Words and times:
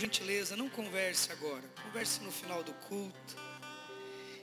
gentileza, 0.00 0.56
não 0.56 0.68
converse 0.68 1.32
agora. 1.32 1.64
Converse 1.82 2.20
no 2.20 2.30
final 2.30 2.62
do 2.62 2.72
culto. 2.72 3.36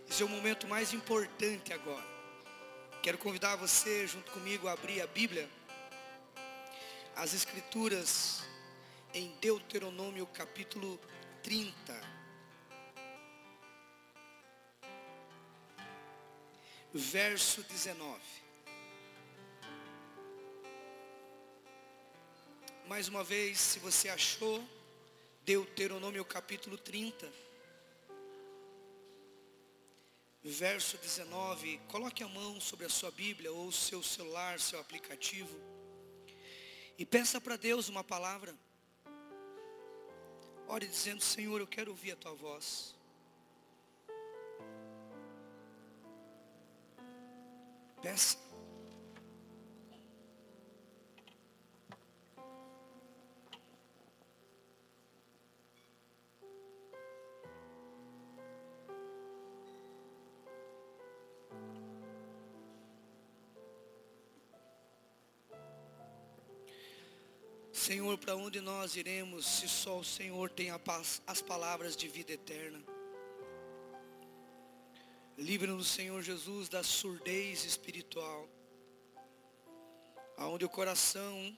Esse 0.09 0.21
é 0.21 0.25
o 0.25 0.29
momento 0.29 0.67
mais 0.67 0.93
importante 0.93 1.71
agora. 1.71 2.05
Quero 3.01 3.17
convidar 3.17 3.55
você, 3.55 4.05
junto 4.05 4.29
comigo, 4.33 4.67
a 4.67 4.73
abrir 4.73 5.01
a 5.01 5.07
Bíblia, 5.07 5.49
as 7.15 7.33
Escrituras, 7.33 8.43
em 9.13 9.29
Deuteronômio 9.39 10.27
capítulo 10.27 10.99
30. 11.41 11.73
Verso 16.93 17.63
19. 17.63 18.19
Mais 22.89 23.07
uma 23.07 23.23
vez, 23.23 23.57
se 23.57 23.79
você 23.79 24.09
achou, 24.09 24.61
Deuteronômio 25.45 26.25
capítulo 26.25 26.75
30, 26.75 27.31
verso 30.43 30.97
19. 30.97 31.79
Coloque 31.87 32.23
a 32.23 32.27
mão 32.27 32.59
sobre 32.59 32.87
a 32.87 32.89
sua 32.89 33.11
Bíblia 33.11 33.53
ou 33.53 33.71
seu 33.71 34.01
celular, 34.01 34.59
seu 34.59 34.79
aplicativo, 34.79 35.55
e 36.97 37.05
peça 37.05 37.39
para 37.39 37.57
Deus 37.57 37.89
uma 37.89 38.03
palavra. 38.03 38.55
Ore 40.67 40.87
dizendo: 40.87 41.21
Senhor, 41.21 41.61
eu 41.61 41.67
quero 41.67 41.91
ouvir 41.91 42.13
a 42.13 42.15
tua 42.15 42.33
voz. 42.33 42.95
Peça. 48.01 48.44
Senhor, 67.85 68.17
para 68.17 68.35
onde 68.35 68.59
nós 68.61 68.95
iremos 68.95 69.45
se 69.45 69.69
só 69.69 69.99
o 69.99 70.03
Senhor 70.03 70.49
tem 70.49 70.71
as 70.71 71.39
palavras 71.39 71.95
de 71.95 72.07
vida 72.07 72.33
eterna? 72.33 72.83
Livra-nos, 75.37 75.89
Senhor 75.89 76.19
Jesus, 76.23 76.67
da 76.67 76.81
surdez 76.81 77.63
espiritual, 77.63 78.49
aonde 80.35 80.65
o 80.65 80.69
coração 80.69 81.55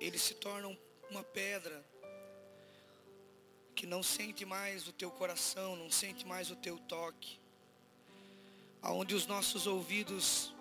ele 0.00 0.18
se 0.18 0.34
torna 0.34 0.76
uma 1.12 1.22
pedra 1.22 1.86
que 3.72 3.86
não 3.86 4.02
sente 4.02 4.44
mais 4.44 4.88
o 4.88 4.92
teu 4.92 5.12
coração, 5.12 5.76
não 5.76 5.92
sente 5.92 6.26
mais 6.26 6.50
o 6.50 6.56
teu 6.56 6.76
toque, 6.76 7.38
aonde 8.82 9.14
os 9.14 9.28
nossos 9.28 9.64
ouvidos 9.68 10.55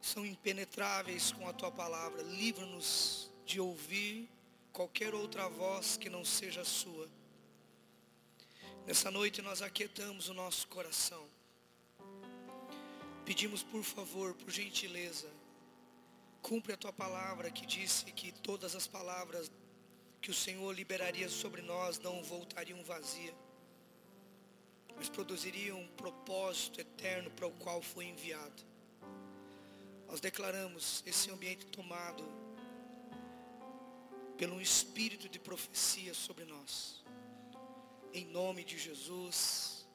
são 0.00 0.24
impenetráveis 0.24 1.32
com 1.32 1.48
a 1.48 1.52
tua 1.52 1.70
palavra. 1.70 2.22
Livra-nos 2.22 3.30
de 3.44 3.60
ouvir 3.60 4.28
qualquer 4.72 5.14
outra 5.14 5.48
voz 5.48 5.96
que 5.96 6.08
não 6.08 6.24
seja 6.24 6.62
a 6.62 6.64
sua. 6.64 7.08
Nessa 8.86 9.10
noite 9.10 9.42
nós 9.42 9.62
aquietamos 9.62 10.28
o 10.28 10.34
nosso 10.34 10.66
coração. 10.68 11.24
Pedimos 13.24 13.62
por 13.62 13.84
favor, 13.84 14.34
por 14.34 14.50
gentileza, 14.50 15.30
cumpre 16.42 16.72
a 16.72 16.76
tua 16.76 16.92
palavra 16.92 17.50
que 17.50 17.66
disse 17.66 18.06
que 18.06 18.32
todas 18.32 18.74
as 18.74 18.86
palavras 18.86 19.50
que 20.20 20.30
o 20.30 20.34
Senhor 20.34 20.72
liberaria 20.74 21.28
sobre 21.28 21.62
nós 21.62 21.98
não 21.98 22.22
voltariam 22.22 22.82
vazia, 22.82 23.34
mas 24.96 25.08
produziriam 25.08 25.78
um 25.78 25.88
propósito 25.88 26.80
eterno 26.80 27.30
para 27.30 27.46
o 27.46 27.52
qual 27.52 27.80
foi 27.80 28.06
enviado. 28.06 28.69
Nós 30.10 30.18
declaramos 30.18 31.04
esse 31.06 31.30
ambiente 31.30 31.66
tomado 31.66 32.24
pelo 34.36 34.60
espírito 34.60 35.28
de 35.28 35.38
profecia 35.38 36.12
sobre 36.12 36.44
nós. 36.44 37.04
Em 38.12 38.24
nome 38.24 38.64
de 38.64 38.76
Jesus. 38.76 39.86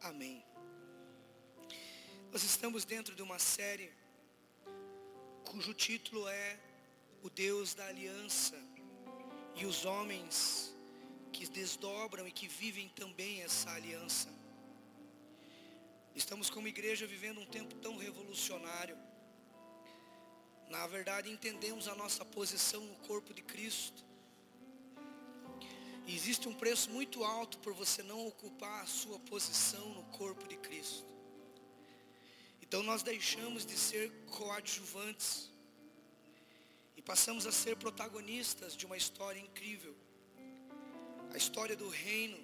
Amém. 0.00 0.44
Nós 2.32 2.42
estamos 2.42 2.84
dentro 2.84 3.14
de 3.14 3.22
uma 3.22 3.38
série 3.38 3.92
cujo 5.44 5.72
título 5.72 6.26
é 6.26 6.58
O 7.22 7.30
Deus 7.30 7.72
da 7.72 7.86
Aliança 7.86 8.58
e 9.54 9.64
os 9.64 9.84
homens 9.84 10.74
que 11.32 11.48
desdobram 11.48 12.26
e 12.26 12.32
que 12.32 12.48
vivem 12.48 12.88
também 12.88 13.42
essa 13.44 13.70
aliança. 13.70 14.28
Estamos 16.16 16.50
como 16.50 16.66
igreja 16.66 17.06
vivendo 17.06 17.40
um 17.40 17.46
tempo 17.46 17.76
tão 17.76 17.96
revolucionário 17.96 19.11
na 20.72 20.86
verdade, 20.86 21.30
entendemos 21.30 21.86
a 21.86 21.94
nossa 21.94 22.24
posição 22.24 22.80
no 22.80 22.96
corpo 23.08 23.34
de 23.34 23.42
Cristo. 23.42 24.02
E 26.06 26.16
existe 26.16 26.48
um 26.48 26.54
preço 26.54 26.90
muito 26.90 27.22
alto 27.22 27.58
por 27.58 27.74
você 27.74 28.02
não 28.02 28.26
ocupar 28.26 28.82
a 28.82 28.86
sua 28.86 29.18
posição 29.18 29.86
no 29.90 30.04
corpo 30.04 30.48
de 30.48 30.56
Cristo. 30.56 31.12
Então 32.62 32.82
nós 32.82 33.02
deixamos 33.02 33.66
de 33.66 33.76
ser 33.76 34.10
coadjuvantes 34.38 35.50
e 36.96 37.02
passamos 37.02 37.46
a 37.46 37.52
ser 37.52 37.76
protagonistas 37.76 38.74
de 38.74 38.86
uma 38.86 38.96
história 38.96 39.38
incrível. 39.38 39.94
A 41.34 41.36
história 41.36 41.76
do 41.76 41.90
reino 41.90 42.38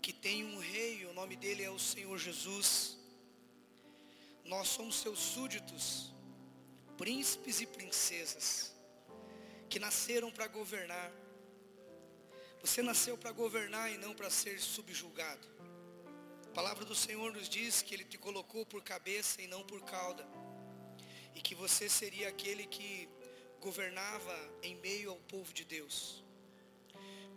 que 0.00 0.12
tem 0.12 0.42
um 0.42 0.58
rei, 0.58 1.04
o 1.04 1.12
nome 1.12 1.36
dele 1.36 1.62
é 1.62 1.70
o 1.70 1.78
Senhor 1.78 2.16
Jesus. 2.18 2.96
Nós 4.46 4.68
somos 4.68 4.96
seus 4.96 5.18
súditos 5.18 6.13
príncipes 6.96 7.60
e 7.60 7.66
princesas 7.66 8.74
que 9.68 9.78
nasceram 9.78 10.30
para 10.30 10.46
governar. 10.46 11.10
Você 12.60 12.82
nasceu 12.82 13.16
para 13.18 13.32
governar 13.32 13.92
e 13.92 13.98
não 13.98 14.14
para 14.14 14.30
ser 14.30 14.60
subjugado. 14.60 15.46
A 16.46 16.50
palavra 16.54 16.84
do 16.84 16.94
Senhor 16.94 17.32
nos 17.32 17.48
diz 17.48 17.82
que 17.82 17.94
Ele 17.94 18.04
te 18.04 18.16
colocou 18.16 18.64
por 18.64 18.82
cabeça 18.82 19.42
e 19.42 19.46
não 19.46 19.64
por 19.64 19.82
cauda. 19.82 20.24
E 21.34 21.40
que 21.40 21.54
você 21.54 21.88
seria 21.88 22.28
aquele 22.28 22.66
que 22.66 23.08
governava 23.60 24.36
em 24.62 24.76
meio 24.76 25.10
ao 25.10 25.16
povo 25.16 25.52
de 25.52 25.64
Deus. 25.64 26.22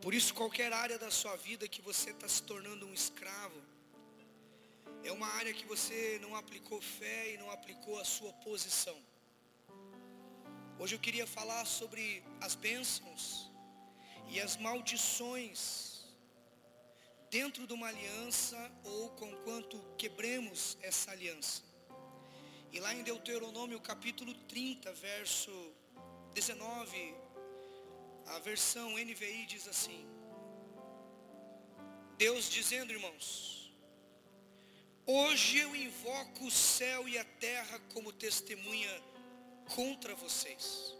Por 0.02 0.14
isso, 0.14 0.34
qualquer 0.34 0.72
área 0.72 1.00
da 1.00 1.10
sua 1.10 1.36
vida 1.36 1.68
que 1.68 1.82
você 1.82 2.12
está 2.12 2.28
se 2.28 2.44
tornando 2.44 2.86
um 2.86 2.94
escravo, 2.94 3.60
é 5.04 5.12
uma 5.12 5.28
área 5.28 5.54
que 5.54 5.66
você 5.66 6.20
não 6.22 6.36
aplicou 6.36 6.82
fé 6.82 7.34
e 7.34 7.38
não 7.38 7.50
aplicou 7.50 8.00
a 8.00 8.06
sua 8.06 8.32
posição. 8.34 9.07
Hoje 10.80 10.94
eu 10.94 11.00
queria 11.00 11.26
falar 11.26 11.66
sobre 11.66 12.24
as 12.40 12.54
bênçãos 12.54 13.50
e 14.30 14.40
as 14.40 14.56
maldições 14.58 16.06
dentro 17.32 17.66
de 17.66 17.74
uma 17.74 17.88
aliança 17.88 18.72
ou 18.84 19.10
conquanto 19.22 19.80
quebremos 19.98 20.78
essa 20.84 21.10
aliança. 21.10 21.64
E 22.72 22.80
lá 22.80 22.94
em 22.94 23.02
Deuteronômio 23.02 23.80
capítulo 23.82 24.36
30, 24.48 24.94
verso 24.94 25.52
19, 26.36 27.16
a 28.28 28.38
versão 28.38 28.92
NVI 29.00 29.48
diz 29.48 29.68
assim: 29.68 30.06
Deus 32.20 32.52
dizendo, 32.52 32.94
irmãos, 32.94 33.74
hoje 35.08 35.58
eu 35.58 35.76
invoco 35.76 36.46
o 36.46 36.52
céu 36.52 37.10
e 37.10 37.18
a 37.18 37.26
terra 37.26 37.80
como 37.96 38.14
testemunha 38.14 39.17
contra 39.76 40.16
vocês. 40.16 40.96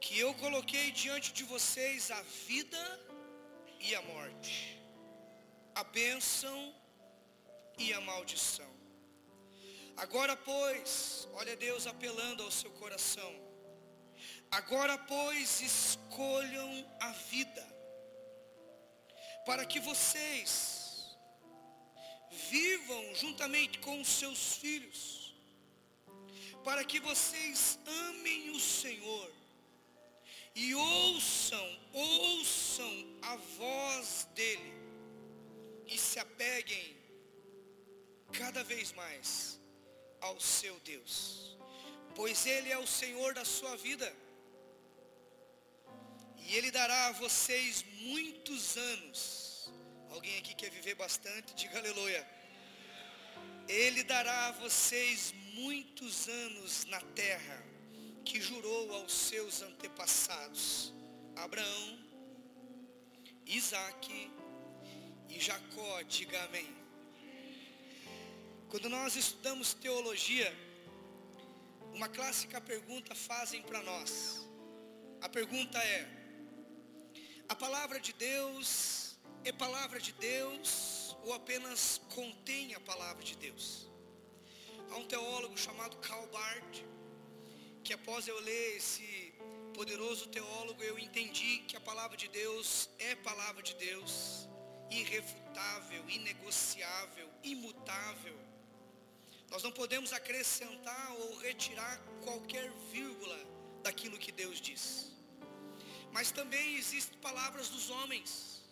Que 0.00 0.18
eu 0.18 0.34
coloquei 0.34 0.90
diante 0.90 1.32
de 1.32 1.44
vocês 1.44 2.10
a 2.10 2.22
vida 2.46 3.00
e 3.80 3.94
a 3.94 4.02
morte, 4.02 4.80
a 5.74 5.84
bênção 5.84 6.74
e 7.78 7.92
a 7.92 8.00
maldição. 8.00 8.72
Agora, 9.96 10.36
pois, 10.36 11.28
olha 11.34 11.56
Deus 11.56 11.86
apelando 11.86 12.42
ao 12.42 12.50
seu 12.50 12.70
coração. 12.72 13.32
Agora, 14.50 14.96
pois, 14.98 15.60
escolham 15.60 16.70
a 17.00 17.10
vida, 17.12 17.66
para 19.46 19.64
que 19.64 19.80
vocês 19.80 21.16
vivam 22.50 23.14
juntamente 23.14 23.78
com 23.78 24.00
os 24.00 24.08
seus 24.08 24.56
filhos 24.56 25.13
para 26.64 26.82
que 26.84 26.98
vocês 27.00 27.78
amem 28.08 28.50
o 28.50 28.58
Senhor 28.58 29.30
e 30.54 30.74
ouçam, 30.74 31.80
ouçam 31.92 32.94
a 33.22 33.36
voz 33.36 34.28
dEle 34.34 34.72
e 35.86 35.98
se 35.98 36.18
apeguem 36.18 36.96
cada 38.32 38.64
vez 38.64 38.92
mais 38.92 39.60
ao 40.20 40.40
seu 40.40 40.78
Deus, 40.80 41.56
pois 42.14 42.46
Ele 42.46 42.70
é 42.72 42.78
o 42.78 42.86
Senhor 42.86 43.34
da 43.34 43.44
sua 43.44 43.76
vida 43.76 44.10
E 46.46 46.56
Ele 46.56 46.70
dará 46.70 47.06
a 47.06 47.12
vocês 47.12 47.84
muitos 48.00 48.76
anos. 48.76 49.72
Alguém 50.10 50.38
aqui 50.38 50.54
quer 50.54 50.70
viver 50.70 50.94
bastante? 50.94 51.54
Diga 51.54 51.78
aleluia. 51.78 52.22
Ele 53.66 54.02
dará 54.04 54.48
a 54.48 54.52
vocês 54.52 55.32
muitos 55.54 56.28
anos 56.28 56.84
na 56.86 57.00
terra 57.00 57.64
que 58.24 58.40
jurou 58.40 58.92
aos 58.92 59.12
seus 59.12 59.62
antepassados, 59.62 60.92
Abraão, 61.36 61.98
Isaac 63.46 64.32
e 65.28 65.38
Jacó. 65.38 66.02
Diga 66.02 66.42
amém. 66.44 66.66
Quando 68.68 68.88
nós 68.88 69.14
estudamos 69.14 69.74
teologia, 69.74 70.52
uma 71.92 72.08
clássica 72.08 72.60
pergunta 72.60 73.14
fazem 73.14 73.62
para 73.62 73.80
nós. 73.82 74.44
A 75.20 75.28
pergunta 75.28 75.78
é: 75.78 76.08
a 77.48 77.54
palavra 77.54 78.00
de 78.00 78.12
Deus 78.12 79.16
é 79.44 79.52
palavra 79.52 80.00
de 80.00 80.12
Deus 80.14 81.16
ou 81.22 81.32
apenas 81.32 82.00
contém 82.12 82.74
a 82.74 82.80
palavra 82.80 83.22
de 83.22 83.36
Deus? 83.36 83.93
Há 84.94 84.96
um 84.96 85.06
teólogo 85.06 85.58
chamado 85.58 85.96
Karl 85.96 86.24
Barth, 86.28 86.76
que 87.82 87.92
após 87.92 88.28
eu 88.28 88.38
ler 88.38 88.76
esse 88.76 89.34
poderoso 89.74 90.28
teólogo, 90.28 90.80
eu 90.84 90.96
entendi 90.96 91.64
que 91.66 91.76
a 91.76 91.80
palavra 91.80 92.16
de 92.16 92.28
Deus 92.28 92.88
é 93.00 93.16
palavra 93.16 93.60
de 93.60 93.74
Deus, 93.74 94.48
irrefutável, 94.92 96.08
inegociável, 96.08 97.28
imutável. 97.42 98.38
Nós 99.50 99.64
não 99.64 99.72
podemos 99.72 100.12
acrescentar 100.12 101.12
ou 101.22 101.38
retirar 101.38 102.00
qualquer 102.22 102.70
vírgula 102.92 103.40
daquilo 103.82 104.16
que 104.16 104.30
Deus 104.30 104.60
diz. 104.60 105.10
Mas 106.12 106.30
também 106.30 106.76
existem 106.76 107.18
palavras 107.18 107.68
dos 107.68 107.90
homens, 107.90 108.62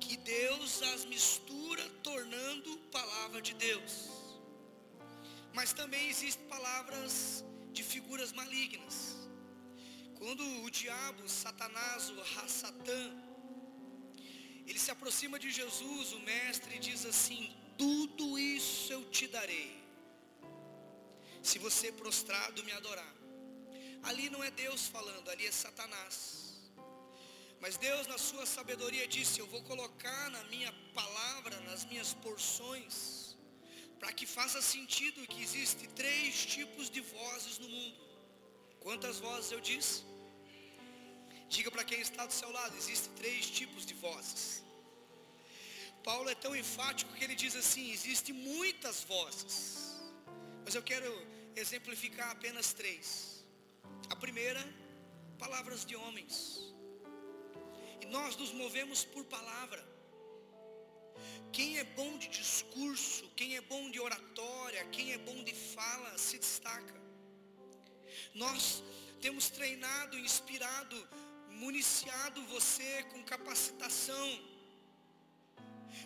que 0.00 0.16
Deus 0.16 0.82
as 0.82 1.04
mistura 1.04 1.88
tornando 2.02 2.76
palavra 2.90 3.40
de 3.40 3.54
Deus. 3.54 4.15
Mas 5.56 5.72
também 5.72 6.08
existem 6.10 6.46
palavras 6.48 7.42
de 7.72 7.82
figuras 7.82 8.30
malignas. 8.40 8.96
Quando 10.18 10.44
o 10.64 10.70
diabo, 10.70 11.26
Satanás, 11.26 12.10
o 12.10 12.20
Hassatã, 12.20 13.02
ele 14.66 14.78
se 14.78 14.90
aproxima 14.90 15.38
de 15.38 15.50
Jesus, 15.50 16.12
o 16.12 16.20
mestre, 16.20 16.76
e 16.76 16.78
diz 16.78 17.06
assim: 17.06 17.56
Tudo 17.78 18.38
isso 18.38 18.92
eu 18.92 19.02
te 19.16 19.26
darei, 19.26 19.82
se 21.42 21.58
você 21.58 21.90
prostrado 21.90 22.62
me 22.62 22.72
adorar. 22.72 23.14
Ali 24.02 24.28
não 24.28 24.44
é 24.44 24.50
Deus 24.50 24.88
falando, 24.88 25.30
ali 25.30 25.46
é 25.46 25.52
Satanás. 25.52 26.16
Mas 27.62 27.78
Deus, 27.78 28.06
na 28.06 28.18
sua 28.18 28.44
sabedoria, 28.44 29.08
disse: 29.08 29.40
Eu 29.40 29.46
vou 29.46 29.62
colocar 29.62 30.30
na 30.30 30.44
minha 30.44 30.72
palavra, 30.92 31.58
nas 31.60 31.84
minhas 31.86 32.12
porções, 32.12 33.25
para 34.00 34.12
que 34.12 34.26
faça 34.26 34.60
sentido 34.60 35.26
que 35.26 35.42
existem 35.42 35.88
três 36.02 36.44
tipos 36.54 36.90
de 36.90 37.00
vozes 37.00 37.58
no 37.58 37.68
mundo. 37.68 38.00
Quantas 38.86 39.18
vozes 39.18 39.50
eu 39.52 39.60
disse? 39.60 39.96
Diga 41.48 41.70
para 41.70 41.84
quem 41.84 42.00
está 42.00 42.24
do 42.26 42.32
seu 42.32 42.50
lado: 42.58 42.76
existem 42.76 43.12
três 43.14 43.50
tipos 43.58 43.84
de 43.86 43.94
vozes. 43.94 44.44
Paulo 46.08 46.28
é 46.28 46.36
tão 46.44 46.54
enfático 46.54 47.14
que 47.14 47.24
ele 47.24 47.34
diz 47.34 47.56
assim: 47.56 47.90
existem 47.90 48.34
muitas 48.34 49.02
vozes, 49.04 49.56
mas 50.64 50.74
eu 50.74 50.82
quero 50.82 51.10
exemplificar 51.64 52.30
apenas 52.30 52.72
três. 52.72 53.44
A 54.10 54.16
primeira, 54.24 54.62
palavras 55.44 55.84
de 55.84 55.96
homens. 55.96 56.36
E 58.00 58.06
nós 58.06 58.36
nos 58.36 58.52
movemos 58.52 59.04
por 59.04 59.24
palavra. 59.24 59.82
Quem 61.52 61.78
é 61.78 61.84
bom 61.84 62.18
de 62.18 62.28
discurso, 62.28 62.85
quem 64.86 65.12
é 65.12 65.18
bom 65.18 65.42
de 65.44 65.54
fala, 65.54 66.16
se 66.18 66.38
destaca. 66.38 66.94
Nós 68.34 68.82
temos 69.20 69.48
treinado, 69.48 70.18
inspirado, 70.18 70.96
municiado 71.50 72.44
você 72.46 73.02
com 73.10 73.22
capacitação. 73.24 74.28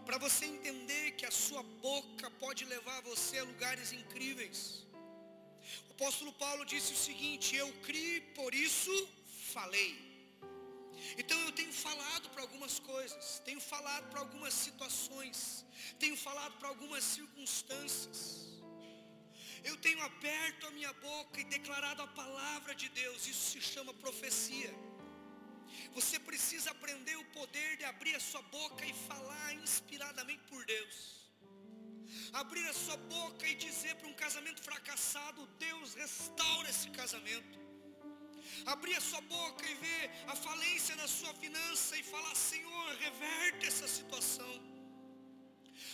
Para 0.04 0.18
você 0.18 0.44
entender 0.46 1.12
que 1.12 1.26
a 1.26 1.30
sua 1.30 1.62
boca 1.62 2.30
pode 2.32 2.64
levar 2.64 3.00
você 3.02 3.38
a 3.38 3.44
lugares 3.44 3.92
incríveis. 3.92 4.86
O 5.88 5.92
apóstolo 5.92 6.32
Paulo 6.32 6.64
disse 6.64 6.92
o 6.92 6.96
seguinte: 6.96 7.56
Eu 7.56 7.72
criei, 7.86 8.20
por 8.20 8.54
isso 8.54 8.92
falei. 9.52 10.10
Então 11.18 11.38
eu 11.40 11.52
tenho 11.52 11.72
falado 11.72 12.28
para 12.30 12.42
algumas 12.42 12.78
coisas, 12.78 13.40
tenho 13.44 13.60
falado 13.60 14.08
para 14.10 14.20
algumas 14.20 14.54
situações, 14.54 15.64
tenho 15.98 16.16
falado 16.16 16.54
para 16.58 16.68
algumas 16.68 17.02
circunstâncias. 17.02 18.49
Eu 19.64 19.76
tenho 19.76 20.02
aberto 20.02 20.66
a 20.66 20.70
minha 20.70 20.92
boca 20.94 21.40
e 21.40 21.44
declarado 21.44 22.02
a 22.02 22.06
palavra 22.06 22.74
de 22.74 22.88
Deus, 22.88 23.26
isso 23.26 23.50
se 23.52 23.60
chama 23.60 23.92
profecia. 23.94 24.72
Você 25.94 26.18
precisa 26.18 26.70
aprender 26.70 27.16
o 27.16 27.24
poder 27.26 27.76
de 27.76 27.84
abrir 27.84 28.14
a 28.14 28.20
sua 28.20 28.42
boca 28.42 28.84
e 28.84 28.92
falar 28.92 29.54
inspiradamente 29.54 30.42
por 30.50 30.64
Deus 30.64 31.20
abrir 32.32 32.66
a 32.68 32.72
sua 32.72 32.96
boca 32.96 33.46
e 33.46 33.54
dizer 33.54 33.94
para 33.96 34.08
um 34.08 34.12
casamento 34.24 34.62
fracassado: 34.62 35.46
Deus 35.58 35.94
restaura 35.94 36.68
esse 36.68 36.90
casamento. 36.90 37.58
Abrir 38.66 38.96
a 38.96 39.00
sua 39.00 39.20
boca 39.22 39.64
e 39.66 39.74
ver 39.74 40.10
a 40.26 40.36
falência 40.36 40.96
na 40.96 41.08
sua 41.08 41.32
finança 41.34 41.96
e 41.96 42.02
falar: 42.02 42.34
Senhor, 42.34 42.88
reverte 43.06 43.66
essa 43.66 43.88
situação. 43.88 44.52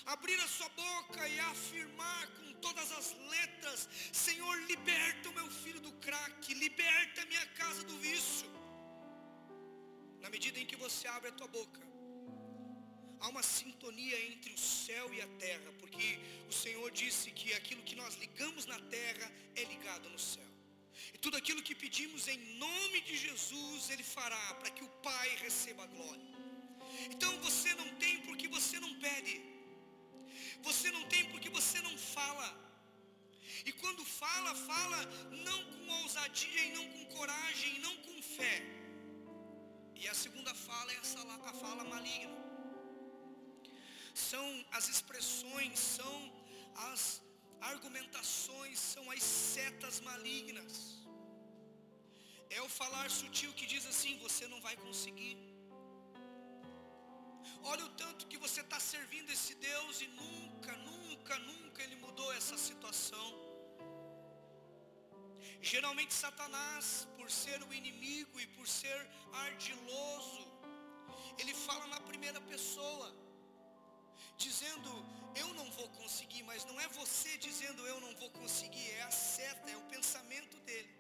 Abrir 0.07 0.41
a 0.41 0.49
sua 0.49 0.69
boca 0.71 1.29
e 1.29 1.39
afirmar 1.41 2.27
com 2.37 2.46
todas 2.57 2.91
as 2.93 3.09
letras: 3.35 3.89
Senhor, 4.13 4.55
liberta 4.73 5.29
o 5.29 5.35
meu 5.35 5.51
filho 5.51 5.81
do 5.81 5.93
crack, 6.07 6.55
liberta 6.55 7.23
a 7.23 7.27
minha 7.27 7.47
casa 7.61 7.83
do 7.85 7.97
vício. 7.99 8.49
Na 10.21 10.31
medida 10.31 10.59
em 10.61 10.67
que 10.67 10.77
você 10.77 11.07
abre 11.09 11.29
a 11.31 11.33
tua 11.33 11.49
boca, 11.49 11.81
há 13.21 13.29
uma 13.29 13.43
sintonia 13.43 14.19
entre 14.31 14.53
o 14.53 14.59
céu 14.59 15.13
e 15.15 15.21
a 15.21 15.29
terra, 15.45 15.73
porque 15.79 16.19
o 16.49 16.53
Senhor 16.53 16.91
disse 16.91 17.31
que 17.31 17.55
aquilo 17.55 17.83
que 17.83 17.97
nós 17.97 18.15
ligamos 18.17 18.67
na 18.67 18.79
terra 18.97 19.31
é 19.55 19.65
ligado 19.65 20.09
no 20.11 20.19
céu. 20.19 20.51
E 21.15 21.19
tudo 21.19 21.37
aquilo 21.37 21.63
que 21.63 21.75
pedimos 21.75 22.27
em 22.29 22.39
nome 22.65 23.01
de 23.03 23.17
Jesus, 23.17 23.91
Ele 23.91 24.03
fará 24.03 24.55
para 24.55 24.71
que 24.71 24.85
o 24.85 24.89
Pai 25.09 25.29
receba 25.37 25.85
a 25.85 25.87
glória. 25.87 26.27
Então 27.11 27.33
você 27.41 27.75
não 27.75 27.89
tem 27.97 28.21
porque 28.23 28.49
você 28.49 28.79
não 28.81 28.93
pede. 29.07 29.56
Você 30.69 30.91
não 30.97 31.05
tem 31.15 31.25
porque 31.33 31.51
você 31.59 31.81
não 31.89 31.97
fala. 32.15 32.49
E 33.69 33.73
quando 33.83 34.05
fala, 34.05 34.55
fala 34.71 34.99
não 35.49 35.61
com 35.73 35.87
ousadia 36.03 36.63
e 36.69 36.73
não 36.79 36.87
com 36.95 37.05
coragem 37.17 37.77
e 37.77 37.81
não 37.87 37.97
com 38.07 38.17
fé. 38.37 38.57
E 40.01 40.09
a 40.09 40.17
segunda 40.25 40.55
fala 40.67 40.93
é 40.93 40.99
a 40.99 41.55
fala 41.63 41.85
maligna 41.85 42.47
são 44.17 44.47
as 44.79 44.89
expressões, 44.89 45.79
são 45.79 46.17
as 46.91 47.23
argumentações, 47.61 48.79
são 48.79 49.05
as 49.11 49.23
setas 49.23 50.01
malignas. 50.01 50.75
É 52.49 52.63
o 52.63 52.69
falar 52.69 53.09
sutil 53.11 53.53
que 53.53 53.67
diz 53.67 53.85
assim: 53.93 54.19
você 54.27 54.47
não 54.49 54.61
vai 54.67 54.77
conseguir. 54.77 55.37
Olha 57.73 57.85
o 57.85 57.93
tanto 58.03 58.29
que 58.31 58.39
você 58.45 58.61
está 58.67 58.79
servindo 58.79 59.31
esse 59.37 59.55
Deus 59.71 60.01
e 60.01 60.09
nunca, 60.21 60.73
nunca, 60.89 61.39
nunca 61.51 61.83
Ele 61.85 61.97
mudou 61.97 62.29
essa 62.33 62.57
situação. 62.57 63.29
Geralmente 65.73 66.15
Satanás, 66.15 67.09
por 67.17 67.29
ser 67.29 67.61
o 67.65 67.73
inimigo 67.81 68.39
e 68.45 68.47
por 68.57 68.67
ser 68.69 68.99
ardiloso, 69.33 70.45
ele 71.41 71.55
fala 71.67 71.87
na 71.95 72.01
primeira 72.11 72.41
pessoa 72.53 73.07
dizendo 74.45 74.91
eu 75.43 75.49
não 75.55 75.69
vou 75.79 75.89
conseguir, 76.01 76.43
mas 76.51 76.65
não 76.65 76.79
é 76.81 76.89
você 77.01 77.37
dizendo 77.49 77.87
eu 77.87 77.99
não 78.01 78.15
vou 78.23 78.31
conseguir, 78.31 78.91
é 78.93 79.03
a 79.03 79.11
seta, 79.11 79.71
é 79.71 79.77
o 79.77 79.89
pensamento 79.95 80.57
dele. 80.69 80.95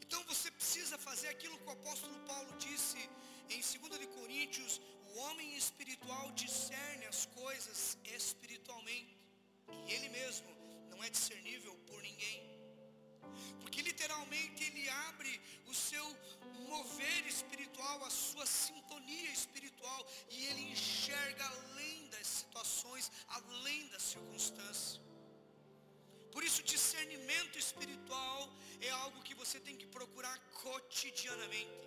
Então 0.00 0.22
você 0.24 0.50
precisa 0.50 0.98
fazer 0.98 1.28
aquilo 1.28 1.58
que 1.60 1.68
o 1.68 1.76
apóstolo 1.78 2.18
Paulo 2.30 2.50
disse 2.58 3.08
em 3.50 3.60
2 3.60 4.00
de 4.00 4.06
Coríntios, 4.08 4.80
o 5.14 5.18
homem 5.18 5.56
espiritual 5.56 6.30
discerne 6.32 7.06
as 7.06 7.26
coisas 7.26 7.98
espiritualmente, 8.04 9.16
e 9.86 9.92
ele 9.92 10.08
mesmo 10.08 10.48
não 10.90 11.02
é 11.02 11.08
discernível 11.10 11.74
por 11.86 12.02
ninguém. 12.02 12.42
Porque 13.60 13.82
literalmente 13.82 14.64
ele 14.64 14.88
abre 14.88 15.40
o 15.66 15.74
seu 15.74 16.06
mover 16.68 17.26
espiritual, 17.26 18.04
a 18.04 18.10
sua 18.10 18.46
sintonia 18.46 19.30
espiritual, 19.30 20.06
e 20.30 20.46
ele 20.46 20.62
enxerga 20.72 21.44
além 21.46 22.08
das 22.08 22.26
situações, 22.26 23.10
além 23.28 23.88
das 23.88 24.02
circunstâncias. 24.02 25.00
Por 26.30 26.44
isso, 26.44 26.62
discernimento 26.62 27.58
espiritual 27.58 28.52
é 28.80 28.90
algo 28.90 29.22
que 29.22 29.34
você 29.34 29.58
tem 29.58 29.76
que 29.76 29.86
procurar 29.86 30.38
cotidianamente. 30.62 31.85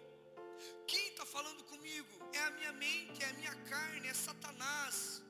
Quem 0.88 1.08
está 1.10 1.26
falando 1.26 1.64
comigo? 1.64 2.08
É 2.34 2.40
a 2.40 2.52
minha 2.52 2.74
mente, 2.74 3.24
é 3.24 3.30
a 3.30 3.34
minha 3.34 3.56
carne, 3.72 4.08
é 4.08 4.14
Satanás. 4.14 5.22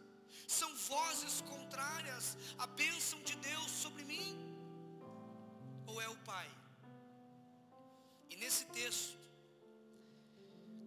São 0.47 0.73
vozes 0.75 1.41
contrárias 1.41 2.37
à 2.57 2.65
bênção 2.67 3.21
de 3.21 3.35
Deus 3.37 3.69
sobre 3.71 4.03
mim? 4.03 4.29
Ou 5.85 6.01
é 6.01 6.09
o 6.09 6.17
Pai? 6.31 6.49
E 8.29 8.35
nesse 8.35 8.65
texto, 8.67 9.17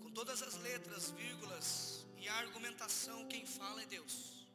com 0.02 0.10
todas 0.10 0.42
as 0.42 0.56
letras, 0.68 1.10
vírgulas 1.12 2.06
e 2.16 2.28
a 2.28 2.34
argumentação, 2.34 3.26
quem 3.28 3.44
fala 3.46 3.82
é 3.82 3.86
Deus. 3.86 4.46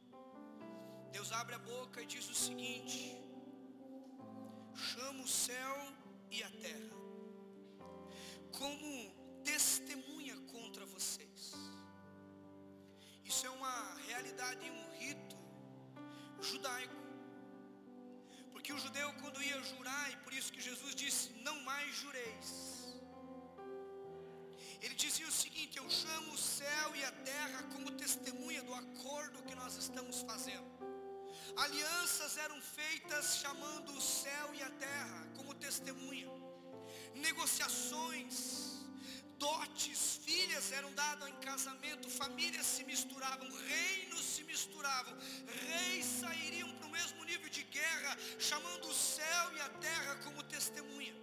Deus 1.12 1.32
abre 1.32 1.54
a 1.54 1.58
boca 1.58 2.02
e 2.02 2.06
diz 2.06 2.28
o 2.28 2.34
seguinte: 2.34 3.16
chama 4.74 5.22
o 5.22 5.28
céu 5.28 5.76
e 6.30 6.42
a 6.42 6.50
terra 6.50 6.98
como 8.58 9.12
testemunha 9.50 10.36
contra 10.54 10.84
vocês. 10.94 11.42
Isso 13.30 13.46
é 13.46 13.50
uma 13.58 13.76
realidade 14.08 14.62
e 14.66 14.70
um 14.78 14.84
rito 15.00 15.36
judaico. 16.50 17.02
Porque 18.52 18.72
o 18.72 18.80
judeu 18.84 19.08
quando 19.20 19.42
ia 19.50 19.60
jurar, 19.70 20.06
e 20.12 20.16
por 20.24 20.32
isso 20.38 20.52
que 20.54 20.62
Jesus 20.68 20.94
disse, 21.02 21.24
não 21.46 21.56
mais 21.70 21.90
jureis. 22.02 22.50
Ele 24.82 24.94
dizia 24.94 25.26
o 25.26 25.36
seguinte, 25.42 25.78
eu 25.78 25.88
chamo 25.90 26.32
o 26.32 26.38
céu 26.38 26.88
e 26.94 27.04
a 27.04 27.12
terra 27.32 27.62
como 27.72 27.96
testemunha 28.04 28.62
do 28.62 28.74
acordo 28.74 29.42
que 29.48 29.54
nós 29.62 29.76
estamos 29.76 30.20
fazendo. 30.30 30.70
Alianças 31.64 32.36
eram 32.36 32.60
feitas 32.60 33.36
chamando 33.42 33.90
o 33.92 34.00
céu 34.00 34.46
e 34.58 34.62
a 34.62 34.70
terra 34.86 35.20
como 35.36 35.54
testemunha. 35.54 36.28
Negociações, 37.14 38.77
dotes, 39.44 40.20
filhas 40.24 40.66
eram 40.72 40.92
dadas 40.94 41.28
em 41.28 41.36
casamento, 41.50 42.10
famílias 42.10 42.66
se 42.66 42.84
misturavam, 42.84 43.48
reinos 43.72 44.24
se 44.34 44.42
misturavam, 44.44 45.14
reis 45.68 46.04
sairiam 46.20 46.70
para 46.76 46.86
o 46.86 46.90
mesmo 46.98 47.24
nível 47.24 47.48
de 47.48 47.62
guerra, 47.78 48.16
chamando 48.38 48.88
o 48.88 48.94
céu 48.94 49.44
e 49.56 49.60
a 49.60 49.70
terra 49.86 50.14
como 50.24 50.42
testemunha. 50.42 51.14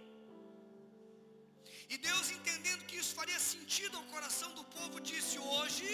E 1.88 1.96
Deus, 2.08 2.30
entendendo 2.30 2.84
que 2.86 2.96
isso 3.02 3.14
faria 3.14 3.38
sentido 3.38 3.96
ao 3.96 4.04
coração 4.14 4.52
do 4.54 4.64
povo, 4.76 5.00
disse: 5.00 5.38
Hoje 5.38 5.88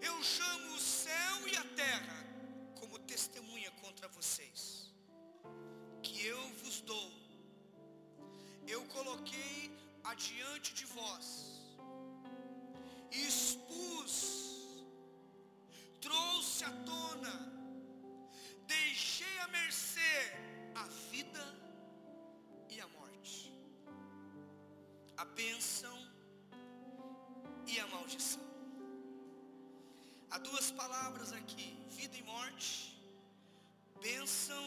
eu 0.00 0.16
chamo 0.22 0.74
o 0.74 0.80
céu 0.80 1.36
e 1.52 1.56
a 1.56 1.64
terra 1.82 2.22
testemunha 3.12 3.70
contra 3.72 4.08
vocês, 4.08 4.90
que 6.02 6.26
eu 6.26 6.42
vos 6.60 6.80
dou, 6.80 7.12
eu 8.66 8.82
coloquei 8.86 9.70
adiante 10.04 10.74
de 10.74 10.84
vós, 10.86 11.26
e 13.10 13.26
expus, 13.26 14.14
trouxe 16.00 16.64
à 16.64 16.72
tona, 16.90 17.34
deixei 18.66 19.38
a 19.40 19.48
mercê 19.48 20.14
a 20.74 20.84
vida 21.10 21.44
e 22.68 22.80
a 22.80 22.88
morte, 22.88 23.52
a 25.16 25.24
bênção 25.24 25.98
e 27.66 27.78
a 27.78 27.86
maldição. 27.88 28.50
Há 30.30 30.38
duas 30.38 30.70
palavras 30.70 31.32
aqui, 31.32 31.76
vida 31.88 32.16
e 32.16 32.22
morte 32.22 32.92
bênção 34.02 34.64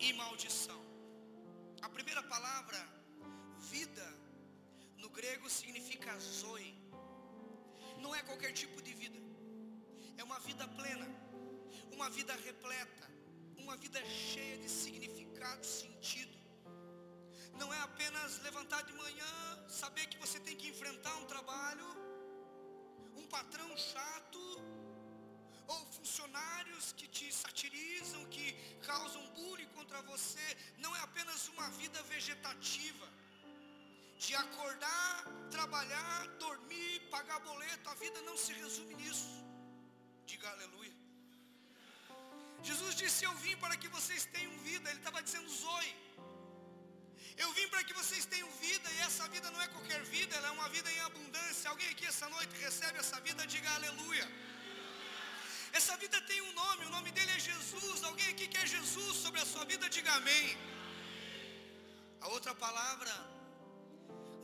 e 0.00 0.12
maldição. 0.14 0.80
A 1.80 1.88
primeira 1.88 2.22
palavra, 2.24 2.76
vida, 3.58 4.06
no 5.06 5.10
grego 5.18 5.48
significa 5.48 6.12
zoe. 6.18 6.70
Não 8.02 8.12
é 8.18 8.20
qualquer 8.28 8.52
tipo 8.60 8.78
de 8.86 8.92
vida. 9.02 9.20
É 10.20 10.22
uma 10.28 10.38
vida 10.46 10.66
plena, 10.78 11.06
uma 11.96 12.08
vida 12.16 12.34
repleta, 12.46 13.04
uma 13.64 13.76
vida 13.84 14.00
cheia 14.04 14.56
de 14.62 14.68
significado, 14.68 15.64
sentido. 15.80 16.36
Não 17.60 17.68
é 17.76 17.80
apenas 17.88 18.40
levantar 18.46 18.82
de 18.88 18.94
manhã, 19.04 19.34
saber 19.82 20.06
que 20.12 20.18
você 20.24 20.40
tem 20.46 20.56
que 20.60 20.68
enfrentar 20.72 21.14
um 21.22 21.26
trabalho, 21.34 21.88
um 23.20 23.26
patrão 23.36 23.70
chato, 23.76 24.42
ou 25.68 25.80
funcionários 25.98 26.92
que 26.98 27.06
te 27.16 27.28
satirizam, 27.42 28.24
que 28.34 28.46
causam 28.90 29.22
bullying 29.36 29.70
contra 29.78 30.02
você, 30.12 30.46
não 30.78 30.92
é 30.96 31.00
apenas 31.08 31.48
uma 31.54 31.68
vida 31.82 32.02
vegetativa, 32.14 33.08
de 34.26 34.34
acordar, 34.44 35.10
trabalhar, 35.56 36.26
dormir, 36.44 36.94
pagar 37.14 37.38
boleto, 37.48 37.88
a 37.92 37.96
vida 38.04 38.20
não 38.28 38.36
se 38.44 38.52
resume 38.62 38.94
nisso. 39.02 39.28
Diga 40.30 40.48
aleluia. 40.54 40.94
Jesus 42.68 42.94
disse: 43.02 43.20
Eu 43.28 43.34
vim 43.44 43.56
para 43.64 43.76
que 43.82 43.88
vocês 43.96 44.24
tenham 44.36 44.54
vida. 44.70 44.86
Ele 44.90 45.02
estava 45.02 45.22
dizendo 45.26 45.48
Zoe. 45.62 45.92
Eu 47.44 47.50
vim 47.56 47.68
para 47.72 47.82
que 47.86 47.94
vocês 48.00 48.24
tenham 48.32 48.50
vida, 48.66 48.88
e 48.96 48.98
essa 49.06 49.24
vida 49.34 49.48
não 49.54 49.60
é 49.64 49.68
qualquer 49.74 50.02
vida, 50.14 50.32
ela 50.38 50.48
é 50.48 50.54
uma 50.58 50.68
vida 50.76 50.90
em 50.94 51.00
abundância. 51.08 51.70
Alguém 51.72 51.88
aqui 51.94 52.06
essa 52.12 52.28
noite 52.36 52.52
recebe 52.66 52.98
essa 53.04 53.20
vida, 53.26 53.46
diga 53.54 53.70
aleluia. 53.78 54.26
Essa 55.78 55.94
vida 56.02 56.18
tem 56.30 56.40
um 56.48 56.52
nome, 56.62 56.86
o 56.86 56.92
nome 56.96 57.10
dele 57.16 57.32
é 57.36 57.40
Jesus. 57.50 58.02
Alguém 58.10 58.28
aqui 58.34 58.48
quer 58.54 58.66
Jesus 58.76 59.14
sobre 59.24 59.40
a 59.44 59.48
sua 59.52 59.64
vida? 59.72 59.94
Diga 59.96 60.12
amém. 60.20 60.46
A 62.24 62.28
outra 62.36 62.54
palavra 62.66 63.14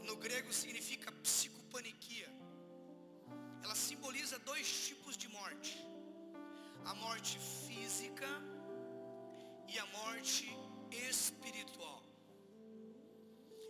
no 0.09 0.17
grego 0.17 0.53
significa 0.53 1.11
psicopaniquia. 1.27 2.29
Ela 3.63 3.75
simboliza 3.75 4.39
dois 4.41 4.67
tipos 4.87 5.17
de 5.17 5.29
morte: 5.29 5.73
a 6.85 6.95
morte 6.95 7.39
física 7.67 8.29
e 9.69 9.79
a 9.79 9.87
morte 9.87 10.47
espiritual. 11.11 12.03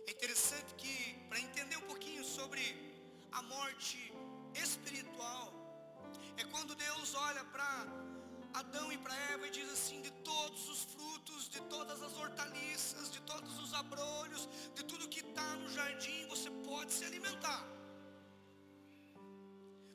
É 0.07 0.11
interessante 0.11 0.73
que, 0.81 0.95
para 1.29 1.39
entender 1.39 1.77
um 1.77 1.87
pouquinho 1.91 2.23
sobre 2.23 2.63
a 3.31 3.41
morte 3.41 3.99
espiritual, 4.53 5.45
é 6.37 6.43
quando 6.45 6.75
Deus 6.75 7.13
olha 7.15 7.43
para 7.45 7.69
Adão 8.53 8.91
e 8.91 8.97
para 8.97 9.15
Eva 9.33 9.47
e 9.47 9.51
diz 9.51 9.69
assim: 9.71 10.01
de 10.01 10.11
todos 10.29 10.69
os 10.69 10.83
frutos, 10.83 11.49
de 11.49 11.61
todas 11.61 12.01
as 12.01 12.13
hortaliças, 12.17 13.11
de 13.11 13.21
todos 13.21 13.59
os 13.59 13.73
abrolhos, 13.73 14.47
de 14.75 14.83
tudo 14.83 15.09
que 15.09 15.21
está 15.21 15.55
no 15.55 15.69
jardim, 15.71 16.27
você 16.27 16.49
pode 16.69 16.93
se 16.93 17.03
alimentar. 17.05 17.63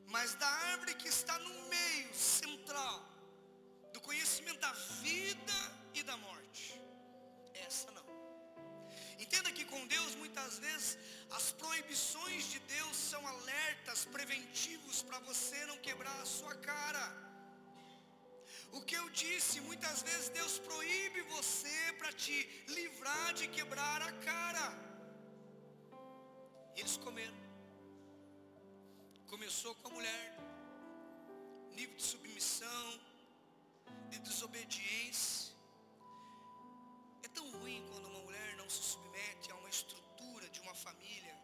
Mas 0.07 0.33
da 0.35 0.47
árvore 0.71 0.95
que 0.95 1.07
está 1.07 1.37
no 1.39 1.53
meio 1.69 2.13
central, 2.13 2.99
do 3.93 4.01
conhecimento 4.01 4.59
da 4.59 4.73
vida 5.03 5.59
e 5.93 6.03
da 6.03 6.17
morte, 6.17 6.81
essa 7.53 7.89
não. 7.91 8.07
Entenda 9.19 9.51
que 9.51 9.65
com 9.65 9.87
Deus 9.87 10.15
muitas 10.15 10.59
vezes 10.59 10.97
as 11.31 11.51
proibições 11.51 12.45
de 12.51 12.59
Deus 12.59 12.95
são 12.97 13.25
alertas 13.27 14.05
preventivos 14.05 15.01
para 15.03 15.19
você 15.19 15.65
não 15.65 15.77
quebrar 15.77 16.19
a 16.21 16.25
sua 16.25 16.55
cara. 16.55 17.28
O 18.77 18.81
que 18.81 18.95
eu 18.95 19.09
disse, 19.09 19.59
muitas 19.61 20.01
vezes 20.07 20.29
Deus 20.29 20.59
proíbe 20.59 21.21
você 21.35 21.77
para 21.97 22.11
te 22.13 22.37
livrar 22.67 23.33
de 23.33 23.47
quebrar 23.47 24.01
a 24.01 24.11
cara. 24.29 24.67
Eles 26.75 26.97
comeram. 26.97 27.37
Começou 29.27 29.73
com 29.75 29.87
a 29.89 29.91
mulher. 29.91 30.27
Nível 31.77 31.95
de 31.95 32.03
submissão, 32.03 32.99
de 34.11 34.19
desobediência. 34.19 35.55
É 37.23 37.27
tão 37.29 37.49
ruim 37.57 37.83
quando 37.89 38.05
uma 38.05 38.21
mulher 38.27 38.55
não 38.57 38.69
se 38.69 38.83
submete 38.91 39.51
a 39.51 39.55
uma 39.55 39.69
estrutura 39.69 40.47
de 40.49 40.59
uma 40.61 40.75
família 40.75 41.35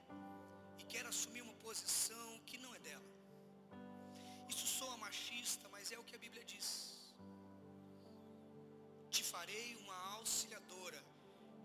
e 0.79 0.83
quer 0.85 1.05
assumir 1.05 1.41
uma 1.41 1.57
posição 1.67 2.39
que 2.45 2.57
não 2.57 2.73
é 2.75 2.79
dela. 2.79 3.09
Isso 4.49 4.67
soa 4.67 4.95
machista, 4.97 5.67
mas 5.69 5.91
é 5.91 5.97
o 5.99 6.03
que 6.03 6.15
a 6.15 6.19
Bíblia 6.19 6.43
diz. 6.43 7.04
Farei 9.35 9.75
uma 9.83 9.97
auxiliadora 10.13 11.03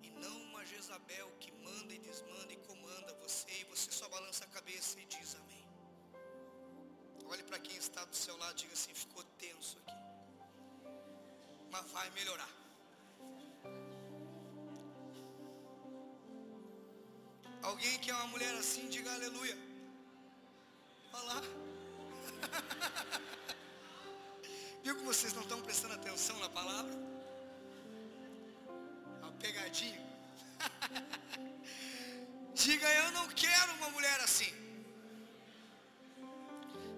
e 0.02 0.10
não 0.10 0.36
uma 0.46 0.66
Jezabel 0.66 1.30
que 1.38 1.52
manda 1.52 1.94
e 1.94 2.00
desmanda 2.00 2.52
e 2.52 2.56
comanda 2.56 3.14
você 3.22 3.48
e 3.60 3.64
você 3.64 3.92
só 3.92 4.08
balança 4.08 4.44
a 4.44 4.48
cabeça 4.48 4.98
e 4.98 5.04
diz 5.04 5.36
amém. 5.36 5.64
Olhe 7.26 7.44
para 7.44 7.60
quem 7.60 7.76
está 7.76 8.04
do 8.04 8.16
seu 8.16 8.36
lado 8.38 8.54
e 8.54 8.56
diga 8.62 8.74
assim, 8.74 8.92
ficou 8.92 9.22
tenso 9.38 9.78
aqui. 9.78 9.94
Mas 11.70 11.88
vai 11.92 12.10
melhorar. 12.10 12.48
Alguém 17.62 18.00
que 18.00 18.10
é 18.10 18.14
uma 18.14 18.26
mulher 18.26 18.52
assim, 18.56 18.88
diga 18.88 19.14
aleluia. 19.14 19.56
Olha 21.12 21.22
lá. 21.22 21.40
Viu 24.82 24.96
que 24.96 25.04
vocês 25.04 25.32
não 25.34 25.42
estão 25.42 25.62
prestando 25.62 25.94
atenção 25.94 26.36
na 26.40 26.50
palavra? 26.50 27.09
Pegadinho. 29.40 30.02
Diga, 32.54 32.88
eu 33.02 33.10
não 33.12 33.26
quero 33.28 33.72
uma 33.74 33.90
mulher 33.90 34.20
assim. 34.20 34.52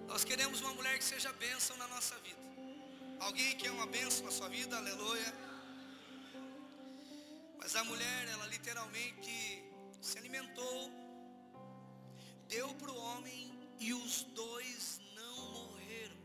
Nós 0.07 0.23
queremos 0.23 0.61
uma 0.61 0.73
mulher 0.73 0.97
que 0.97 1.03
seja 1.03 1.31
bênção 1.33 1.75
na 1.77 1.87
nossa 1.87 2.15
vida. 2.19 2.41
Alguém 3.19 3.55
que 3.57 3.67
é 3.67 3.71
uma 3.71 3.87
bênção 3.87 4.25
na 4.25 4.31
sua 4.31 4.49
vida, 4.49 4.77
aleluia. 4.77 5.33
Mas 7.57 7.75
a 7.75 7.83
mulher, 7.85 8.27
ela 8.27 8.45
literalmente 8.47 9.63
se 10.01 10.17
alimentou, 10.17 10.91
deu 12.49 12.73
para 12.75 12.91
o 12.91 12.97
homem 12.97 13.57
e 13.79 13.93
os 13.93 14.23
dois 14.41 14.99
não 15.15 15.51
morreram 15.51 16.17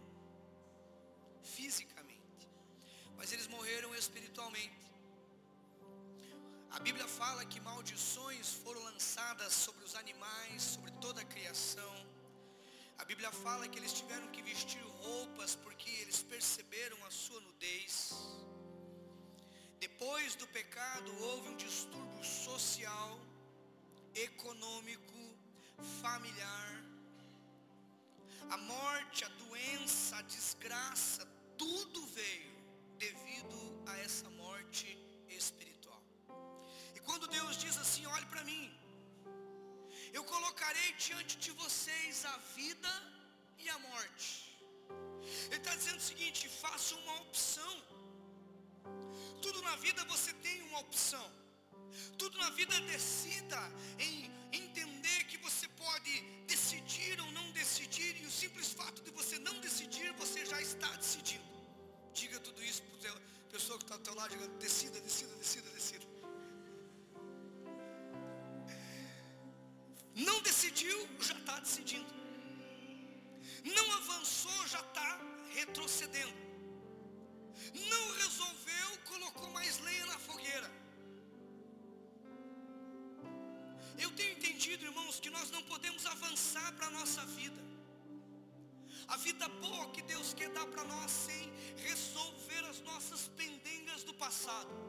fisicamente, 1.45 2.49
mas 3.17 3.33
eles 3.33 3.47
morreram 3.47 3.95
espiritualmente. 3.95 4.88
A 6.71 6.81
Bíblia 6.81 7.09
fala 7.09 7.45
que 7.45 7.61
maldições 7.61 8.49
foram 8.65 8.83
lançadas 8.85 9.53
sobre 9.53 9.85
os 9.85 9.95
animais, 9.95 10.63
sobre 10.63 10.91
toda 11.05 11.21
a 11.23 11.25
criação. 11.25 11.95
A 12.99 13.05
Bíblia 13.05 13.31
fala 13.33 13.69
que 13.69 13.79
eles 13.79 13.93
tiveram 13.93 14.29
que 14.29 14.43
vestir 14.43 14.83
roupas 15.03 15.55
porque 15.55 15.91
eles 16.03 16.23
perceberam 16.23 16.99
a 17.07 17.11
sua 17.11 17.41
nudez. 17.41 18.13
Depois 19.81 20.35
do 20.35 20.47
pecado 20.49 21.11
houve 21.23 21.49
um 21.49 21.57
distúrbio 21.57 22.25
social, 22.25 23.19
econômico, 24.15 25.21
familiar. 26.03 26.85
A 28.51 28.57
morte, 28.57 29.25
a 29.25 29.29
doença, 29.29 30.17
a 30.17 30.23
desgraça, 30.23 31.27
tudo 31.57 32.07
veio 32.09 32.53
devido 32.99 33.83
a 33.87 33.97
essa 33.99 34.29
morte 34.31 34.99
espiritual. 35.29 35.78
Quando 37.09 37.27
Deus 37.39 37.57
diz 37.65 37.77
assim, 37.85 38.05
olhe 38.17 38.27
para 38.33 38.43
mim, 38.51 38.65
eu 40.17 40.23
colocarei 40.33 40.89
diante 41.07 41.35
de 41.45 41.53
vocês 41.63 42.25
a 42.33 42.37
vida 42.57 42.93
e 43.65 43.69
a 43.77 43.79
morte. 43.91 44.31
Ele 45.47 45.61
está 45.63 45.75
dizendo 45.81 46.01
o 46.03 46.09
seguinte, 46.11 46.49
faça 46.65 46.95
uma 47.03 47.15
opção. 47.23 47.73
Tudo 49.45 49.61
na 49.69 49.77
vida 49.77 50.05
você 50.15 50.33
tem 50.47 50.57
uma 50.69 50.81
opção. 50.81 51.27
Tudo 52.23 52.37
na 52.45 52.51
vida 52.51 52.79
decida 52.93 53.61
em 53.99 54.17
entender 54.61 55.19
que 55.31 55.39
você 55.39 55.67
pode 55.85 56.13
decidir 56.53 57.19
ou 57.25 57.31
não 57.39 57.47
decidir. 57.53 58.13
E 58.23 58.27
o 58.27 58.31
simples 58.31 58.71
fato 58.81 59.03
de 59.03 59.11
você 59.11 59.39
não 59.39 59.57
decidir, 59.67 60.13
você 60.25 60.45
já 60.53 60.61
está 60.61 60.91
decidindo. 60.97 61.49
Diga 62.13 62.39
tudo 62.41 62.63
isso 62.63 62.83
para 62.83 63.13
a 63.13 63.51
pessoa 63.57 63.79
que 63.79 63.85
está 63.85 63.95
ao 63.95 64.01
teu 64.01 64.15
lado, 64.15 64.31
diga, 64.31 64.49
decida, 64.67 65.01
decida, 65.01 65.35
decida, 65.37 65.71
decida. 65.71 66.08
Não 70.27 70.41
decidiu, 70.43 70.99
já 71.21 71.35
está 71.35 71.59
decidindo. 71.61 72.13
Não 73.65 73.93
avançou, 73.93 74.67
já 74.67 74.81
está 74.81 75.21
retrocedendo 75.55 76.49
não 77.75 78.13
resolveu, 78.13 78.99
colocou 79.05 79.49
mais 79.51 79.79
lenha 79.81 80.07
na 80.07 80.19
fogueira. 80.19 80.71
Eu 83.99 84.11
tenho 84.13 84.33
entendido, 84.33 84.85
irmãos, 84.85 85.19
que 85.21 85.31
nós 85.31 85.51
não 85.51 85.63
podemos 85.63 86.07
avançar 86.07 86.73
para 86.75 86.87
a 86.87 86.91
nossa 86.91 87.25
vida. 87.27 87.61
A 89.09 89.17
vida 89.17 89.49
boa 89.49 89.91
que 89.91 90.03
Deus 90.03 90.35
quer 90.35 90.51
dar 90.51 90.67
para 90.67 90.85
nós 90.85 91.11
sem 91.11 91.53
resolver 91.89 92.65
as 92.71 92.81
nossas 92.81 93.29
pendengas 93.29 94.03
do 94.05 94.15
passado. 94.15 94.88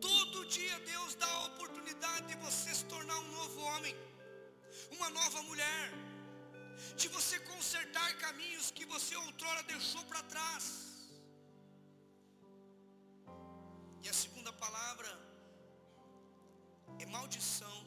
Todo 0.00 0.46
dia 0.46 0.78
Deus 0.80 1.14
dá 1.14 1.26
a 1.26 1.46
oportunidade 1.46 2.26
de 2.26 2.36
você 2.36 2.74
se 2.74 2.84
tornar 2.84 3.18
um 3.18 3.32
novo 3.32 3.60
homem, 3.60 3.94
uma 4.92 5.10
nova 5.10 5.42
mulher, 5.42 5.92
de 6.96 7.08
você 7.08 7.38
consertar 7.40 8.16
caminhos 8.18 8.70
que 8.70 8.84
você 8.84 9.16
outrora 9.16 9.62
deixou 9.64 10.04
para 10.04 10.22
trás. 10.22 10.64
E 14.02 14.08
a 14.08 14.12
segunda 14.12 14.52
palavra 14.52 15.08
é 16.98 17.06
maldição 17.06 17.84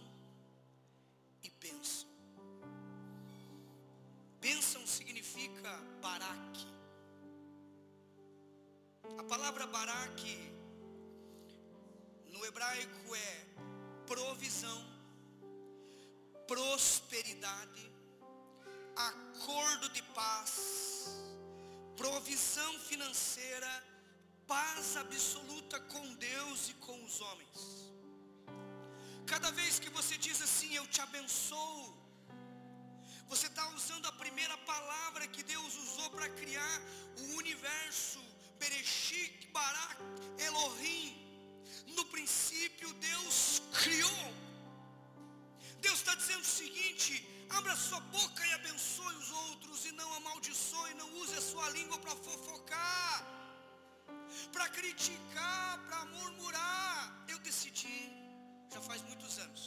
e 1.43 1.49
bênção. 1.49 2.09
Bênção 4.39 4.85
significa 4.87 5.71
baraque. 6.01 6.67
A 9.17 9.23
palavra 9.23 9.67
baraque 9.67 10.50
no 12.31 12.45
hebraico 12.45 13.15
é 13.15 13.45
provisão, 14.05 14.79
prosperidade, 16.47 17.91
acordo 18.95 19.89
de 19.89 20.03
paz, 20.19 21.07
provisão 21.95 22.79
financeira 22.79 23.71
paz 24.47 24.97
absoluta 24.97 25.79
com 25.79 26.13
Deus 26.15 26.69
e 26.69 26.73
com 26.85 26.97
os 27.05 27.21
homens. 27.21 27.59
Cada 29.25 29.49
vez 29.49 29.79
que 29.79 29.89
você 29.89 30.17
diz 30.17 30.41
assim, 30.41 30.73
eu 30.75 30.85
te 30.87 30.99
abençoo, 30.99 31.97
você 33.29 33.47
está 33.47 33.65
usando 33.69 34.07
a 34.07 34.11
primeira 34.23 34.57
palavra 34.57 35.25
que 35.25 35.41
Deus 35.41 35.73
usou 35.83 36.09
para 36.09 36.27
criar 36.27 36.81
o 37.17 37.37
universo, 37.37 38.19
Bereshit, 38.59 39.47
Barak, 39.53 40.01
Elohim. 40.47 41.20
Princípio 42.11 42.93
Deus 43.09 43.61
criou. 43.79 44.25
Deus 45.85 45.97
está 45.99 46.15
dizendo 46.15 46.41
o 46.41 46.53
seguinte: 46.61 47.11
abra 47.49 47.75
sua 47.75 48.01
boca 48.17 48.45
e 48.45 48.53
abençoe 48.59 49.15
os 49.23 49.31
outros, 49.47 49.85
e 49.85 49.91
não 49.93 50.09
amaldiçoe, 50.19 50.93
não 50.95 51.09
use 51.21 51.35
a 51.35 51.47
sua 51.51 51.69
língua 51.77 51.97
para 51.99 52.15
fofocar 52.15 53.41
para 54.51 54.67
criticar, 54.69 55.79
para 55.87 56.05
murmurar. 56.05 57.25
Eu 57.27 57.39
decidi, 57.39 58.11
já 58.71 58.81
faz 58.81 59.01
muitos 59.01 59.37
anos. 59.39 59.63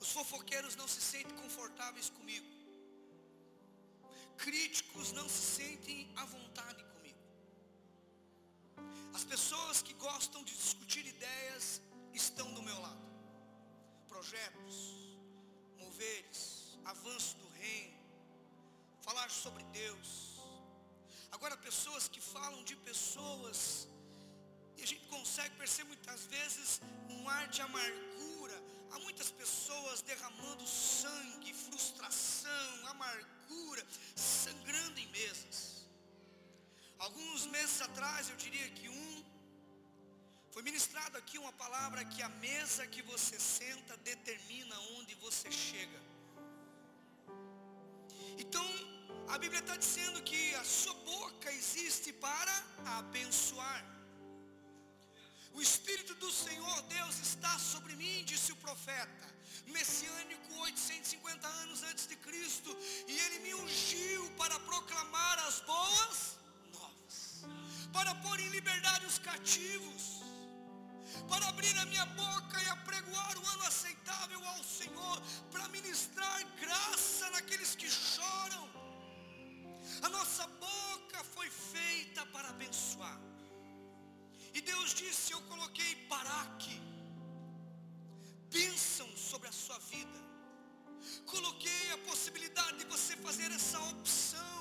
Os 0.00 0.10
fofoqueiros 0.12 0.76
não 0.76 0.86
se 0.86 1.00
sentem 1.00 1.36
confortáveis 1.36 2.08
comigo. 2.10 2.46
Críticos 4.36 5.12
não 5.12 5.28
se 5.28 5.42
sentem 5.56 6.12
à 6.16 6.24
vontade. 6.24 6.85
As 9.14 9.24
pessoas 9.24 9.82
que 9.82 9.94
gostam 9.94 10.42
de 10.44 10.54
discutir 10.54 11.06
ideias 11.06 11.80
estão 12.12 12.52
do 12.54 12.62
meu 12.62 12.78
lado. 12.80 13.06
Projetos, 14.08 14.76
moveres, 15.78 16.78
avanço 16.84 17.36
do 17.38 17.48
reino, 17.48 17.98
falar 19.02 19.30
sobre 19.30 19.62
Deus 19.64 20.36
Agora, 21.36 21.54
pessoas 21.58 22.08
que 22.08 22.18
falam 22.18 22.64
de 22.64 22.74
pessoas, 22.76 23.86
e 24.74 24.82
a 24.82 24.86
gente 24.86 25.04
consegue 25.06 25.54
perceber 25.56 25.88
muitas 25.88 26.24
vezes 26.24 26.80
um 27.10 27.28
ar 27.28 27.46
de 27.48 27.60
amargura. 27.60 28.54
Há 28.90 28.98
muitas 29.00 29.30
pessoas 29.30 30.00
derramando 30.00 30.66
sangue, 30.66 31.52
frustração, 31.52 32.86
amargura, 32.86 33.86
sangrando 34.14 34.98
em 34.98 35.06
mesas. 35.08 35.75
Alguns 36.98 37.46
meses 37.46 37.80
atrás, 37.82 38.30
eu 38.30 38.36
diria 38.36 38.68
que 38.70 38.88
um, 38.88 39.24
foi 40.50 40.62
ministrado 40.62 41.18
aqui 41.18 41.36
uma 41.38 41.52
palavra 41.52 42.04
que 42.04 42.22
a 42.22 42.28
mesa 42.28 42.86
que 42.86 43.02
você 43.02 43.38
senta 43.38 43.96
determina 43.98 44.74
onde 44.98 45.14
você 45.16 45.50
chega. 45.52 46.00
Então, 48.38 48.66
a 49.28 49.36
Bíblia 49.36 49.60
está 49.60 49.76
dizendo 49.76 50.22
que 50.22 50.54
a 50.54 50.64
sua 50.64 50.94
boca 50.94 51.52
existe 51.52 52.12
para 52.14 52.54
abençoar. 52.98 53.84
O 55.52 55.60
Espírito 55.60 56.14
do 56.14 56.30
Senhor 56.30 56.82
Deus 56.82 57.18
está 57.18 57.58
sobre 57.58 57.94
mim, 57.94 58.24
disse 58.24 58.52
o 58.52 58.56
profeta, 58.56 59.26
messiânico 59.66 60.54
850 60.60 61.46
anos 61.46 61.82
antes 61.82 62.06
de 62.06 62.16
Cristo, 62.16 62.74
e 63.06 63.18
ele 63.18 63.38
me 63.40 63.54
ungiu 63.54 64.30
para 64.32 64.58
proclamar 64.60 65.38
as 65.40 65.60
boas 65.60 66.36
para 67.92 68.14
pôr 68.16 68.38
em 68.40 68.48
liberdade 68.48 69.06
os 69.06 69.18
cativos, 69.18 70.22
para 71.28 71.48
abrir 71.48 71.76
a 71.78 71.86
minha 71.86 72.06
boca 72.06 72.62
e 72.62 72.68
apregoar 72.68 73.38
o 73.38 73.46
ano 73.46 73.64
aceitável 73.64 74.42
ao 74.48 74.62
Senhor, 74.64 75.22
para 75.50 75.68
ministrar 75.68 76.44
graça 76.60 77.30
naqueles 77.30 77.74
que 77.74 77.88
choram 77.88 78.66
a 80.02 80.08
nossa 80.08 80.46
boca 80.46 81.18
foi 81.34 81.48
feita 81.50 82.24
para 82.26 82.48
abençoar. 82.50 83.18
E 84.54 84.60
Deus 84.60 84.94
disse: 84.94 85.32
Eu 85.32 85.40
coloquei 85.42 85.94
Baraque, 86.06 86.80
bênção 88.50 89.08
sobre 89.16 89.48
a 89.48 89.52
sua 89.52 89.78
vida. 89.78 90.20
Coloquei 91.24 91.92
a 91.92 91.98
possibilidade 91.98 92.78
de 92.78 92.84
você 92.84 93.16
fazer 93.16 93.50
essa 93.52 93.80
opção 93.94 94.55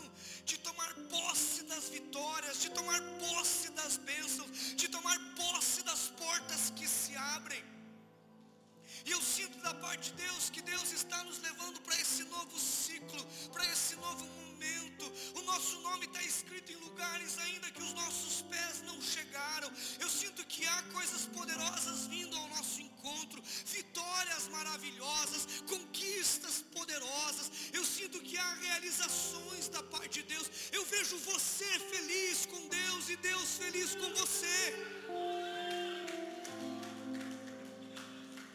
de 0.45 0.57
tomar 0.59 0.93
posse 1.09 1.63
das 1.63 1.89
vitórias, 1.89 2.61
de 2.61 2.69
tomar 2.69 3.01
posse 3.19 3.69
das 3.71 3.97
bênçãos, 3.97 4.51
de 4.75 4.87
tomar 4.87 5.17
posse 5.35 5.83
das 5.83 6.09
portas 6.09 6.69
que 6.75 6.87
se 6.87 7.15
abrem. 7.15 7.63
E 9.05 9.11
eu 9.11 9.21
sinto 9.21 9.57
da 9.59 9.73
parte 9.73 10.11
de 10.11 10.23
Deus 10.23 10.49
que 10.49 10.61
Deus 10.61 10.91
está 10.91 11.23
nos 11.23 11.39
levando 11.39 11.79
para 11.81 11.95
esse 11.99 12.23
novo 12.23 12.59
ciclo, 12.59 13.23
para 13.53 13.65
esse 13.71 13.95
novo 13.97 14.25
momento. 14.25 15.05
O 15.35 15.41
nosso 15.43 15.79
nome 15.81 16.05
está 16.05 16.21
escrito 16.23 16.71
em 16.71 16.75
lugares 16.77 17.37
ainda 17.37 17.69
que 17.69 17.83
os 17.83 17.93
nossos 17.93 18.41
pés 18.43 18.81
não 18.83 18.99
chegaram. 19.01 19.71
Eu 19.99 20.09
sinto 20.09 20.43
que 20.45 20.65
há 20.65 20.81
coisas 20.91 21.25
poderosas 21.27 22.07
vindo 22.07 22.35
ao 22.35 22.47
nosso 22.49 22.81
encontro, 22.81 22.94
vitórias 23.65 24.47
maravilhosas, 24.49 25.47
conquistas 25.67 26.63
poderosas. 26.73 27.51
Eu 27.73 27.83
sinto 27.83 28.19
que 28.19 28.37
há 28.37 28.53
realizações 28.55 29.67
da 29.69 29.81
parte 29.83 30.21
de 30.21 30.23
Deus. 30.33 30.49
Eu 30.71 30.85
vejo 30.85 31.17
você 31.17 31.65
feliz 31.79 32.45
com 32.45 32.67
Deus 32.67 33.09
e 33.09 33.15
Deus 33.17 33.57
feliz 33.57 33.95
com 33.95 34.13
você. 34.13 34.57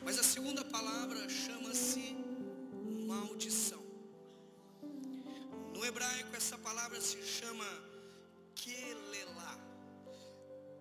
Mas 0.02 0.18
a 0.18 0.22
segunda 0.22 0.64
palavra 0.64 1.28
chama-se 1.28 2.16
maldição. 3.06 3.82
No 5.74 5.84
hebraico 5.84 6.34
essa 6.36 6.58
palavra 6.58 7.00
se 7.00 7.22
chama. 7.22 7.90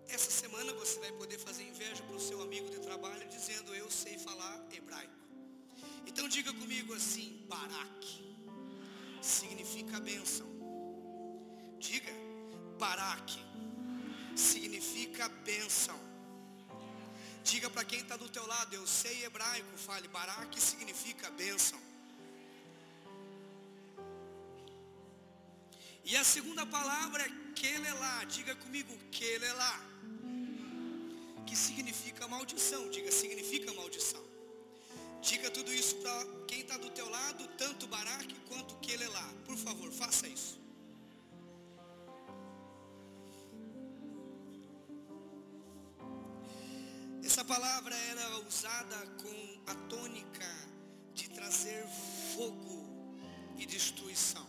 Essa 0.10 0.32
semana 0.32 0.74
você 0.74 1.00
vai 1.00 1.12
poder 1.12 1.38
fazer 1.38 1.64
inveja 1.64 2.02
para 2.04 2.16
o 2.16 2.20
seu 2.20 2.42
amigo 2.42 2.70
de 2.70 2.80
trabalho 2.80 3.28
dizendo 3.30 3.76
eu 3.76 3.90
sei 3.92 4.18
falar 4.18 4.56
hebraico. 4.72 5.14
Então 6.08 6.28
diga 6.28 6.52
comigo 6.52 6.94
assim, 6.94 7.46
Barak 7.48 8.06
significa 9.22 10.00
bênção. 10.00 10.48
Diga, 11.78 12.12
Barak 12.80 13.40
significa 14.36 15.30
bênção. 15.30 16.00
Diga 17.44 17.70
para 17.70 17.86
quem 17.86 18.00
está 18.00 18.18
do 18.18 18.30
teu 18.30 18.46
lado, 18.48 18.74
eu 18.74 18.86
sei 18.88 19.26
hebraico, 19.26 19.78
fale, 19.78 20.08
Barak 20.08 20.60
significa 20.60 21.30
bênção. 21.32 21.80
E 26.04 26.18
a 26.18 26.24
segunda 26.24 26.66
palavra 26.66 27.24
é 27.24 27.30
Kelelá, 27.54 28.24
diga 28.24 28.56
comigo, 28.56 28.98
Kelelá, 29.12 29.89
que 31.50 31.56
significa 31.56 32.28
maldição, 32.28 32.88
diga, 32.92 33.12
significa 33.12 33.74
maldição. 33.74 34.24
Diga 35.20 35.50
tudo 35.50 35.74
isso 35.74 35.96
para 35.96 36.24
quem 36.48 36.60
está 36.62 36.78
do 36.78 36.92
teu 36.92 37.10
lado, 37.10 37.48
tanto 37.58 37.88
Barak 37.88 38.32
quanto 38.48 38.76
Kelelá, 38.76 39.34
por 39.48 39.58
favor, 39.58 39.92
faça 39.92 40.28
isso. 40.28 40.60
Essa 47.24 47.44
palavra 47.44 47.96
era 47.96 48.40
usada 48.48 48.98
com 49.24 49.72
a 49.72 49.76
tônica 49.90 50.52
de 51.16 51.30
trazer 51.32 51.84
fogo 52.36 52.78
e 53.58 53.66
destruição. 53.66 54.48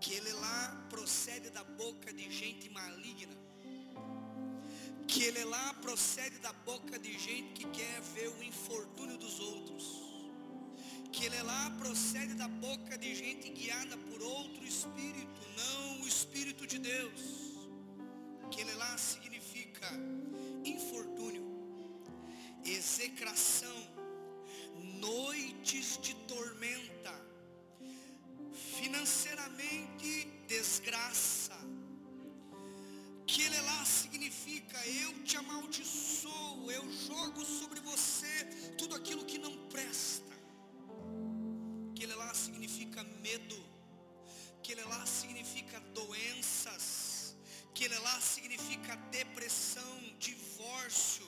Que 0.00 0.14
ele 0.14 0.32
lá 0.32 0.86
procede 0.88 1.50
da 1.50 1.62
boca 1.62 2.10
de 2.10 2.30
gente 2.30 2.70
maligna. 2.70 3.53
Que 5.14 5.22
ele 5.22 5.44
lá 5.44 5.72
procede 5.74 6.38
da 6.38 6.52
boca 6.52 6.98
de 6.98 7.16
gente 7.16 7.52
que 7.54 7.66
quer 7.70 8.00
ver 8.14 8.30
o 8.30 8.42
infortúnio 8.42 9.16
dos 9.16 9.38
outros. 9.38 9.84
Que 11.12 11.26
ele 11.26 11.40
lá 11.42 11.70
procede 11.78 12.34
da 12.34 12.48
boca 12.48 12.98
de 12.98 13.14
gente 13.14 13.48
guiada 13.50 13.96
por 13.96 14.20
outro 14.20 14.64
espírito, 14.66 15.40
não 15.56 16.00
o 16.00 16.08
espírito 16.08 16.66
de 16.66 16.80
Deus. 16.80 17.20
Que 18.50 18.62
ele 18.62 18.74
lá 18.74 18.98
significa 18.98 19.88
infortúnio, 20.64 21.46
execração, 22.64 23.80
noites 24.98 25.96
de 26.02 26.16
tormenta, 26.26 27.14
financeiramente 28.80 30.24
desgraça. 30.48 31.33
Que 33.34 33.42
ele 33.42 33.60
lá 33.62 33.84
significa 33.84 34.78
eu 34.86 35.12
te 35.24 35.36
amaldiçoo, 35.36 36.70
eu 36.70 36.84
jogo 36.92 37.44
sobre 37.44 37.80
você 37.80 38.44
tudo 38.78 38.94
aquilo 38.94 39.24
que 39.24 39.38
não 39.38 39.66
presta. 39.70 40.32
Que 41.96 42.04
ele 42.04 42.14
lá 42.14 42.32
significa 42.32 43.02
medo. 43.02 43.60
Que 44.62 44.70
ele 44.70 44.84
lá 44.84 45.04
significa 45.04 45.80
doenças. 45.98 47.34
Que 47.74 47.86
ele 47.86 47.98
lá 47.98 48.20
significa 48.20 48.94
depressão, 49.10 49.92
divórcio. 50.20 51.26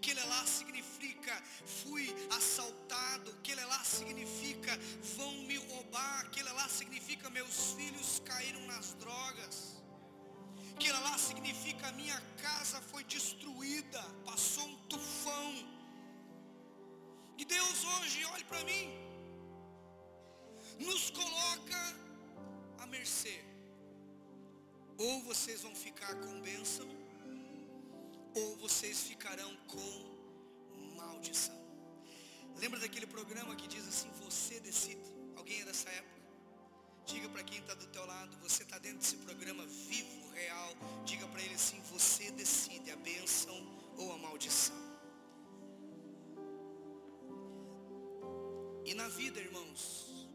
Que 0.00 0.10
ele 0.10 0.24
lá 0.24 0.44
significa 0.44 1.40
fui 1.64 2.12
assaltado. 2.36 3.32
Que 3.44 3.52
ele 3.52 3.64
lá 3.64 3.84
significa 3.84 4.76
vão 5.16 5.34
me 5.44 5.56
roubar. 5.56 6.30
Que 6.32 6.40
ele 6.40 6.50
lá 6.50 6.68
significa 6.68 7.30
meus 7.30 7.74
filhos 7.74 8.20
caíram 8.24 8.66
nas 8.66 8.94
drogas. 8.94 9.77
Ele 10.80 10.98
lá 11.00 11.18
significa 11.18 11.92
minha 11.92 12.20
casa 12.42 12.80
foi 12.80 13.02
destruída, 13.04 14.02
passou 14.24 14.64
um 14.64 14.76
tufão. 14.88 15.52
E 17.36 17.44
Deus 17.44 17.84
hoje, 17.84 18.24
olhe 18.24 18.44
para 18.44 18.62
mim, 18.64 18.86
nos 20.78 21.10
coloca 21.10 21.80
à 22.78 22.86
mercê. 22.86 23.44
Ou 24.98 25.22
vocês 25.22 25.62
vão 25.62 25.74
ficar 25.74 26.14
com 26.16 26.40
bênção, 26.40 26.88
ou 28.34 28.56
vocês 28.56 29.02
ficarão 29.02 29.56
com 29.66 30.96
maldição. 30.96 31.58
Lembra 32.56 32.80
daquele 32.80 33.06
programa 33.06 33.54
que 33.54 33.68
diz 33.68 33.86
assim, 33.86 34.10
você 34.24 34.58
decide? 34.58 35.12
Alguém 35.36 35.60
é 35.60 35.64
dessa 35.64 35.88
época? 35.90 36.17
Diga 37.10 37.28
para 37.30 37.42
quem 37.42 37.58
está 37.58 37.74
do 37.74 37.86
teu 37.86 38.04
lado, 38.06 38.36
você 38.46 38.62
está 38.62 38.78
dentro 38.78 38.98
desse 38.98 39.16
programa 39.16 39.64
vivo, 39.66 40.30
real. 40.32 40.70
Diga 41.06 41.26
para 41.26 41.42
ele 41.42 41.54
assim, 41.54 41.80
você 41.90 42.30
decide 42.32 42.90
a 42.90 42.96
bênção 42.96 43.56
ou 43.96 44.12
a 44.12 44.18
maldição. 44.18 44.76
E 48.84 48.92
na 48.94 49.08
vida, 49.08 49.40
irmãos, 49.40 50.28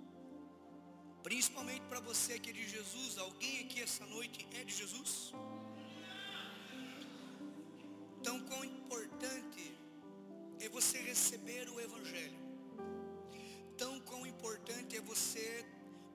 principalmente 1.21 1.85
para 1.91 1.99
você 1.99 2.39
que 2.39 2.49
é 2.49 2.53
de 2.53 2.67
Jesus, 2.67 3.19
alguém 3.19 3.59
aqui 3.65 3.79
essa 3.81 4.05
noite 4.07 4.47
é 4.59 4.63
de 4.63 4.73
Jesus? 4.73 5.31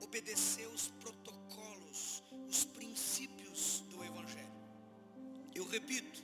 Obedecer 0.09 0.67
os 0.69 0.87
protocolos, 1.03 2.23
os 2.47 2.65
princípios 2.65 3.83
do 3.91 4.03
Evangelho. 4.03 4.57
Eu 5.53 5.65
repito, 5.67 6.23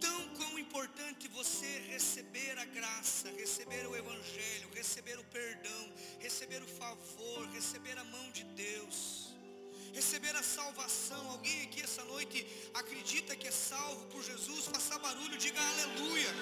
tão 0.00 0.28
quão 0.34 0.58
importante 0.58 1.28
você 1.28 1.78
receber 1.92 2.58
a 2.58 2.64
graça, 2.64 3.30
receber 3.30 3.86
o 3.86 3.94
Evangelho, 3.94 4.68
receber 4.74 5.16
o 5.16 5.24
perdão, 5.26 5.82
receber 6.18 6.60
o 6.60 6.66
favor, 6.66 7.46
receber 7.52 7.96
a 7.98 8.04
mão 8.04 8.32
de 8.32 8.42
Deus, 8.66 9.32
receber 9.94 10.34
a 10.34 10.42
salvação. 10.42 11.30
Alguém 11.30 11.62
aqui 11.62 11.80
essa 11.82 12.02
noite 12.04 12.44
acredita 12.74 13.36
que 13.36 13.46
é 13.46 13.52
salvo 13.52 14.06
por 14.06 14.24
Jesus? 14.24 14.66
Faça 14.66 14.98
barulho, 14.98 15.38
diga 15.38 15.60
aleluia. 15.60 16.32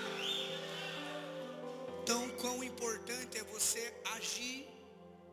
Tão 2.07 2.31
quão 2.39 2.65
importante 2.65 3.37
é 3.37 3.45
você 3.45 3.93
agir 4.17 4.74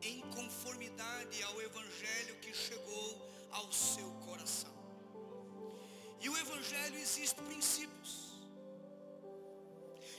em 0.02 0.22
conformidade 0.32 1.44
ao 1.44 1.62
Evangelho 1.62 2.36
que 2.42 2.54
chegou 2.54 3.30
ao 3.52 3.72
seu 3.72 4.10
coração. 4.26 4.74
E 6.20 6.30
o 6.30 6.38
Evangelho 6.38 6.98
existe 6.98 7.42
princípios. 7.42 8.32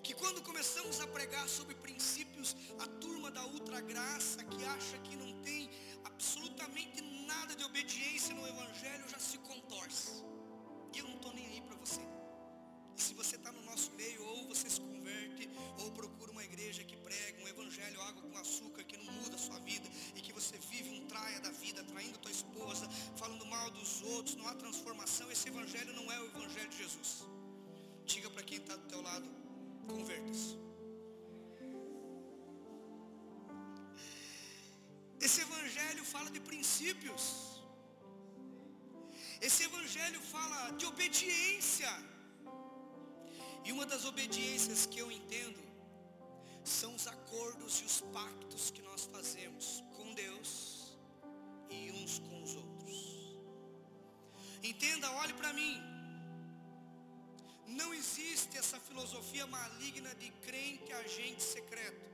Que 0.02 0.14
quando 0.14 0.42
começamos 0.42 1.00
a 1.00 1.06
pregar 1.06 1.48
sobre 1.48 1.74
princípios, 1.76 2.56
a 2.80 2.86
turma 2.86 3.30
da 3.30 3.44
ultra 3.46 3.80
graça 3.80 4.42
que 4.44 4.64
acha 4.64 4.98
que 4.98 5.14
não 5.16 5.40
tem 5.42 5.70
absolutamente 6.04 7.00
nada 7.26 7.54
de 7.54 7.64
obediência 7.64 8.34
no 8.34 8.46
Evangelho 8.46 9.08
já 9.08 9.18
se 9.18 9.38
contorce. 9.38 10.24
E 10.92 10.98
eu 10.98 11.06
não 11.08 11.16
estou 11.16 11.32
nem 11.32 11.46
aí 11.46 11.60
para 11.60 11.76
você. 11.76 12.00
E 12.96 13.00
se 13.00 13.14
você 13.14 13.36
está 13.36 13.50
no 13.52 13.62
nosso 13.62 13.90
meio, 13.92 14.22
ou 14.24 14.48
você 14.48 14.68
se 14.68 14.80
converte, 14.80 15.48
ou 15.78 15.90
procura 15.92 16.30
uma 16.30 16.44
igreja 16.44 16.84
que 16.84 16.96
prega 16.96 17.42
um 17.42 17.48
evangelho, 17.48 18.00
água 18.02 18.22
com 18.22 18.38
açúcar, 18.38 18.84
que 18.84 18.96
não 18.96 19.01
sua 19.46 19.58
vida, 19.70 19.88
e 20.16 20.20
que 20.24 20.32
você 20.38 20.56
vive 20.72 20.90
um 20.98 21.06
traia 21.12 21.38
da 21.46 21.52
vida, 21.64 21.82
traindo 21.92 22.18
tua 22.24 22.34
esposa, 22.38 22.88
falando 23.22 23.44
mal 23.54 23.68
dos 23.78 23.92
outros, 24.14 24.34
não 24.40 24.48
há 24.48 24.54
transformação, 24.64 25.30
esse 25.36 25.48
evangelho 25.52 25.92
não 26.00 26.06
é 26.16 26.18
o 26.20 26.26
evangelho 26.32 26.70
de 26.74 26.78
Jesus. 26.84 27.12
Diga 28.12 28.28
para 28.34 28.42
quem 28.42 28.58
está 28.58 28.76
do 28.82 28.86
teu 28.92 29.02
lado, 29.10 29.28
converta-se. 29.94 30.52
Esse 35.26 35.40
evangelho 35.46 36.04
fala 36.04 36.30
de 36.36 36.40
princípios. 36.40 37.24
Esse 39.48 39.62
evangelho 39.68 40.20
fala 40.20 40.58
de 40.78 40.86
obediência. 40.92 41.92
E 43.64 43.70
uma 43.76 43.86
das 43.92 44.04
obediências 44.04 44.80
que 44.92 44.98
eu 45.02 45.08
entendo 45.18 45.71
pactos 48.12 48.70
que 48.70 48.82
nós 48.82 49.04
fazemos 49.06 49.82
com 49.96 50.14
Deus 50.14 50.96
e 51.70 51.90
uns 51.90 52.18
com 52.18 52.42
os 52.42 52.54
outros. 52.54 53.36
Entenda, 54.62 55.10
olhe 55.22 55.34
para 55.34 55.52
mim. 55.52 55.80
Não 57.66 57.92
existe 57.94 58.58
essa 58.58 58.78
filosofia 58.78 59.46
maligna 59.46 60.14
de 60.16 60.30
crente 60.46 60.92
agente 60.92 61.42
secreto. 61.42 62.12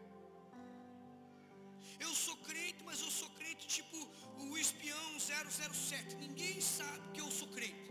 Eu 1.98 2.14
sou 2.14 2.36
crente, 2.48 2.82
mas 2.84 3.00
eu 3.00 3.10
sou 3.10 3.28
crente 3.30 3.66
tipo 3.66 3.96
o 4.38 4.56
espião 4.56 5.18
007. 5.18 6.14
Ninguém 6.16 6.60
sabe 6.60 7.10
que 7.12 7.20
eu 7.20 7.30
sou 7.30 7.48
crente. 7.48 7.90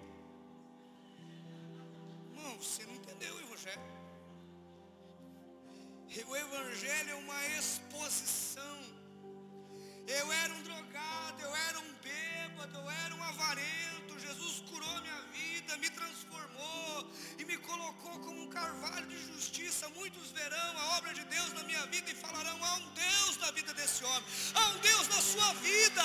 Irmão, 2.31 2.57
você 2.57 2.85
não 2.85 2.95
entendeu 2.95 3.35
o 3.35 3.41
evangelho. 3.41 3.96
O 6.07 6.35
evangelho 6.35 7.09
é 7.11 7.15
uma 7.15 7.47
exposição. 7.59 8.79
Eu 10.07 10.31
era 10.31 10.53
um 10.53 10.63
drogado, 10.63 11.41
eu 11.41 11.53
era 11.67 11.79
um 11.79 11.93
bêbado, 12.01 12.77
eu 12.79 12.89
era 12.89 13.13
um 13.13 13.23
avarento. 13.23 14.17
Jesus 14.17 14.61
curou 14.69 15.01
minha 15.01 15.21
vida, 15.33 15.77
me 15.77 15.89
transformou 15.89 17.11
e 17.37 17.43
me 17.43 17.57
colocou 17.57 18.19
como 18.19 18.41
um 18.41 18.47
carvalho 18.47 19.05
de 19.05 19.17
justiça. 19.33 19.89
Muitos 19.89 20.31
verão 20.31 20.77
a 20.77 20.97
obra 20.97 21.13
de 21.13 21.25
Deus 21.25 21.51
na 21.53 21.63
minha 21.63 21.85
vida 21.87 22.09
e 22.09 22.15
falarão: 22.15 22.57
há 22.63 22.75
um 22.75 22.89
Deus 22.93 23.37
na 23.37 23.51
vida 23.51 23.73
desse 23.73 24.03
homem, 24.05 24.29
há 24.55 24.69
um 24.69 24.77
Deus 24.79 25.07
na 25.09 25.21
sua 25.21 25.53
vida. 25.55 26.03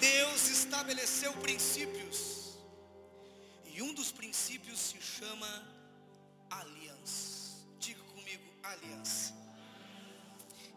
Deus 0.00 0.48
estabeleceu 0.48 1.32
princípios. 1.34 2.33
E 3.76 3.82
um 3.82 3.92
dos 3.92 4.12
princípios 4.12 4.78
se 4.78 5.00
chama 5.00 5.52
aliança. 6.48 7.66
Diga 7.80 8.02
comigo, 8.14 8.44
aliança. 8.62 9.34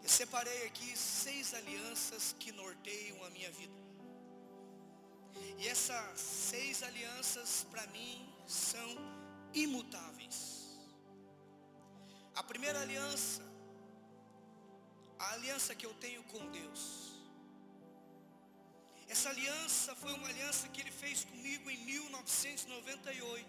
Eu 0.02 0.08
separei 0.08 0.66
aqui 0.66 0.96
seis 0.96 1.54
alianças 1.54 2.34
que 2.40 2.50
norteiam 2.50 3.22
a 3.24 3.30
minha 3.30 3.52
vida. 3.52 3.78
E 5.58 5.68
essas 5.68 6.18
seis 6.20 6.82
alianças 6.82 7.64
para 7.70 7.86
mim 7.88 8.28
são 8.48 8.88
imutáveis. 9.54 10.38
A 12.34 12.42
primeira 12.42 12.80
aliança, 12.80 13.42
a 15.20 15.34
aliança 15.34 15.72
que 15.72 15.86
eu 15.86 15.94
tenho 15.94 16.24
com 16.24 16.50
Deus. 16.50 17.17
Essa 19.08 19.30
aliança 19.30 19.94
foi 19.96 20.12
uma 20.12 20.28
aliança 20.28 20.68
que 20.68 20.80
ele 20.82 20.90
fez 20.90 21.24
comigo 21.24 21.70
em 21.70 21.78
1998. 21.78 23.46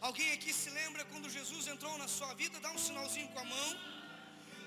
Alguém 0.00 0.32
aqui 0.32 0.52
se 0.52 0.70
lembra 0.70 1.04
quando 1.06 1.28
Jesus 1.28 1.66
entrou 1.66 1.96
na 1.98 2.08
sua 2.08 2.32
vida? 2.34 2.58
Dá 2.60 2.70
um 2.72 2.78
sinalzinho 2.78 3.28
com 3.28 3.40
a 3.40 3.44
mão. 3.44 3.70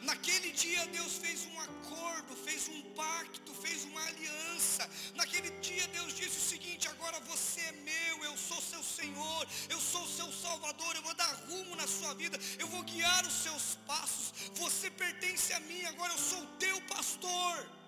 Naquele 0.01 0.51
dia 0.51 0.85
Deus 0.87 1.13
fez 1.23 1.45
um 1.45 1.59
acordo, 1.59 2.35
fez 2.35 2.67
um 2.67 2.81
pacto, 2.93 3.53
fez 3.55 3.83
uma 3.83 4.03
aliança. 4.05 4.89
Naquele 5.15 5.51
dia 5.59 5.87
Deus 5.89 6.15
disse 6.15 6.37
o 6.37 6.49
seguinte: 6.53 6.87
agora 6.87 7.19
você 7.21 7.61
é 7.61 7.71
meu, 7.71 8.23
eu 8.29 8.35
sou 8.37 8.61
seu 8.61 8.83
Senhor, 8.83 9.47
eu 9.69 9.79
sou 9.79 10.07
seu 10.07 10.31
Salvador, 10.31 10.95
eu 10.95 11.03
vou 11.03 11.13
dar 11.13 11.33
rumo 11.49 11.75
na 11.75 11.87
sua 11.87 12.13
vida, 12.15 12.39
eu 12.57 12.67
vou 12.67 12.83
guiar 12.83 13.25
os 13.27 13.33
seus 13.33 13.77
passos. 13.85 14.33
Você 14.55 14.89
pertence 14.89 15.53
a 15.53 15.59
mim, 15.61 15.83
agora 15.85 16.13
eu 16.13 16.17
sou 16.17 16.41
o 16.43 16.47
teu 16.65 16.81
pastor. 16.81 17.80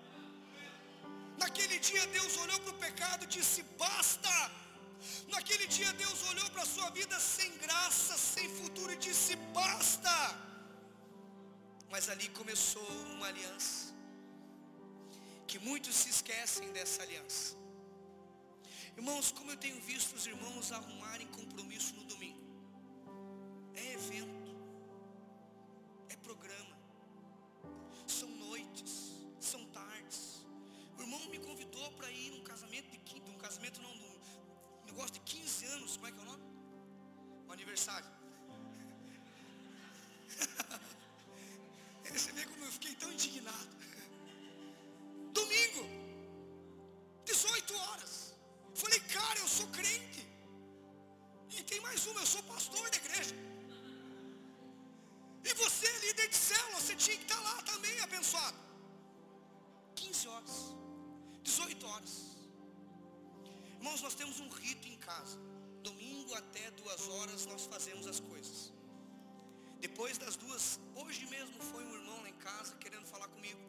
Naquele 1.44 1.78
dia 1.88 2.04
Deus 2.18 2.32
olhou 2.42 2.58
para 2.64 2.74
o 2.74 2.80
pecado 2.86 3.24
e 3.24 3.32
disse: 3.36 3.62
basta. 3.84 4.36
Naquele 5.34 5.66
dia 5.76 5.90
Deus 6.02 6.18
olhou 6.30 6.48
para 6.54 6.62
a 6.66 6.70
sua 6.74 6.88
vida 6.98 7.16
sem 7.20 7.50
graça, 7.64 8.14
sem 8.16 8.46
futuro 8.60 8.92
e 8.92 8.98
disse: 9.08 9.34
basta. 9.58 10.16
Mas 11.92 12.08
ali 12.12 12.28
começou 12.40 12.88
uma 13.14 13.26
aliança. 13.32 13.92
Que 15.48 15.58
muitos 15.68 15.94
se 16.02 16.08
esquecem 16.14 16.72
dessa 16.76 17.02
aliança. 17.06 17.44
Irmãos, 18.96 19.30
como 19.36 19.50
eu 19.52 19.58
tenho 19.64 19.80
visto 19.92 20.14
os 20.18 20.26
irmãos 20.32 20.72
arrumarem 20.78 21.28
compromisso 21.38 21.92
no 21.98 22.04
domingo. 22.12 22.42
É 23.82 23.92
evento. 23.98 24.43
Convidou 31.84 31.92
para 31.92 32.10
ir 32.10 32.30
num 32.30 32.42
casamento 32.42 32.88
de 32.90 33.30
um 33.30 33.38
casamento 33.38 33.82
não, 33.82 33.90
um 33.90 34.86
negócio 34.86 35.12
de 35.12 35.20
15 35.20 35.66
anos, 35.66 35.96
como 35.96 36.06
é 36.08 36.12
que 36.12 36.18
é 36.18 36.22
o 36.22 36.24
nome? 36.24 36.44
Um 37.46 37.52
aniversário. 37.52 38.10
Você 42.12 42.32
vê 42.32 42.44
como 42.46 42.64
eu 42.64 42.72
fiquei 42.72 42.94
tão 42.94 43.12
indignado. 43.12 43.68
Domingo, 45.32 45.84
18 47.24 47.76
horas. 47.76 48.34
Falei, 48.74 49.00
cara, 49.00 49.38
eu 49.40 49.48
sou 49.48 49.66
crente. 49.68 50.26
E 51.50 51.62
tem 51.62 51.80
mais 51.80 52.06
uma, 52.06 52.20
eu 52.20 52.26
sou 52.26 52.42
pastor 52.44 52.88
da 52.90 52.96
igreja. 52.96 53.34
E 55.44 55.54
você 55.54 55.86
é 55.86 55.98
líder 56.06 56.28
de 56.28 56.36
célula, 56.36 56.80
você 56.80 56.96
tinha 56.96 57.16
que 57.16 57.24
estar 57.24 57.40
lá 57.40 57.62
também 57.62 58.00
abençoado. 58.00 58.58
15 59.94 60.28
horas, 60.28 60.74
18 61.44 61.86
horas. 61.86 62.12
Irmãos, 63.78 64.00
nós 64.00 64.14
temos 64.14 64.40
um 64.40 64.48
rito 64.48 64.88
em 64.88 64.96
casa. 64.96 65.38
Domingo 65.82 66.32
até 66.34 66.70
duas 66.70 67.06
horas 67.08 67.44
nós 67.46 67.66
fazemos 67.66 68.06
as 68.06 68.18
coisas. 68.18 68.72
Depois 69.78 70.16
das 70.16 70.36
duas, 70.36 70.80
hoje 71.02 71.26
mesmo 71.26 71.62
foi 71.70 71.84
um 71.84 71.94
irmão 71.94 72.22
lá 72.22 72.30
em 72.30 72.38
casa 72.48 72.74
querendo 72.76 73.06
falar 73.06 73.28
comigo. 73.28 73.60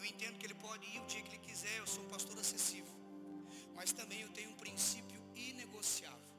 Eu 0.00 0.04
entendo 0.04 0.36
que 0.38 0.46
ele 0.46 0.56
pode 0.66 0.84
ir 0.94 1.00
o 1.00 1.06
dia 1.06 1.22
que 1.22 1.28
ele 1.36 1.44
quiser, 1.48 1.78
eu 1.78 1.86
sou 1.86 2.02
um 2.04 2.08
pastor 2.08 2.36
acessível. 2.36 2.92
Mas 3.76 3.92
também 3.92 4.20
eu 4.22 4.30
tenho 4.30 4.50
um 4.50 4.56
princípio 4.64 5.20
inegociável. 5.36 6.32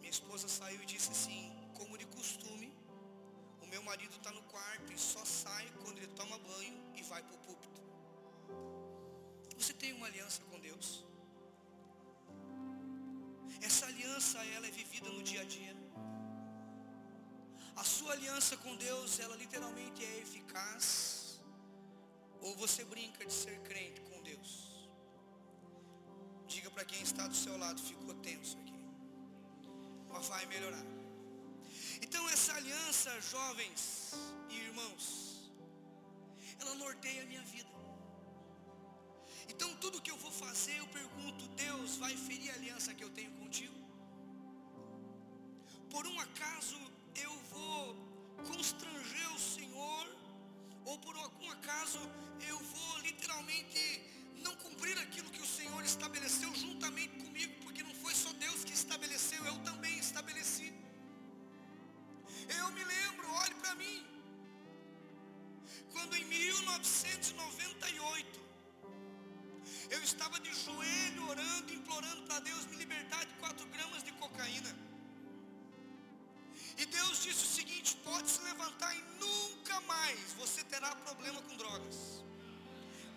Minha 0.00 0.10
esposa 0.10 0.48
saiu 0.48 0.82
e 0.82 0.86
disse 0.86 1.10
assim, 1.10 1.52
como 1.74 1.98
de 1.98 2.06
costume, 2.06 2.72
o 3.60 3.66
meu 3.66 3.82
marido 3.82 4.16
está 4.16 4.32
no 4.32 4.42
quarto 4.44 4.90
e 4.90 4.98
só 4.98 5.22
sai 5.24 5.70
quando 5.82 5.98
ele 5.98 6.12
toma 6.20 6.38
banho 6.38 6.76
e 6.96 7.02
vai 7.02 7.22
para 7.22 7.34
o 7.34 7.38
púlpito. 7.38 7.82
Você 9.62 9.74
tem 9.82 9.92
uma 9.92 10.06
aliança 10.08 10.42
com 10.50 10.58
Deus? 10.58 10.86
Essa 13.68 13.86
aliança 13.86 14.38
ela 14.54 14.66
é 14.66 14.72
vivida 14.72 15.08
no 15.08 15.22
dia 15.22 15.42
a 15.42 15.44
dia. 15.44 15.74
A 17.76 17.84
sua 17.84 18.10
aliança 18.14 18.56
com 18.56 18.74
Deus, 18.74 19.20
ela 19.20 19.36
literalmente 19.36 20.04
é 20.04 20.18
eficaz? 20.18 21.40
Ou 22.40 22.56
você 22.56 22.84
brinca 22.84 23.24
de 23.24 23.32
ser 23.32 23.56
crente 23.60 24.00
com 24.00 24.20
Deus? 24.30 24.50
Diga 26.48 26.68
para 26.72 26.84
quem 26.84 27.00
está 27.00 27.28
do 27.28 27.36
seu 27.44 27.56
lado, 27.56 27.80
ficou 27.80 28.14
tenso 28.14 28.58
aqui. 28.62 28.84
Mas 30.08 30.26
vai 30.26 30.44
melhorar. 30.46 30.84
Então 32.00 32.28
essa 32.30 32.52
aliança, 32.54 33.20
jovens 33.20 34.10
e 34.50 34.56
irmãos, 34.56 35.06
ela 36.58 36.74
norteia 36.74 37.22
a 37.22 37.26
minha 37.26 37.44
vida. 37.44 37.71
Então 39.52 39.70
tudo 39.82 40.02
que 40.04 40.10
eu 40.10 40.16
vou 40.24 40.32
fazer, 40.44 40.74
eu 40.78 40.86
pergunto, 40.98 41.42
Deus 41.64 41.96
vai 42.02 42.14
ferir 42.26 42.50
a 42.52 42.54
aliança 42.58 42.94
que 42.94 43.04
eu 43.06 43.10
tenho 43.18 43.32
contigo? 43.40 43.78
Por 45.94 46.04
um 46.12 46.18
acaso 46.26 46.78
eu 47.26 47.34
vou 47.54 47.80
constranger 48.50 49.28
o 49.34 49.38
Senhor? 49.38 50.04
Ou 50.90 50.96
por 50.98 51.14
algum 51.24 51.48
acaso 51.50 52.00
eu 52.50 52.58
vou 52.74 52.92
literalmente 53.08 53.82
não 54.44 54.54
cumprir 54.64 54.96
aquilo 54.98 55.28
que 55.34 55.42
o 55.46 55.50
Senhor 55.58 55.82
estabeleceu 55.92 56.50
juntamente 56.64 57.14
comigo? 57.24 57.52
Porque 57.62 57.82
não 57.82 57.96
foi 58.04 58.14
só 58.14 58.32
Deus 58.46 58.58
que 58.64 58.74
estabeleceu, 58.82 59.42
eu 59.52 59.58
também 59.70 59.94
estabeleci. 59.98 60.70
Eu 62.60 62.66
me 62.76 62.84
lembro, 62.94 63.24
olhe 63.44 63.56
para 63.62 63.74
mim. 63.82 63.98
Quando 65.92 66.12
em 66.20 66.24
1998 66.24 68.42
eu 69.94 70.02
estava 70.02 70.40
de 70.40 70.52
joelho 70.64 71.28
orando, 71.28 71.74
implorando 71.78 72.22
para 72.22 72.40
Deus 72.40 72.64
me 72.66 72.76
libertar 72.76 73.24
de 73.26 73.34
4 73.34 73.66
gramas 73.74 74.02
de 74.02 74.12
cocaína. 74.12 74.74
E 76.78 76.86
Deus 76.86 77.22
disse 77.22 77.44
o 77.44 77.52
seguinte: 77.58 77.96
pode 78.02 78.28
se 78.30 78.40
levantar 78.42 78.94
e 78.96 79.02
nunca 79.20 79.80
mais 79.82 80.32
você 80.38 80.64
terá 80.64 80.94
problema 81.06 81.40
com 81.42 81.56
drogas. 81.56 81.96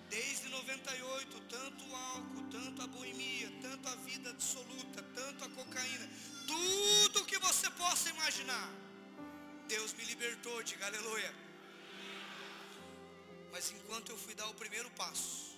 Desde 0.09 0.49
98, 0.49 1.39
tanto 1.55 1.83
o 1.85 1.95
álcool, 1.95 2.43
tanto 2.51 2.81
a 2.81 2.88
boemia, 2.88 3.51
tanto 3.61 3.88
a 3.88 3.95
vida 3.95 4.29
absoluta, 4.29 5.01
tanto 5.19 5.45
a 5.45 5.49
cocaína, 5.49 6.09
tudo 6.45 7.25
que 7.25 7.39
você 7.39 7.69
possa 7.71 8.09
imaginar. 8.09 8.69
Deus 9.67 9.93
me 9.93 10.03
libertou, 10.03 10.61
diga 10.61 10.85
aleluia. 10.85 11.33
Mas 13.51 13.71
enquanto 13.71 14.11
eu 14.11 14.17
fui 14.17 14.35
dar 14.35 14.47
o 14.47 14.53
primeiro 14.53 14.91
passo, 14.91 15.54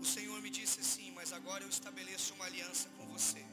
o 0.00 0.04
Senhor 0.04 0.40
me 0.42 0.50
disse 0.50 0.80
assim, 0.80 1.10
mas 1.12 1.32
agora 1.32 1.64
eu 1.64 1.68
estabeleço 1.68 2.34
uma 2.34 2.44
aliança 2.44 2.88
com 2.96 3.06
você. 3.06 3.44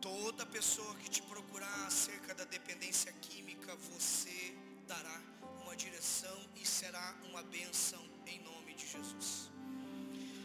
Toda 0.00 0.46
pessoa 0.46 0.94
que 0.96 1.10
te 1.10 1.22
procurar 1.22 1.86
acerca 1.86 2.34
da 2.34 2.44
dependência 2.44 3.12
química, 3.20 3.74
você 3.90 4.54
dará 4.86 5.20
uma 5.62 5.74
direção 5.76 6.38
e 6.56 6.66
será 6.66 7.16
uma 7.28 7.42
bênção 7.42 8.02
em 8.26 8.40
nome 8.40 8.74
de 8.74 8.86
Jesus. 8.86 9.50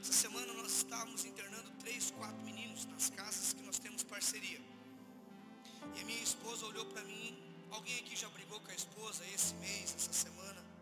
Essa 0.02 0.14
semana 0.14 0.52
nós 0.54 0.72
estávamos 0.78 1.24
internando 1.24 1.72
três, 1.80 2.12
quatro 2.12 2.42
meninos 2.44 2.86
nas 2.88 3.10
casas 3.10 3.54
que 3.54 3.62
nós 3.62 3.80
temos 3.80 4.04
parceria. 4.04 4.60
E 5.96 6.02
a 6.02 6.06
minha 6.06 6.24
esposa 6.24 6.66
olhou 6.66 6.86
para 6.88 7.04
mim, 7.04 7.38
alguém 7.72 8.00
aqui 8.00 8.16
já 8.16 8.28
brigou 8.30 8.60
com 8.60 8.72
a 8.72 8.76
esposa 8.76 9.24
esse 9.34 9.54
mês, 9.56 9.94
essa 9.96 10.12
semana? 10.12 10.73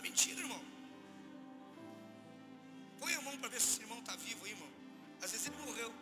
Tá 0.00 0.04
mentira, 0.08 0.40
irmão. 0.40 0.62
Põe 2.98 3.14
a 3.16 3.20
mão 3.20 3.36
para 3.36 3.50
ver 3.50 3.60
se 3.60 3.68
esse 3.72 3.80
irmão 3.82 3.98
está 3.98 4.16
vivo 4.16 4.46
aí, 4.46 4.52
irmão. 4.52 4.68
Às 5.20 5.30
vezes 5.32 5.46
ele 5.48 5.58
morreu. 5.66 5.92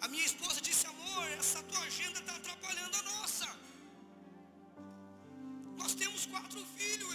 A 0.00 0.08
minha 0.08 0.24
esposa 0.24 0.58
disse, 0.68 0.86
amor, 0.86 1.28
essa 1.32 1.62
tua 1.64 1.80
agenda 1.80 2.18
está 2.20 2.34
atrapalhando 2.36 2.96
a 2.96 3.02
nossa. 3.02 3.48
Nós 5.76 5.94
temos 5.94 6.24
quatro 6.24 6.64
filhos. 6.78 7.07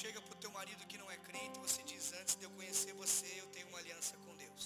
chega 0.00 0.20
para 0.22 0.34
o 0.36 0.40
teu 0.42 0.50
marido 0.58 0.86
que 0.90 0.96
não 1.02 1.10
é 1.10 1.16
crente, 1.28 1.58
você 1.58 1.82
diz, 1.82 2.12
antes 2.20 2.34
de 2.36 2.44
eu 2.44 2.50
conhecer 2.58 2.92
você, 3.02 3.28
eu 3.42 3.46
tenho 3.54 3.66
uma 3.70 3.78
aliança 3.82 4.16
com 4.24 4.32
Deus. 4.36 4.64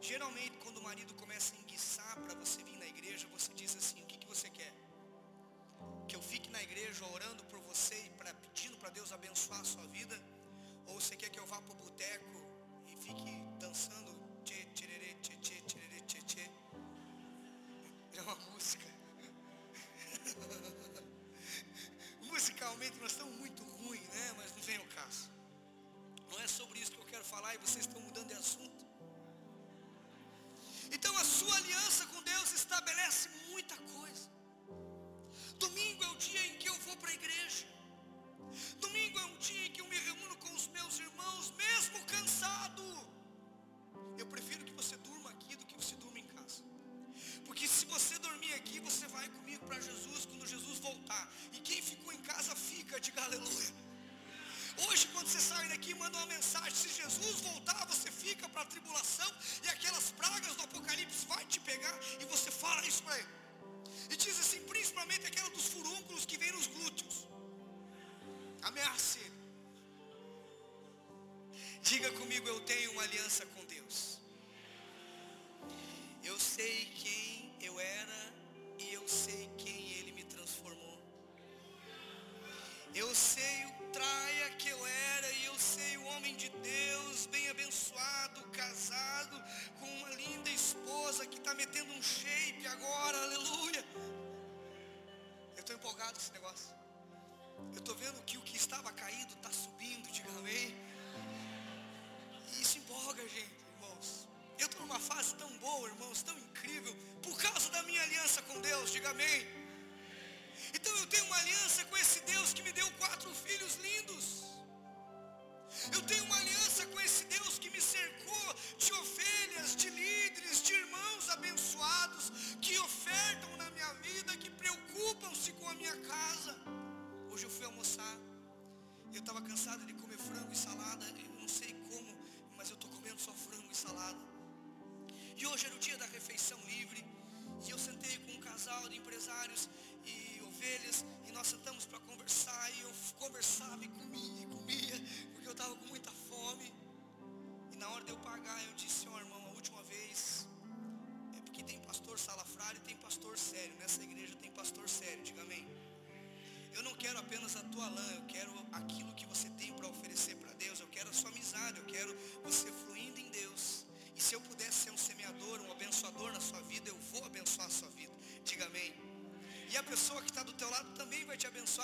Geralmente, 0.00 0.56
quando 0.62 0.78
o 0.78 0.82
marido 0.82 1.12
começa 1.22 1.54
a 1.54 1.58
enguiçar 1.60 2.14
para 2.24 2.34
você 2.42 2.64
vir 2.64 2.76
na 2.84 2.88
igreja, 2.94 3.28
você 3.36 3.52
diz 3.60 3.76
assim, 3.76 4.02
o 4.02 4.06
que, 4.06 4.18
que 4.22 4.26
você 4.26 4.50
quer? 4.50 4.72
Que 6.08 6.16
eu 6.16 6.22
fique 6.32 6.50
na 6.50 6.62
igreja 6.68 7.06
orando 7.16 7.44
por 7.44 7.60
você 7.60 7.96
e 8.06 8.10
pra, 8.18 8.34
pedindo 8.34 8.76
para 8.76 8.90
Deus 8.90 9.12
abençoar 9.12 9.60
a 9.60 9.68
sua 9.74 9.86
vida? 9.98 10.16
Ou 10.88 11.00
você 11.00 11.14
quer 11.14 11.30
que 11.30 11.38
eu 11.38 11.46
vá 11.46 11.60
para 11.62 11.74
o 11.76 11.76
boteco 11.76 12.38
e 12.88 12.96
fique 13.06 13.32
dançando 13.60 14.13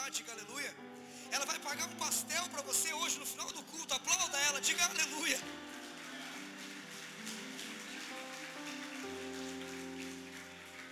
diga 0.08 0.32
aleluia. 0.32 0.74
Ela 1.30 1.44
vai 1.44 1.58
pagar 1.58 1.86
um 1.88 1.96
pastel 1.96 2.44
para 2.48 2.62
você 2.62 2.92
hoje 2.92 3.18
no 3.18 3.26
final 3.26 3.50
do 3.52 3.62
culto. 3.64 3.94
Aplauda 3.94 4.38
ela, 4.48 4.60
diga 4.60 4.84
aleluia. 4.84 5.40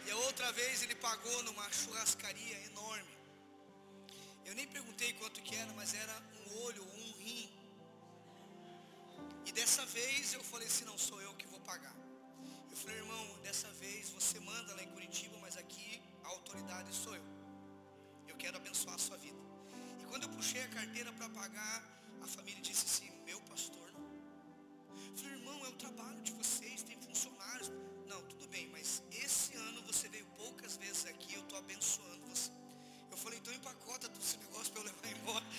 E 0.07 0.11
a 0.11 0.17
outra 0.17 0.53
vez 0.53 0.83
ele 0.83 0.95
pagou 0.95 1.43
numa 1.43 1.71
churrascaria 1.73 2.59
enorme. 2.67 3.15
Eu 4.45 4.55
nem 4.55 4.67
perguntei 4.67 5.13
quanto 5.15 5.43
que 5.43 5.55
era, 5.55 5.73
mas 5.75 5.93
era 5.95 6.23
um 6.39 6.63
olho 6.67 6.83
ou 6.83 6.95
um 7.07 7.13
rim. 7.19 7.51
E 9.45 9.53
dessa 9.53 9.85
vez 9.87 10.33
eu 10.33 10.43
falei 10.43 10.69
assim, 10.69 10.85
não 10.85 10.99
sou 10.99 11.21
eu 11.21 11.35
que 11.35 11.47
vou 11.47 11.61
pagar. 11.61 11.95
Eu 12.71 12.77
falei, 12.77 12.97
irmão, 12.97 13.39
dessa 13.43 13.69
vez 13.73 14.11
você 14.11 14.39
manda 14.41 14.75
lá 14.75 14.83
em 14.83 14.91
Curitiba, 14.91 15.37
mas 15.41 15.57
aqui 15.57 16.01
a 16.25 16.29
autoridade 16.29 16.95
sou 16.95 17.15
eu 17.15 17.38
quero 18.39 18.57
abençoar 18.57 18.95
a 18.95 18.99
sua 18.99 19.17
vida. 19.17 19.37
E 20.01 20.05
quando 20.05 20.23
eu 20.23 20.29
puxei 20.31 20.63
a 20.63 20.69
carteira 20.69 21.13
para 21.13 21.29
pagar, 21.29 21.83
a 22.23 22.27
família 22.27 22.63
disse 22.63 22.87
assim, 22.87 23.11
meu 23.27 23.41
pastor 23.43 23.93
não. 23.93 24.09
Falei, 25.17 25.39
irmão, 25.39 25.67
é 25.67 25.69
o 25.69 25.73
trabalho 25.73 26.21
de 26.23 26.33
vocês, 26.33 26.83
tem 26.83 26.99
funcionários. 27.01 27.71
Não, 28.07 28.23
tudo 28.23 28.47
bem, 28.49 28.69
mas 28.69 29.03
esse 29.25 29.55
ano 29.57 29.83
você 29.83 30.09
veio 30.09 30.25
poucas 30.37 30.77
vezes 30.77 31.05
aqui, 31.07 31.35
eu 31.35 31.43
estou 31.43 31.59
abençoando 31.59 32.25
você. 32.27 32.53
Eu 33.11 33.17
falei, 33.17 33.39
então 33.39 33.53
empacota 33.53 34.09
esse 34.21 34.37
negócio 34.39 34.73
para 34.73 34.83
eu 34.83 34.87
levar 34.87 35.11
embora. 35.11 35.45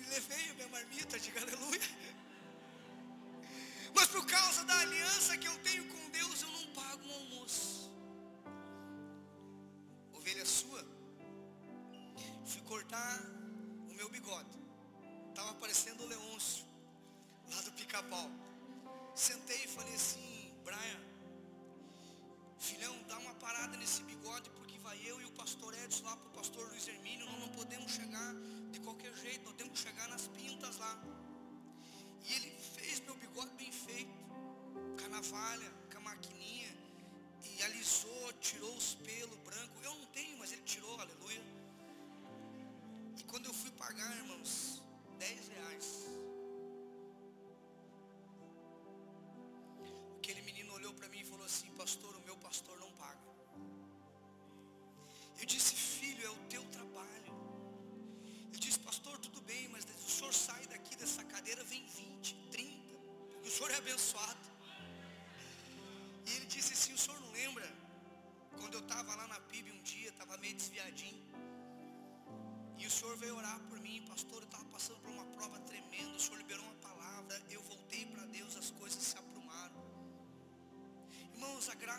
e 0.00 0.04
levei 0.08 0.50
a 0.50 0.54
minha 0.54 0.68
marmita, 0.68 1.20
diga 1.20 1.42
aleluia. 1.42 1.80
Mas 3.94 4.06
por 4.08 4.24
causa 4.26 4.64
da 4.64 4.78
aliança 4.80 5.36
que 5.36 5.46
eu 5.46 5.58
tenho 5.58 5.86
com 5.88 6.10
Deus, 6.10 6.42
eu 6.42 6.50
não 6.50 6.66
pago 6.72 7.06
um 7.06 7.12
almoço 7.12 7.83
é 10.44 10.46
sua. 10.46 10.84
Fui 12.44 12.60
cortar 12.72 13.18
o 13.90 13.94
meu 13.94 14.08
bigode. 14.10 14.56
Tava 15.34 15.54
parecendo 15.54 16.02
o 16.04 16.06
Leôncio, 16.06 16.64
lá 17.50 17.60
do 17.62 17.72
pica-pau. 17.72 18.30
Sentei 19.14 19.64
e 19.64 19.68
falei 19.68 19.94
assim, 19.94 20.54
Brian, 20.66 21.00
filhão, 22.58 22.94
dá 23.08 23.18
uma 23.18 23.34
parada 23.36 23.74
nesse 23.78 24.02
bigode, 24.02 24.50
porque 24.50 24.76
vai 24.78 24.98
eu 25.10 25.18
e 25.22 25.24
o 25.24 25.32
pastor 25.32 25.72
Edson 25.82 26.04
lá 26.04 26.16
pro 26.16 26.28
pastor 26.30 26.68
Luiz 26.68 26.86
Hermínio, 26.86 27.24
nós 27.26 27.40
não 27.40 27.48
podemos 27.48 27.90
chegar 27.92 28.34
de 28.70 28.80
qualquer 28.80 29.14
jeito, 29.14 29.44
nós 29.44 29.54
temos 29.54 29.72
que 29.80 29.88
chegar 29.88 30.08
nas 30.08 30.26
pintas 30.28 30.76
lá. 30.76 30.94
E 32.26 32.34
ele 32.34 32.50
fez 32.76 33.00
meu 33.00 33.16
bigode 33.16 33.54
bem 33.54 33.72
feito, 33.72 34.18
com 34.98 35.04
a 35.06 35.08
navalha, 35.08 35.70
com 35.90 35.98
a 35.98 36.00
maquininha, 36.02 36.72
e 37.42 37.62
alisou, 37.62 38.32
tirou 38.40 38.76
os 38.76 38.94
pelos 38.96 39.38
branco 39.38 39.73
Tirou, 40.94 41.00
aleluia. 41.00 41.42
E 43.18 43.22
quando 43.24 43.46
eu 43.46 43.54
fui 43.54 43.70
pagar, 43.72 44.16
irmãos, 44.16 44.82
10 45.18 45.48
reais. 45.48 46.23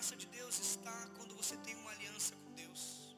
Graça 0.05 0.15
de 0.17 0.27
Deus 0.27 0.59
está 0.59 1.07
quando 1.17 1.33
você 1.35 1.57
tem 1.65 1.73
uma 1.77 1.89
aliança 1.89 2.35
com 2.35 2.51
Deus. 2.53 3.15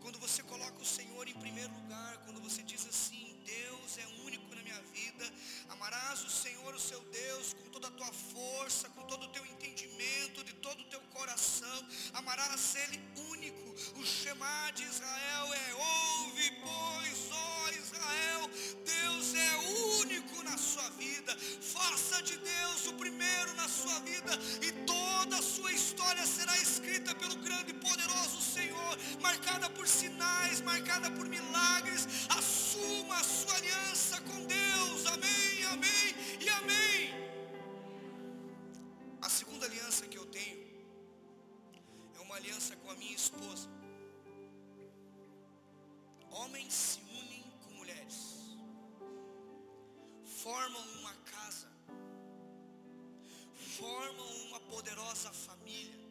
Quando 0.00 0.18
você 0.18 0.42
coloca 0.42 0.80
o 0.80 0.84
Senhor 0.84 1.28
em 1.28 1.34
primeiro 1.34 1.70
lugar, 1.74 2.16
quando 2.24 2.40
você 2.40 2.62
diz 2.62 2.86
assim, 2.88 3.38
Deus 3.44 3.98
é 3.98 4.06
único 4.24 4.54
na 4.54 4.62
minha 4.62 4.80
vida, 4.94 5.30
amarás 5.68 6.24
o 6.24 6.30
Senhor, 6.30 6.74
o 6.74 6.80
seu 6.80 7.00
Deus, 7.00 7.52
com 7.52 7.68
toda 7.68 7.88
a 7.88 7.90
tua 7.90 8.10
força, 8.10 8.88
com 8.90 9.02
todo 9.02 9.24
o 9.24 9.28
teu 9.28 9.44
entendimento, 9.44 10.42
de 10.42 10.54
todo 10.54 10.80
o 10.80 10.88
teu 10.88 11.02
coração, 11.12 11.86
amarás 12.14 12.74
Ele 12.76 12.98
único. 13.32 13.74
O 14.00 14.06
Shema 14.06 14.70
de 14.74 14.84
Israel 14.84 15.52
é 15.52 15.74
ouve, 15.74 16.50
pois, 16.62 17.30
ó 17.30 17.70
Israel, 17.72 18.50
É 19.38 19.56
único 20.00 20.42
na 20.42 20.56
sua 20.56 20.88
vida. 20.90 21.36
Faça 21.60 22.22
de 22.22 22.36
Deus 22.38 22.86
o 22.86 22.94
primeiro 22.94 23.54
na 23.54 23.68
sua 23.68 23.98
vida 24.00 24.32
e 24.62 24.72
toda 24.84 25.38
a 25.38 25.42
sua 25.42 25.72
história 25.72 26.24
será 26.26 26.56
escrita 26.58 27.14
pelo 27.14 27.36
grande 27.36 27.70
e 27.72 27.74
poderoso 27.74 28.40
Senhor, 28.40 28.98
marcada 29.20 29.68
por 29.70 29.86
sinais, 29.86 30.60
marcada 30.60 31.10
por 31.10 31.28
milagres. 31.28 32.06
Assuma 32.28 33.16
a 33.18 33.24
sua 33.24 33.54
aliança 33.56 34.20
com 34.22 34.38
Deus. 34.46 35.06
Amém, 35.06 35.64
amém 35.74 36.08
e 36.40 36.48
amém. 36.48 37.14
A 39.20 39.28
segunda 39.28 39.66
aliança 39.66 40.06
que 40.06 40.18
eu 40.18 40.26
tenho 40.26 40.64
é 42.16 42.20
uma 42.20 42.36
aliança 42.36 42.76
com 42.76 42.90
a 42.90 42.96
minha 42.96 43.14
esposa. 43.14 43.68
Homens 46.30 46.72
se 46.72 47.00
formam 50.46 50.84
uma 51.00 51.12
casa, 51.32 51.68
formam 53.76 54.28
uma 54.46 54.60
poderosa 54.72 55.32
família. 55.32 56.06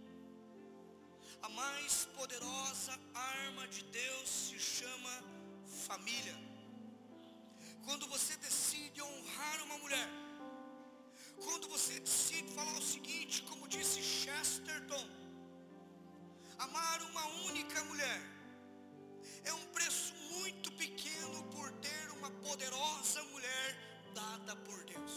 A 1.41 1.47
mais 1.47 2.03
poderosa 2.17 2.99
arma 3.13 3.65
de 3.69 3.81
Deus 3.85 4.29
se 4.29 4.59
chama 4.59 5.13
família. 5.87 6.35
Quando 7.85 8.05
você 8.07 8.35
decide 8.47 9.01
honrar 9.01 9.63
uma 9.63 9.77
mulher, 9.77 10.09
quando 11.45 11.69
você 11.69 11.97
decide 12.01 12.51
falar 12.51 12.77
o 12.77 12.81
seguinte, 12.81 13.41
como 13.43 13.69
disse 13.69 14.01
Chesterton, 14.03 15.07
amar 16.59 17.01
uma 17.03 17.25
única 17.49 17.81
mulher 17.85 18.21
é 19.45 19.53
um 19.53 19.65
preço 19.67 20.13
muito 20.33 20.73
pequeno 20.73 21.41
por 21.55 21.71
ter 21.87 22.11
uma 22.17 22.31
poderosa 22.31 23.23
mulher 23.35 23.94
dada 24.15 24.55
por 24.67 24.79
Deus. 24.85 25.15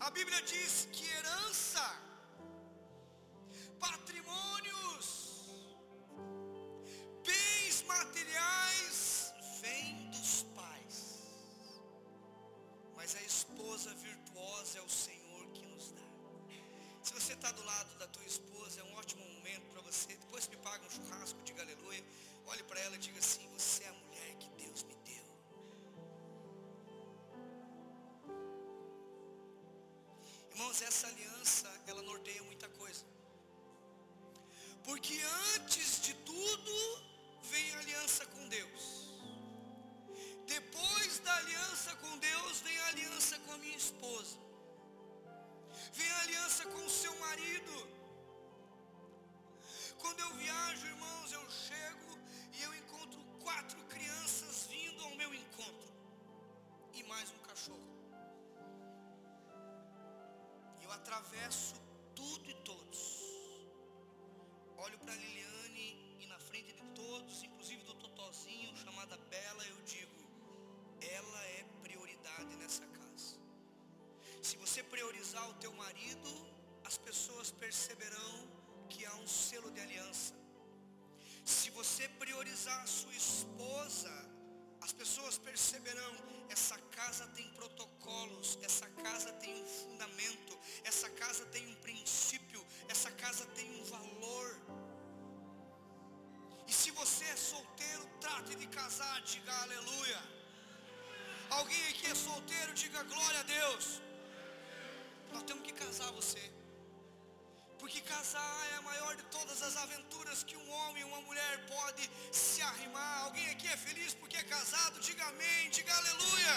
A 0.00 0.10
Bíblia 0.10 0.40
diz 0.42 0.88
que 0.92 1.04
herança, 1.16 1.86
patrimônios, 3.78 5.06
bens 7.28 7.82
materiais 7.94 9.32
vêm 9.60 10.10
dos 10.10 10.32
pais. 10.58 10.98
Mas 12.96 13.14
a 13.14 13.22
esposa 13.22 13.94
virtuosa 13.94 14.78
é 14.78 14.82
o 14.82 14.88
Senhor 14.88 15.44
que 15.52 15.64
nos 15.66 15.92
dá. 15.92 16.08
Se 17.02 17.14
você 17.14 17.32
está 17.34 17.50
do 17.52 17.64
lado 17.64 17.98
da 17.98 18.08
tua 18.08 18.24
esposa, 18.24 18.80
é 18.80 18.84
um 18.84 18.94
ótimo 18.94 19.24
momento 19.34 19.66
para 19.72 19.80
você. 19.82 20.08
Depois 20.24 20.46
que 20.46 20.56
paga 20.56 20.84
um 20.84 20.90
churrasco, 20.90 21.40
diga 21.42 21.62
aleluia. 21.62 22.04
Olhe 22.46 22.62
para 22.64 22.80
ela 22.80 22.96
e 22.96 22.98
diga 22.98 23.18
assim: 23.18 23.48
Você 23.56 23.84
é 23.84 23.88
a 23.88 23.92
mulher 23.92 24.07
Irmãos, 30.58 30.82
essa 30.82 31.06
aliança, 31.06 31.68
ela 31.86 32.02
norteia 32.02 32.42
muita 32.42 32.68
coisa. 32.70 33.04
Porque 34.86 35.16
antes 35.54 36.00
de 36.06 36.14
tudo, 36.30 36.72
vem 37.50 37.66
a 37.74 37.78
aliança 37.78 38.26
com 38.26 38.48
Deus. 38.48 38.82
Depois 40.54 41.20
da 41.20 41.36
aliança 41.36 41.94
com 42.02 42.18
Deus, 42.18 42.60
vem 42.62 42.76
a 42.76 42.86
aliança 42.88 43.38
com 43.44 43.52
a 43.52 43.58
minha 43.58 43.76
esposa. 43.76 44.36
Vem 45.92 46.10
a 46.10 46.20
aliança 46.22 46.64
com 46.72 46.84
o 46.86 46.90
seu 46.90 47.16
marido. 47.20 47.76
Quando 50.00 50.18
eu 50.26 50.34
viajo, 50.42 50.86
irmãos, 50.88 51.30
eu 51.38 51.48
chego 51.68 52.18
e 52.52 52.62
eu 52.64 52.74
encontro 52.74 53.20
quatro 53.44 53.78
atravesso 60.98 61.74
tudo 62.14 62.50
e 62.50 62.54
todos. 62.70 63.00
Olho 64.84 64.98
para 64.98 65.14
Liliane 65.22 65.88
e 66.22 66.26
na 66.26 66.38
frente 66.48 66.72
de 66.78 66.84
todos, 67.00 67.42
inclusive 67.48 67.82
do 67.84 67.94
Totozinho, 68.02 68.76
chamada 68.84 69.16
Bela, 69.32 69.64
eu 69.72 69.78
digo: 69.94 70.20
ela 71.18 71.42
é 71.58 71.64
prioridade 71.82 72.52
nessa 72.56 72.86
casa. 72.98 73.36
Se 74.42 74.56
você 74.56 74.82
priorizar 74.94 75.48
o 75.50 75.54
teu 75.54 75.72
marido, 75.84 76.32
as 76.84 76.96
pessoas 77.08 77.50
perceberão 77.64 78.34
que 78.88 79.04
há 79.06 79.14
um 79.24 79.26
selo 79.26 79.70
de 79.70 79.80
aliança. 79.86 80.34
Se 81.44 81.70
você 81.78 82.04
priorizar 82.22 82.80
a 82.82 82.86
sua 82.98 83.14
esposa, 83.14 84.12
as 84.88 84.92
pessoas 84.94 85.36
perceberão, 85.36 86.14
essa 86.48 86.78
casa 86.98 87.26
tem 87.36 87.46
protocolos, 87.50 88.58
essa 88.62 88.86
casa 89.04 89.30
tem 89.32 89.54
um 89.62 89.66
fundamento, 89.66 90.58
essa 90.82 91.10
casa 91.10 91.44
tem 91.54 91.62
um 91.72 91.74
princípio, 91.86 92.64
essa 92.88 93.10
casa 93.10 93.44
tem 93.56 93.68
um 93.78 93.84
valor. 93.84 94.48
E 96.66 96.72
se 96.72 96.90
você 96.90 97.24
é 97.24 97.36
solteiro, 97.36 98.06
trate 98.18 98.54
de 98.54 98.66
casar, 98.68 99.20
diga 99.32 99.52
aleluia. 99.64 100.22
Alguém 101.50 101.84
aqui 101.88 102.06
é 102.06 102.14
solteiro, 102.14 102.72
diga 102.72 103.02
glória 103.02 103.40
a 103.40 103.42
Deus. 103.42 104.00
Nós 105.34 105.42
temos 105.42 105.64
que 105.64 105.74
casar 105.74 106.10
você. 106.12 106.57
Porque 107.78 108.00
casar 108.00 108.72
é 108.72 108.74
a 108.76 108.82
maior 108.82 109.14
de 109.16 109.22
todas 109.24 109.62
as 109.62 109.76
aventuras 109.76 110.42
que 110.42 110.56
um 110.56 110.70
homem 110.70 111.02
e 111.02 111.04
uma 111.04 111.20
mulher 111.20 111.66
pode 111.66 112.10
se 112.32 112.60
arrimar. 112.60 113.24
Alguém 113.24 113.48
aqui 113.50 113.68
é 113.68 113.76
feliz 113.76 114.14
porque 114.14 114.36
é 114.36 114.42
casado? 114.42 115.00
Diga 115.00 115.24
amém, 115.26 115.70
diga 115.70 115.94
aleluia. 115.96 116.54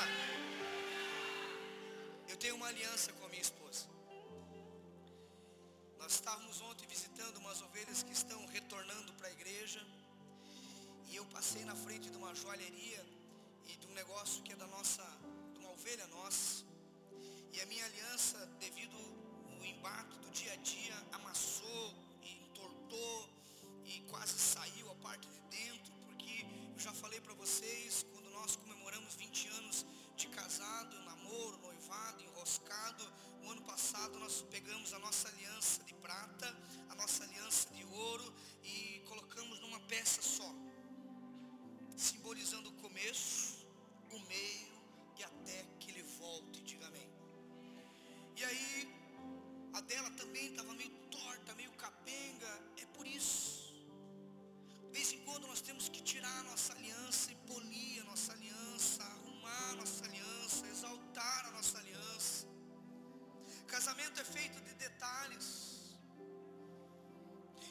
Eu 2.27 2.37
tenho 2.37 2.55
uma 2.55 2.67
aliança 2.67 3.13
com 3.13 3.25
a 3.25 3.29
minha 3.29 3.41
esposa. 3.41 3.85
Nós 5.99 6.13
estávamos 6.13 6.59
ontem 6.61 6.87
visitando 6.87 7.37
umas 7.37 7.61
ovelhas 7.61 8.01
que 8.01 8.13
estão 8.13 8.43
retornando 8.47 9.13
para 9.13 9.27
a 9.27 9.31
igreja. 9.31 9.85
E 11.07 11.15
eu 11.15 11.25
passei 11.25 11.63
na 11.65 11.75
frente 11.75 12.09
de 12.09 12.17
uma 12.17 12.33
joalheria 12.33 13.05
e 13.67 13.75
de 13.75 13.85
um 13.85 13.93
negócio 13.93 14.41
que 14.43 14.53
é 14.53 14.55
da 14.55 14.67
nossa, 14.67 15.03
de 15.53 15.59
uma 15.59 15.71
ovelha 15.71 16.07
nossa. 16.07 16.65
E 17.53 17.61
a 17.61 17.65
minha 17.67 17.85
aliança, 17.85 18.37
devido 18.59 19.20
o 19.61 19.65
embate 19.65 20.17
do 20.17 20.29
dia 20.31 20.53
a 20.53 20.55
dia 20.55 20.95
amassou, 21.11 21.93
entortou 22.23 23.29
e 23.85 24.01
quase 24.09 24.39
saiu 24.39 24.89
a 24.89 24.95
parte 24.95 25.27
de 25.27 25.39
dentro, 25.55 25.93
porque 26.05 26.45
eu 26.73 26.79
já 26.79 26.91
falei 26.93 27.21
para 27.21 27.35
vocês, 27.35 28.03
quando 28.11 28.29
nós 28.31 28.55
comemoramos 28.55 29.13
20 29.13 29.47
anos 29.59 29.85
de 30.17 30.27
casado, 30.29 30.99
namoro, 31.03 31.57
noivado, 31.59 32.23
enroscado, 32.23 33.03
o 33.43 33.51
ano 33.51 33.61
passado 33.61 34.17
nós 34.19 34.41
pegamos 34.49 34.93
a 34.93 34.99
nossa 34.99 35.27
aliança 35.27 35.83
de 35.83 35.93
prata, 35.93 36.47
a 36.89 36.95
nossa 36.95 37.23
aliança 37.23 37.69
de 37.69 37.85
ouro 37.85 38.33
e 38.63 39.03
colocamos 39.07 39.59
numa 39.59 39.79
peça 39.81 40.23
só, 40.23 40.51
simbolizando 41.95 42.69
o 42.69 42.73
começo, 42.81 43.63
o 44.09 44.19
meio 44.21 44.70
casamento 63.81 64.21
é 64.21 64.23
feito 64.23 64.57
de 64.67 64.73
detalhes. 64.85 65.45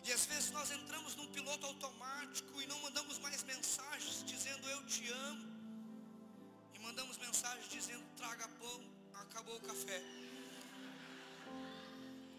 E 0.06 0.12
às 0.16 0.24
vezes 0.30 0.50
nós 0.56 0.68
entramos 0.76 1.14
num 1.18 1.28
piloto 1.36 1.64
automático 1.66 2.60
e 2.62 2.66
não 2.66 2.78
mandamos 2.86 3.16
mais 3.26 3.42
mensagens 3.44 4.16
dizendo 4.32 4.68
eu 4.74 4.80
te 4.86 5.04
amo. 5.28 5.44
E 6.74 6.78
mandamos 6.86 7.16
mensagens 7.26 7.68
dizendo 7.76 8.04
traga 8.16 8.48
pão, 8.62 8.80
acabou 9.24 9.56
o 9.58 9.60
café. 9.70 10.00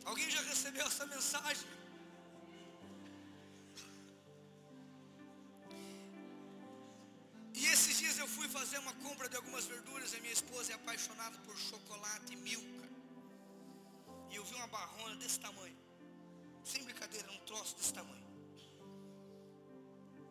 Alguém 0.03 0.30
já 0.30 0.41
recebeu 0.41 0.86
essa 0.91 1.05
mensagem? 1.05 1.69
E 7.53 7.65
esses 7.74 7.97
dias 8.01 8.17
eu 8.17 8.28
fui 8.28 8.49
fazer 8.49 8.80
uma 8.80 8.95
compra 9.07 9.30
de 9.30 9.38
algumas 9.38 9.65
verduras 9.74 10.13
e 10.13 10.19
minha 10.19 10.38
esposa 10.41 10.74
é 10.74 10.76
apaixonada 10.76 11.38
por 11.45 11.57
chocolate 11.69 12.34
e 12.34 12.41
milka. 12.49 12.82
E 14.32 14.36
eu 14.36 14.44
vi 14.46 14.56
uma 14.56 14.68
barrona 14.68 15.16
desse 15.18 15.40
tamanho. 15.40 15.78
Sem 16.64 16.84
brincadeira, 16.84 17.30
um 17.32 17.40
troço 17.40 17.76
desse 17.76 17.94
tamanho. 17.94 18.28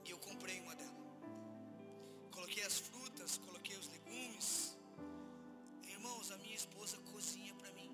E 0.06 0.10
eu 0.10 0.18
comprei 0.18 0.58
uma 0.60 0.74
dela. 0.74 1.00
Coloquei 2.30 2.64
as 2.64 2.78
frutas, 2.78 3.36
coloquei 3.38 3.76
os 3.76 3.88
legumes. 3.88 4.76
Irmãos, 5.86 6.30
a 6.30 6.38
minha 6.38 6.56
esposa 6.56 6.96
cozinha 7.12 7.54
para 7.54 7.70
mim. 7.72 7.89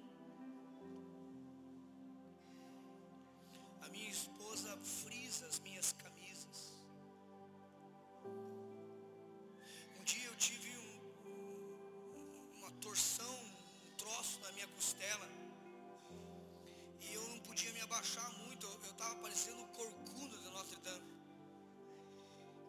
Abaixar 17.97 18.31
muito. 18.45 18.67
Eu 18.67 18.91
estava 18.91 19.15
parecendo 19.17 19.63
o 19.63 19.69
corcunda 19.69 20.37
de 20.37 20.49
Notre 20.51 20.77
Dame. 20.77 21.15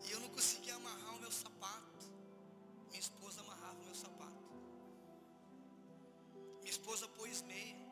E 0.06 0.12
eu 0.12 0.20
não 0.22 0.30
conseguia 0.30 0.76
amarrar 0.76 1.16
o 1.16 1.20
meu 1.20 1.32
sapato. 1.32 2.06
Minha 2.88 3.00
esposa 3.00 3.42
amarrava 3.42 3.78
o 3.78 3.84
meu 3.84 3.96
sapato. 3.96 4.44
Minha 6.62 6.72
esposa 6.72 7.08
pôs 7.10 7.42
meia. 7.42 7.87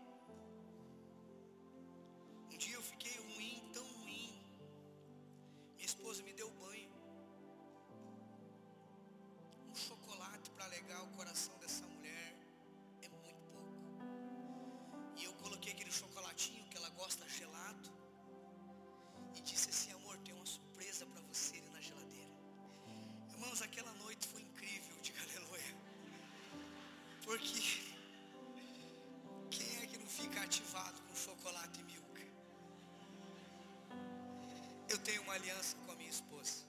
Aliança 35.36 35.76
com 35.86 35.92
a 35.92 35.96
minha 35.96 36.10
esposa. 36.10 36.64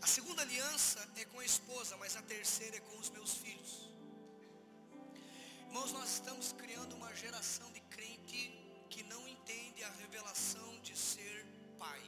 A 0.00 0.06
segunda 0.06 0.42
aliança 0.42 1.00
é 1.16 1.24
com 1.24 1.38
a 1.40 1.44
esposa, 1.44 1.96
mas 1.96 2.16
a 2.16 2.22
terceira 2.22 2.76
é 2.76 2.80
com 2.80 2.98
os 2.98 3.10
meus 3.10 3.34
filhos. 3.34 3.72
Irmãos, 5.66 5.92
nós 5.92 6.08
estamos 6.14 6.52
criando 6.52 6.94
uma 6.94 7.14
geração 7.14 7.70
de 7.72 7.80
crente 7.94 8.40
que 8.90 9.02
não 9.04 9.26
entende 9.28 9.82
a 9.84 9.90
revelação 10.02 10.70
de 10.80 10.96
ser 10.96 11.46
pai. 11.78 12.02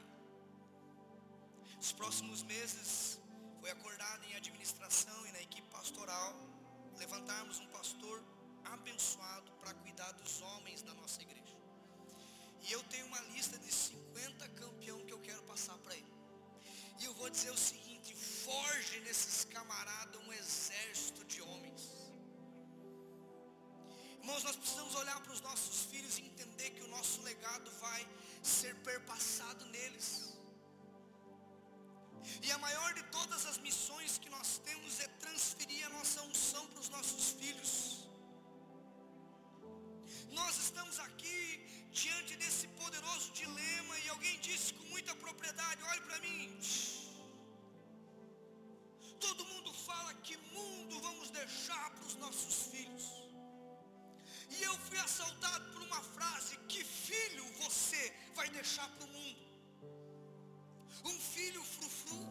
Nos 1.77 1.93
próximos 1.93 2.43
meses 2.43 3.19
foi 3.61 3.71
acordado 3.71 4.25
em 4.25 4.35
administração 4.35 5.27
e 5.27 5.33
na 5.33 5.41
equipe 5.41 5.69
pastoral 5.69 6.35
levantarmos 6.99 7.59
um 7.59 7.67
pastor 7.69 8.23
abençoado 8.65 9.51
para 9.61 9.73
cuidar 9.75 10.13
dos 10.13 10.43
homens 10.43 10.83
da 10.83 10.95
nossa 10.95 11.23
igreja. 11.23 11.54
E 12.67 12.73
eu 12.73 12.83
tenho 12.85 13.07
uma 13.07 13.21
lista 13.33 13.59
de 13.59 13.71
50 13.71 14.49
campeão 14.61 14.99
que 15.07 15.13
eu 15.13 15.21
quero 15.21 15.43
passar 15.43 15.77
para 15.79 15.95
ele. 15.95 16.13
E 17.01 17.05
eu 17.05 17.15
vou 17.15 17.29
dizer 17.29 17.51
o 17.51 17.59
seguinte: 17.59 18.15
forge 18.15 19.01
nesses 19.01 19.45
camaradas 19.45 20.21
um 20.27 20.33
exército 20.33 21.25
de 21.33 21.43
homens. 21.43 21.83
Irmãos, 24.21 24.43
nós 24.45 24.57
precisamos 24.57 24.95
olhar 24.95 25.21
para 25.21 25.35
os 25.35 25.43
nossos 25.43 25.83
filhos 25.91 26.19
e 26.19 26.23
entender 26.23 26.71
que 26.71 26.83
o 26.83 26.89
nosso 26.89 27.21
legado 27.23 27.71
vai 27.73 28.09
ser 28.43 28.75
perpassado 28.77 29.67
neles. 29.67 30.09
E 32.43 32.51
a 32.51 32.57
maior 32.57 32.95
de 32.95 33.03
todas 33.19 33.45
as 33.45 33.59
missões 33.59 34.17
que 34.17 34.31
nós 34.31 34.57
temos 34.69 34.99
é 35.01 35.09
transferir 35.25 35.85
a 35.85 35.91
nossa 35.91 36.23
unção 36.23 36.67
para 36.69 36.81
os 36.81 36.89
nossos 36.89 37.33
filhos. 37.33 37.73
Nós 40.31 40.57
estamos 40.57 40.99
aqui 40.99 41.74
diante 42.03 42.35
desse 42.43 42.67
poderoso 42.81 43.31
dilema 43.41 43.95
e 44.05 44.09
alguém 44.15 44.37
disse 44.41 44.75
com 44.75 44.87
muita 44.95 45.15
propriedade, 45.25 45.83
olhe 45.91 46.01
para 46.09 46.19
mim. 46.27 46.59
Todo 49.27 49.47
mundo 49.53 49.73
fala 49.73 50.13
que 50.27 50.37
mundo 50.57 51.01
vamos 51.01 51.31
deixar 51.31 51.85
para 51.95 52.07
os 52.11 52.17
nossos 52.17 52.57
filhos. 52.73 53.05
E 54.51 54.63
eu 54.63 54.77
fui 54.87 54.99
assaltado 54.99 55.65
por 55.73 55.83
uma 55.83 56.03
frase: 56.17 56.57
que 56.73 56.83
filho 56.85 57.45
você 57.63 58.03
vai 58.35 58.49
deixar 58.59 58.89
para 58.95 59.05
o 59.05 59.13
mundo? 59.17 59.45
Um 61.05 61.19
filho 61.35 61.63
frufru. 61.77 62.25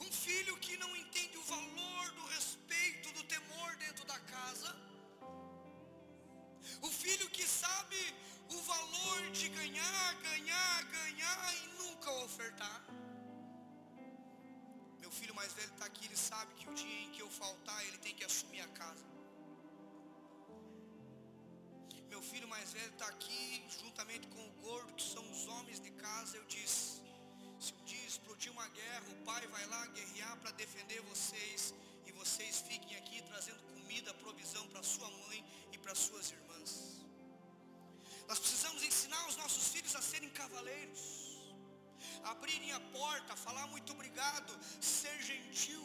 Um 0.00 0.10
filho 0.10 0.56
que 0.64 0.76
não 0.78 0.92
entende 0.96 1.36
o 1.38 1.48
valor 1.54 2.10
do 2.18 2.21
O 6.86 6.90
filho 6.90 7.28
que 7.30 7.46
sabe 7.46 8.00
o 8.56 8.58
valor 8.70 9.20
de 9.30 9.48
ganhar, 9.48 10.14
ganhar, 10.28 10.82
ganhar 10.98 11.54
e 11.60 11.66
nunca 11.80 12.10
ofertar. 12.26 12.78
Meu 14.98 15.10
filho 15.18 15.34
mais 15.40 15.52
velho 15.52 15.72
está 15.74 15.86
aqui, 15.86 16.04
ele 16.06 16.16
sabe 16.16 16.54
que 16.58 16.68
o 16.68 16.74
dia 16.74 17.00
em 17.04 17.10
que 17.12 17.22
eu 17.22 17.30
faltar, 17.30 17.80
ele 17.86 17.98
tem 17.98 18.14
que 18.14 18.24
assumir 18.24 18.62
a 18.62 18.68
casa. 18.80 19.04
Meu 22.12 22.22
filho 22.30 22.48
mais 22.48 22.72
velho 22.72 22.92
está 22.96 23.06
aqui, 23.06 23.64
juntamente 23.80 24.26
com 24.34 24.42
o 24.48 24.52
gordo, 24.66 24.92
que 24.94 25.06
são 25.14 25.24
os 25.30 25.46
homens 25.52 25.80
de 25.86 25.92
casa. 25.92 26.36
Eu 26.36 26.44
disse: 26.56 27.00
se 27.60 27.72
um 27.74 27.84
dia 27.84 28.06
explodir 28.12 28.50
uma 28.52 28.68
guerra, 28.80 29.06
o 29.14 29.24
pai 29.24 29.46
vai 29.46 29.64
lá 29.66 29.86
guerrear 29.98 30.36
para 30.40 30.50
defender 30.62 31.00
vocês. 31.02 31.72
E 32.06 32.12
vocês 32.12 32.60
fiquem 32.68 32.96
aqui 32.96 33.22
trazendo 33.22 33.62
comida, 33.72 34.12
provisão 34.14 34.66
para 34.68 34.82
sua 34.82 35.10
mãe 35.22 35.44
para 35.82 35.94
suas 35.94 36.30
irmãs. 36.36 36.70
Nós 38.28 38.38
precisamos 38.38 38.82
ensinar 38.90 39.22
os 39.30 39.36
nossos 39.42 39.64
filhos 39.72 39.94
a 40.00 40.02
serem 40.10 40.30
cavaleiros, 40.30 41.02
abrirem 42.32 42.72
a 42.72 42.80
porta, 42.98 43.36
falar 43.36 43.66
muito 43.74 43.92
obrigado, 43.92 44.52
ser 44.80 45.16
gentil, 45.22 45.84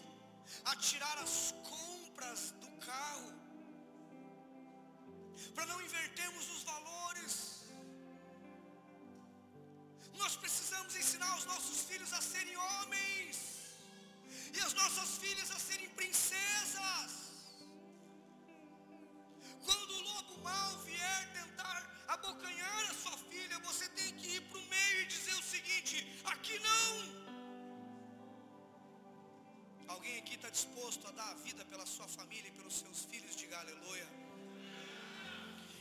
atirar 0.74 1.18
as 1.26 1.54
compras 1.74 2.52
do 2.62 2.70
carro, 2.89 3.34
para 5.56 5.66
não 5.66 5.82
invertermos 5.82 6.48
os 6.56 6.64
valores. 6.64 7.34
Nós 10.24 10.36
precisamos 10.36 10.95
ensinar 10.95 11.32
os 11.38 11.45
nossos 11.45 11.82
filhos 11.89 12.12
a 12.14 12.22
serem 12.22 12.58
homens 12.58 13.38
e 14.54 14.60
as 14.68 14.74
nossas 14.74 15.10
filhas 15.24 15.52
a 15.52 15.60
serem 15.60 15.89
princesas. 15.89 17.27
Mau 20.50 20.72
vier 20.89 21.22
tentar 21.39 21.80
abocanhar 22.16 22.82
a 22.91 22.95
sua 23.04 23.18
filha, 23.32 23.58
você 23.70 23.88
tem 24.00 24.12
que 24.20 24.28
ir 24.36 24.41
para 24.50 24.60
o 24.64 24.68
meio 24.76 25.00
e 25.04 25.08
dizer 25.16 25.36
o 25.41 25.48
seguinte: 25.54 25.95
aqui 26.34 26.58
não. 26.70 26.91
Alguém 29.95 30.16
aqui 30.22 30.36
está 30.39 30.50
disposto 30.60 31.04
a 31.10 31.12
dar 31.20 31.30
a 31.32 31.39
vida 31.48 31.64
pela 31.72 31.86
sua 31.95 32.08
família 32.18 32.50
e 32.50 32.56
pelos 32.60 32.76
seus 32.84 33.00
filhos? 33.12 33.36
Diga 33.41 33.58
aleluia. 33.66 34.08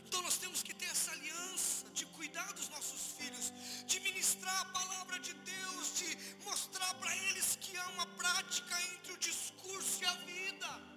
Então 0.07 0.21
nós 0.27 0.37
temos 0.43 0.61
que 0.67 0.75
ter 0.81 0.89
essa 0.97 1.11
aliança 1.17 1.91
de 1.99 2.05
cuidar 2.19 2.51
dos 2.59 2.69
nossos 2.75 3.03
filhos, 3.19 3.47
de 3.91 3.99
ministrar 4.09 4.59
a 4.61 4.69
palavra 4.79 5.19
de 5.27 5.33
Deus, 5.55 5.87
de 6.01 6.11
mostrar 6.45 6.93
para 7.01 7.15
eles 7.29 7.49
que 7.65 7.77
há 7.77 7.87
uma 7.97 8.07
prática 8.23 8.75
entre 8.93 9.13
o 9.17 9.19
discurso 9.31 9.97
e 10.03 10.07
a 10.07 10.15
vida. 10.31 10.96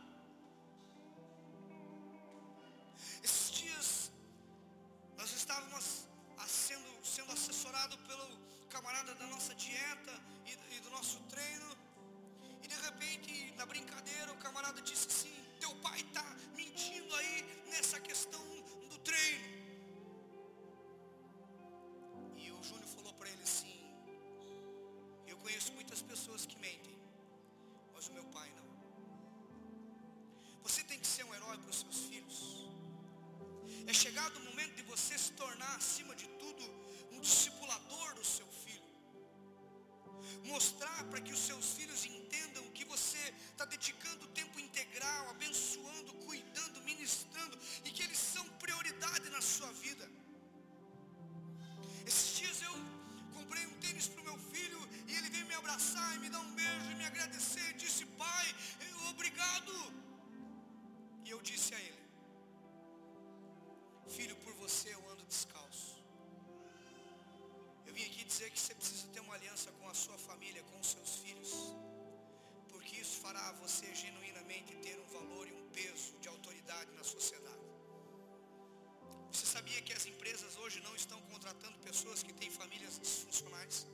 Empresas 80.12 80.56
hoje 80.58 80.82
não 80.88 80.96
estão 81.02 81.20
contratando 81.32 81.78
pessoas 81.90 82.22
que 82.26 82.34
têm 82.34 82.52
famílias 82.62 83.00
disfuncionais? 83.00 83.88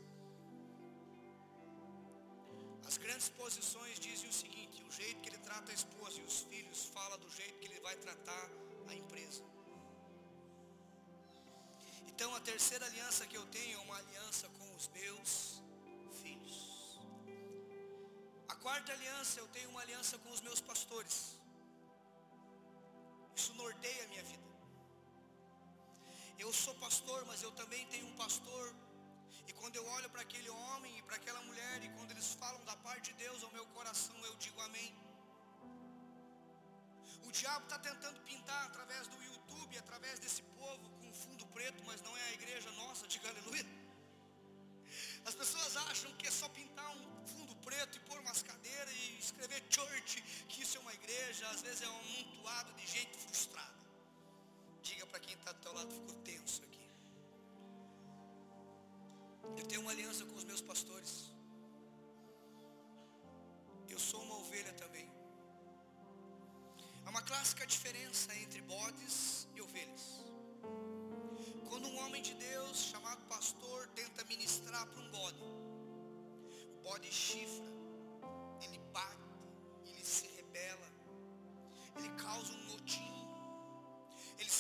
As 2.90 2.98
grandes 3.04 3.30
posições 3.42 4.00
dizem 4.08 4.30
o 4.30 4.38
seguinte: 4.44 4.84
o 4.90 4.92
jeito 5.00 5.22
que 5.22 5.30
ele 5.30 5.42
trata 5.50 5.72
a 5.72 5.76
esposa 5.82 6.20
e 6.22 6.24
os 6.32 6.40
filhos 6.52 6.86
fala 6.98 7.18
do 7.18 7.30
jeito 7.40 7.60
que 7.60 7.68
ele 7.70 7.80
vai 7.88 7.96
tratar 8.06 8.46
a 8.88 8.96
empresa. 9.02 9.44
Então 12.10 12.34
a 12.34 12.40
terceira 12.40 12.86
aliança 12.86 13.28
que 13.28 13.38
eu 13.42 13.46
tenho 13.58 13.78
é 13.80 13.82
uma 13.88 13.98
aliança 13.98 14.48
com 14.58 14.68
os 14.76 14.88
meus 15.00 15.62
filhos. 16.22 16.58
A 18.48 18.56
quarta 18.56 18.94
aliança 18.94 19.40
eu 19.40 19.48
tenho 19.50 19.70
uma 19.70 19.82
aliança 19.82 20.18
com 20.20 20.32
os 20.32 20.42
meus 20.42 20.62
pastores. 20.62 21.18
Isso 23.36 23.54
norteia 23.56 24.04
a 24.06 24.08
minha 24.08 24.24
vida. 24.24 24.55
Eu 26.38 26.52
sou 26.54 26.76
pastor, 26.76 27.26
mas 27.26 27.42
eu 27.42 27.52
também 27.52 27.86
tenho 27.88 28.08
um 28.08 28.16
pastor. 28.16 28.74
E 29.48 29.54
quando 29.54 29.76
eu 29.76 29.86
olho 29.96 30.10
para 30.10 30.22
aquele 30.22 30.50
homem 30.50 30.98
e 30.98 31.02
para 31.02 31.16
aquela 31.16 31.42
mulher, 31.44 31.84
e 31.84 31.90
quando 31.90 32.12
eles 32.12 32.34
falam 32.34 32.64
da 32.66 32.76
parte 32.78 33.12
de 33.12 33.18
Deus 33.24 33.44
ao 33.44 33.52
meu 33.52 33.66
coração, 33.68 34.18
eu 34.26 34.36
digo 34.36 34.60
amém. 34.62 34.94
O 37.24 37.32
diabo 37.32 37.64
está 37.66 37.80
tentando 37.80 38.20
pintar 38.22 38.66
através 38.66 39.08
do 39.08 39.24
YouTube, 39.24 39.78
através 39.78 40.20
desse 40.20 40.42
povo 40.60 40.90
com 41.00 41.14
fundo 41.14 41.46
preto, 41.48 41.84
mas 41.86 42.02
não 42.02 42.16
é 42.18 42.24
a 42.30 42.34
igreja 42.34 42.72
nossa, 42.72 43.08
diga 43.08 43.30
aleluia. 43.30 43.66
As 45.26 45.36
pessoas 45.36 45.76
acham 45.90 46.12
que 46.18 46.28
é 46.28 46.32
só 46.32 46.48
pintar 46.50 46.90
um 46.98 47.26
fundo 47.26 47.56
preto 47.68 47.98
e 47.98 48.02
pôr 48.02 48.20
umas 48.20 48.42
cadeiras 48.44 48.94
e 48.94 49.20
escrever 49.20 49.64
church, 49.70 50.22
que 50.50 50.62
isso 50.64 50.78
é 50.78 50.82
uma 50.82 50.94
igreja, 50.94 51.48
às 51.50 51.62
vezes 51.62 51.82
é 51.82 51.90
um 51.90 52.00
amontoado 52.00 52.74
de 52.74 52.88
gente 52.88 53.18
frustrada. 53.18 53.85
Para 55.10 55.20
quem 55.20 55.34
está 55.34 55.52
do 55.52 55.62
teu 55.62 55.74
lado, 55.74 55.92
ficou 55.94 56.16
tenso 56.30 56.62
aqui. 56.64 56.90
Eu 59.58 59.66
tenho 59.66 59.82
uma 59.82 59.92
aliança 59.92 60.26
com 60.26 60.36
os 60.36 60.44
meus 60.44 60.62
pastores. 60.62 61.14
Eu 63.90 64.00
sou 64.00 64.22
uma 64.24 64.36
ovelha 64.40 64.74
também. 64.74 65.08
Há 67.06 67.10
uma 67.10 67.22
clássica 67.22 67.66
diferença 67.66 68.36
entre 68.36 68.62
bodes 68.62 69.48
e 69.56 69.62
ovelhas. 69.62 70.06
Quando 71.70 71.88
um 71.88 71.98
homem 72.04 72.22
de 72.22 72.34
Deus, 72.34 72.78
chamado 72.92 73.22
pastor, 73.28 73.88
tenta 73.90 74.24
ministrar 74.26 74.86
para 74.88 75.02
um 75.02 75.10
bode, 75.12 75.44
o 76.78 76.82
bode 76.84 77.12
chifra, 77.12 77.72
ele 78.62 78.80
bate, 78.92 79.30
ele 79.86 80.04
se 80.04 80.28
rebela, 80.36 80.90
ele 81.98 82.10
causa 82.24 82.52
um 82.54 82.64
motim, 82.72 83.15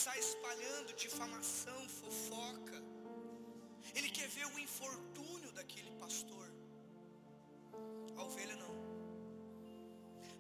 sai 0.04 0.20
espalhando 0.20 0.93
difamação, 1.04 1.80
fofoca, 2.00 2.78
ele 3.98 4.10
quer 4.18 4.28
ver 4.38 4.46
o 4.54 4.60
infortúnio 4.68 5.52
daquele 5.58 5.91
pastor. 6.04 6.48
A 8.18 8.24
ovelha 8.24 8.56
não. 8.64 8.74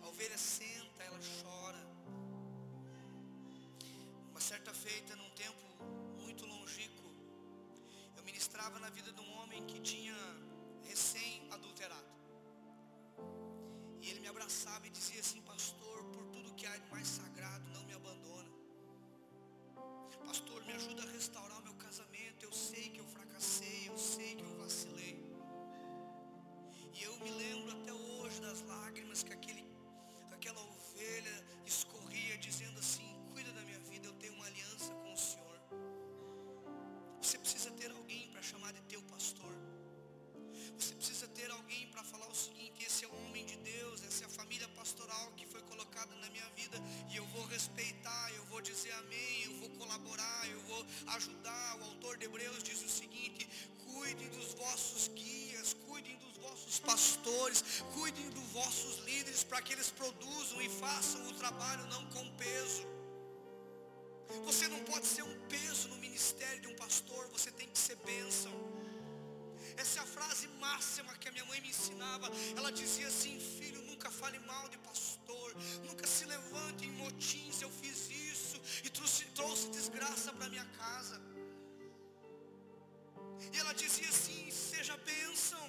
A 0.01 0.07
ovelha 0.09 0.37
senta, 0.37 1.03
ela 1.03 1.19
chora. 1.35 1.83
Uma 4.31 4.41
certa 4.41 4.73
feita, 4.73 5.15
num 5.15 5.31
tempo 5.43 5.65
muito 6.23 6.45
longínquo, 6.45 7.07
eu 8.17 8.23
ministrava 8.23 8.77
na 8.85 8.89
vida 8.89 9.11
de 9.13 9.21
um 9.21 9.31
homem 9.39 9.65
que 9.65 9.79
tinha 9.79 10.17
recém-adulterado. 10.89 12.13
E 14.01 14.09
ele 14.09 14.19
me 14.19 14.27
abraçava 14.27 14.85
e 14.85 14.89
dizia 14.89 15.21
assim, 15.21 15.41
pastor, 15.53 16.03
por 16.13 16.25
tudo 16.33 16.53
que 16.55 16.67
há 16.67 16.77
de 16.77 16.89
mais 16.91 17.07
sagrado, 17.07 17.65
não. 17.69 17.84
Pastor, 20.27 20.63
me 20.65 20.73
ajuda 20.73 21.03
a 21.03 21.11
restaurar 21.11 21.59
o 21.59 21.63
meu 21.63 21.75
casamento. 21.75 22.43
Eu 22.43 22.51
sei 22.51 22.89
que 22.89 22.99
eu 22.99 23.07
fracassei, 23.15 23.87
eu 23.87 23.97
sei 23.97 24.35
que 24.35 24.43
eu 24.43 24.55
vacilei. 24.57 25.15
E 26.93 27.03
eu 27.03 27.15
me 27.19 27.31
lembro 27.31 27.71
até 27.77 27.93
hoje 27.93 28.41
das 28.41 28.61
lágrimas 28.61 29.23
que 29.23 29.33
aquele, 29.33 29.65
aquela 30.31 30.61
ovelha 30.61 31.35
escorria, 31.65 32.37
dizendo 32.37 32.79
assim: 32.79 33.07
Cuida 33.33 33.51
da 33.51 33.61
minha 33.61 33.79
vida, 33.91 34.07
eu 34.07 34.13
tenho 34.13 34.33
uma 34.33 34.45
aliança 34.45 34.93
com 34.95 35.13
o 35.13 35.17
Senhor. 35.17 35.59
Você 37.21 37.37
precisa 37.37 37.71
ter 37.71 37.91
alguém 37.91 38.29
para 38.31 38.41
chamar 38.41 38.73
de 38.73 38.81
teu 38.93 39.01
pastor. 39.03 39.55
Você 40.77 40.93
precisa 40.95 41.27
ter 41.27 41.49
alguém 41.51 41.87
para 41.91 42.03
falar 42.03 42.27
o 42.27 42.35
seguinte: 42.35 42.85
esse 42.85 43.05
é 43.05 43.07
o 43.07 43.15
homem 43.25 43.45
de 43.45 43.57
Deus, 43.57 44.03
essa 44.03 44.23
é 44.23 44.27
a 44.27 44.29
família 44.29 44.67
pastoral 44.69 45.31
na 46.15 46.29
minha 46.29 46.49
vida, 46.49 46.77
e 47.11 47.15
eu 47.15 47.25
vou 47.27 47.45
respeitar, 47.45 48.31
eu 48.35 48.45
vou 48.45 48.61
dizer 48.61 48.91
amém, 48.91 49.43
eu 49.45 49.55
vou 49.61 49.69
colaborar, 49.71 50.49
eu 50.49 50.59
vou 50.61 50.85
ajudar. 51.17 51.77
O 51.79 51.83
autor 51.85 52.17
de 52.17 52.25
Hebreus 52.25 52.61
diz 52.63 52.83
o 52.83 52.89
seguinte: 52.89 53.47
cuidem 53.85 54.29
dos 54.29 54.53
vossos 54.53 55.07
guias, 55.09 55.73
cuidem 55.87 56.17
dos 56.17 56.37
vossos 56.37 56.79
pastores, 56.79 57.63
cuidem 57.93 58.29
dos 58.29 58.43
vossos 58.51 58.99
líderes, 59.05 59.43
para 59.43 59.61
que 59.61 59.73
eles 59.73 59.89
produzam 59.91 60.61
e 60.61 60.69
façam 60.69 61.27
o 61.27 61.33
trabalho 61.33 61.85
não 61.87 62.05
com 62.07 62.29
peso. 62.35 62.85
Você 64.43 64.67
não 64.67 64.79
pode 64.83 65.07
ser 65.07 65.23
um 65.23 65.39
peso 65.47 65.87
no 65.87 65.97
ministério 65.97 66.61
de 66.61 66.67
um 66.67 66.75
pastor, 66.75 67.27
você 67.29 67.51
tem 67.51 67.69
que 67.69 67.79
ser 67.79 67.95
bênção. 67.97 68.51
Essa 69.77 69.99
é 69.99 70.03
a 70.03 70.05
frase 70.05 70.47
máxima 70.59 71.13
que 71.15 71.27
a 71.27 71.31
minha 71.31 71.45
mãe 71.45 71.59
me 71.61 71.69
ensinava. 71.69 72.29
Ela 72.55 72.71
dizia 72.71 73.07
assim: 73.07 73.39
Filho, 73.39 73.81
nunca 73.83 74.09
fale 74.09 74.39
mal 74.39 74.67
de 74.69 74.77
pastor, 74.77 75.04
nunca 75.87 76.05
se 76.07 76.25
levante 76.25 76.85
em 76.85 76.91
motins. 76.91 77.61
Eu 77.61 77.69
fiz 77.69 78.09
isso 78.09 78.61
e 78.83 78.89
trouxe, 78.89 79.25
trouxe 79.39 79.69
desgraça 79.69 80.31
para 80.33 80.49
minha 80.49 80.65
casa. 80.81 81.21
E 83.53 83.57
ela 83.57 83.73
dizia 83.73 84.09
assim: 84.09 84.51
Seja 84.51 84.97
bênção. 84.97 85.65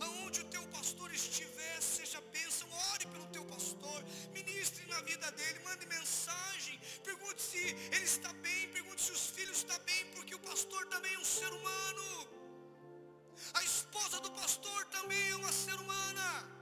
Aonde 0.00 0.40
o 0.40 0.44
teu 0.44 0.62
pastor 0.68 1.12
estiver, 1.12 1.80
seja 1.80 2.20
bênção. 2.32 2.68
Ore 2.92 3.06
pelo 3.06 3.26
teu 3.26 3.44
pastor, 3.44 4.02
ministre 4.32 4.84
na 4.86 5.00
vida 5.02 5.30
dele, 5.32 5.58
mande 5.60 5.86
mensagem. 5.86 6.80
Pergunte 7.04 7.42
se 7.42 7.58
ele 7.58 8.04
está 8.04 8.32
bem, 8.34 8.68
pergunte 8.70 9.02
se 9.02 9.12
os 9.12 9.26
filhos 9.36 9.58
estão 9.58 9.78
bem, 9.80 10.06
porque 10.14 10.34
o 10.34 10.38
pastor 10.40 10.86
também 10.86 11.12
é 11.14 11.18
um 11.18 11.24
ser 11.24 11.50
humano. 11.52 12.28
A 13.54 13.62
esposa 13.62 14.20
do 14.20 14.30
pastor 14.32 14.84
também 14.86 15.30
é 15.30 15.36
uma 15.36 15.52
ser 15.52 15.74
humana. 15.74 16.55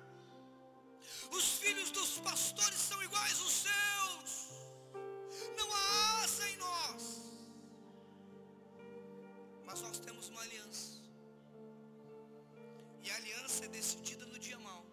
Os 1.31 1.45
filhos 1.63 1.91
dos 1.91 2.19
pastores 2.19 2.79
são 2.79 3.03
iguais 3.03 3.39
aos 3.41 3.55
seus. 3.67 4.31
Não 5.59 5.69
há 5.73 6.23
asa 6.25 6.49
em 6.51 6.57
nós. 6.57 7.03
Mas 9.65 9.81
nós 9.87 9.99
temos 9.99 10.29
uma 10.29 10.43
aliança. 10.43 11.03
E 13.03 13.11
a 13.11 13.17
aliança 13.17 13.65
é 13.65 13.69
decidida 13.69 14.25
no 14.27 14.39
dia 14.39 14.59
mau. 14.59 14.85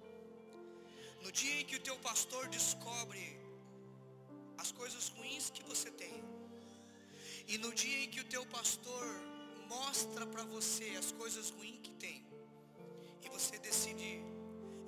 No 1.24 1.32
dia 1.32 1.62
em 1.62 1.66
que 1.66 1.76
o 1.76 1.84
teu 1.90 1.98
pastor 2.00 2.48
descobre 2.48 3.26
as 4.58 4.72
coisas 4.72 5.10
ruins 5.10 5.50
que 5.50 5.64
você 5.64 5.90
tem. 5.92 6.16
E 7.48 7.58
no 7.58 7.74
dia 7.74 8.04
em 8.04 8.10
que 8.10 8.22
o 8.22 8.26
teu 8.26 8.46
pastor 8.58 9.06
mostra 9.68 10.26
para 10.26 10.44
você 10.44 10.96
as 11.00 11.12
coisas 11.12 11.50
ruins 11.50 11.80
que 11.86 11.92
tem. 11.92 12.26
E 13.24 13.30
você 13.30 13.58
decide 13.60 14.10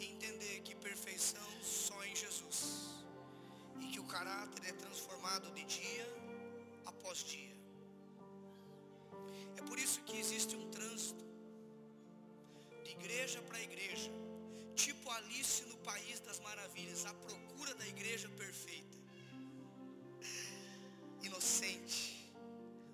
entender 0.05 0.61
que 0.61 0.75
perfeição 0.75 1.49
só 1.61 2.03
em 2.05 2.15
Jesus. 2.15 2.61
E 3.79 3.87
que 3.87 3.99
o 3.99 4.05
caráter 4.05 4.63
é 4.69 4.73
transformado 4.73 5.51
de 5.51 5.63
dia 5.63 6.07
após 6.85 7.19
dia. 7.23 7.55
É 9.57 9.61
por 9.61 9.77
isso 9.79 10.01
que 10.01 10.17
existe 10.17 10.55
um 10.55 10.69
trânsito 10.71 11.25
de 12.83 12.91
igreja 12.91 13.41
para 13.41 13.61
igreja, 13.61 14.11
tipo 14.75 15.09
Alice 15.09 15.63
no 15.65 15.77
País 15.77 16.19
das 16.19 16.39
Maravilhas, 16.39 17.05
à 17.05 17.13
procura 17.13 17.73
da 17.75 17.87
igreja 17.87 18.29
perfeita. 18.29 18.97
Inocente. 21.21 22.31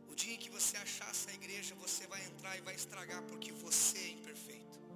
O 0.09 0.15
dia 0.15 0.33
em 0.33 0.37
que 0.37 0.49
você 0.49 0.77
achar 0.77 1.09
essa 1.09 1.31
igreja, 1.31 1.75
você 1.75 2.05
vai 2.07 2.23
entrar 2.25 2.57
e 2.57 2.61
vai 2.61 2.75
estragar 2.75 3.21
porque 3.23 3.51
você 3.51 3.97
é 3.97 4.09
imperfeito. 4.09 4.88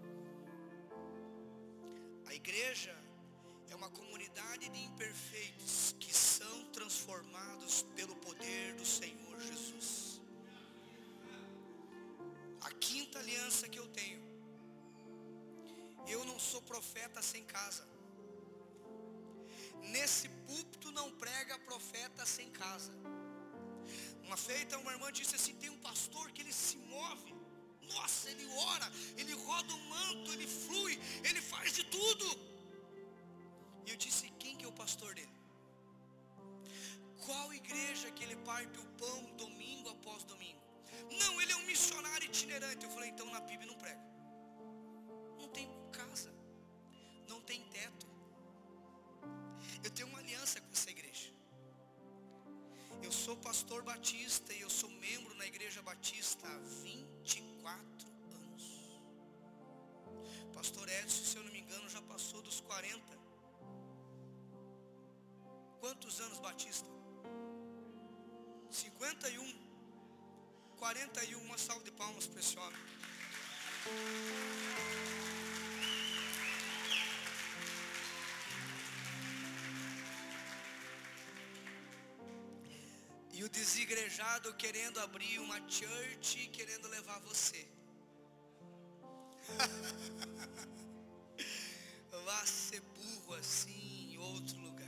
A 2.27 2.33
igreja 2.33 2.95
é 3.69 3.75
uma 3.75 3.89
comunidade 3.89 4.69
de 4.69 4.79
imperfeitos 4.79 5.95
que 5.99 6.13
são 6.13 6.65
transformados 6.71 7.83
pelo 7.95 8.15
poder 8.17 8.75
do 8.75 8.85
Senhor 8.85 9.39
Jesus. 9.39 10.21
A 12.61 12.71
quinta 12.71 13.19
aliança 13.19 13.67
que 13.67 13.79
eu 13.79 13.87
tenho. 13.87 14.21
Eu 16.07 16.23
não 16.25 16.39
sou 16.39 16.61
profeta 16.61 17.21
sem 17.21 17.43
casa. 17.45 17.87
Nesse 19.95 20.27
púlpito 20.47 20.91
não 20.91 21.11
prega 21.11 21.57
profeta 21.59 22.25
sem 22.25 22.49
casa. 22.51 22.93
Uma 24.23 24.37
feita, 24.37 24.77
uma 24.77 24.91
irmã 24.91 25.11
disse 25.11 25.35
assim: 25.35 25.55
tem 25.55 25.69
um 25.69 25.77
pastor 25.79 26.31
que 26.31 26.41
ele 26.41 26.53
se 26.53 26.77
move. 26.77 27.42
Nossa, 27.91 28.29
ele 28.29 28.45
ora, 28.71 28.91
ele 29.17 29.33
roda 29.33 29.73
o 29.73 29.79
manto, 29.89 30.31
ele 30.33 30.47
flui, 30.47 30.99
ele 31.23 31.41
faz 31.41 31.73
de 31.73 31.83
tudo. 31.83 32.25
E 33.85 33.91
eu 33.91 33.97
disse: 33.97 34.29
quem 34.39 34.55
que 34.57 34.65
é 34.65 34.67
o 34.67 34.71
pastor 34.71 35.13
dele? 35.13 35.31
Qual 37.25 37.53
igreja 37.53 38.11
que 38.11 38.23
ele 38.23 38.35
parte 38.37 38.79
o 38.79 38.85
pão 39.03 39.23
domingo 39.37 39.89
após 39.89 40.23
domingo? 40.23 40.61
Não, 41.19 41.41
ele 41.41 41.51
é 41.51 41.55
um 41.55 41.65
missionário 41.65 42.25
itinerante. 42.25 42.85
Eu 42.85 42.91
falei: 42.91 43.09
então 43.09 43.29
na 43.31 43.41
PIB 43.41 43.65
não 43.65 43.75
prega. 43.75 44.03
Não 45.39 45.47
tem 45.49 45.69
casa, 45.91 46.33
não 47.27 47.41
tem 47.41 47.61
teto. 47.69 48.07
Eu 49.83 49.91
tenho 49.91 50.07
uma 50.09 50.19
aliança 50.19 50.59
com 50.61 50.71
essa 50.71 50.89
igreja. 50.89 51.29
Eu 53.01 53.11
sou 53.11 53.35
pastor 53.37 53.83
batista 53.83 54.53
e 54.53 54.61
eu 54.61 54.69
sou 54.69 54.89
membro 54.89 55.35
na 55.35 55.45
igreja 55.45 55.81
batista 55.81 56.47
há 56.47 56.59
24 57.23 58.07
anos. 58.35 58.99
Pastor 60.53 60.89
Edson, 60.89 61.23
se 61.23 61.37
eu 61.37 61.43
não 61.43 61.51
me 61.51 61.59
engano, 61.59 61.89
já 61.89 62.01
passou 62.01 62.41
dos 62.41 62.59
40. 62.61 63.01
Quantos 65.79 66.19
anos 66.19 66.39
batista? 66.39 66.89
51. 68.69 69.53
41. 70.77 71.41
Uma 71.41 71.57
salva 71.57 71.83
de 71.83 71.91
palmas 71.91 72.27
para 72.27 72.39
esse 72.39 72.57
homem. 72.57 72.79
Desigrejado 83.73 84.53
querendo 84.53 84.99
abrir 84.99 85.39
uma 85.39 85.57
church, 85.67 86.47
querendo 86.49 86.87
levar 86.89 87.19
você. 87.21 87.67
Vá 92.25 92.45
ser 92.45 92.81
burro 92.81 93.33
assim 93.33 94.13
em 94.13 94.17
outro 94.19 94.59
lugar. 94.59 94.87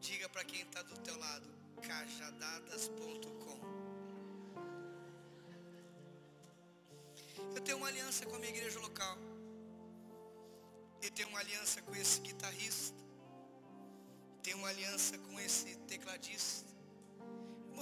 Diga 0.00 0.28
para 0.28 0.44
quem 0.44 0.62
está 0.62 0.82
do 0.82 0.98
teu 1.02 1.16
lado, 1.16 1.48
cajadadas.com. 1.82 3.60
Eu 7.54 7.62
tenho 7.62 7.78
uma 7.78 7.86
aliança 7.86 8.26
com 8.26 8.34
a 8.34 8.40
minha 8.40 8.50
igreja 8.50 8.80
local. 8.80 9.16
Eu 11.00 11.12
tenho 11.12 11.28
uma 11.28 11.38
aliança 11.38 11.80
com 11.82 11.94
esse 11.94 12.18
guitarrista. 12.20 13.00
Tenho 14.42 14.58
uma 14.58 14.68
aliança 14.68 15.16
com 15.16 15.38
esse 15.38 15.76
tecladista. 15.86 16.71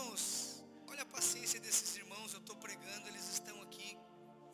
Irmãos, 0.01 0.62
olha 0.88 1.03
a 1.03 1.07
paciência 1.07 1.61
desses 1.61 1.94
irmãos. 1.96 2.32
Eu 2.32 2.40
estou 2.40 2.57
pregando, 2.57 3.07
eles 3.09 3.28
estão 3.28 3.61
aqui 3.61 3.98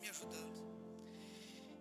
me 0.01 0.09
ajudando. 0.09 0.57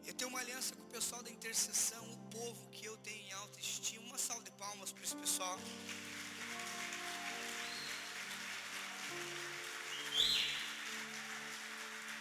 Eu 0.06 0.14
tenho 0.14 0.30
uma 0.30 0.38
aliança 0.38 0.72
com 0.76 0.82
o 0.82 0.86
pessoal 0.86 1.20
da 1.20 1.30
intercessão, 1.30 2.04
o 2.12 2.18
povo 2.30 2.68
que 2.70 2.86
eu 2.86 2.96
tenho 2.98 3.20
em 3.26 3.32
alta 3.32 3.58
estima. 3.58 4.04
Uma 4.04 4.18
salva 4.18 4.44
de 4.44 4.52
palmas 4.52 4.92
para 4.92 5.02
esse 5.02 5.16
pessoal. 5.16 5.58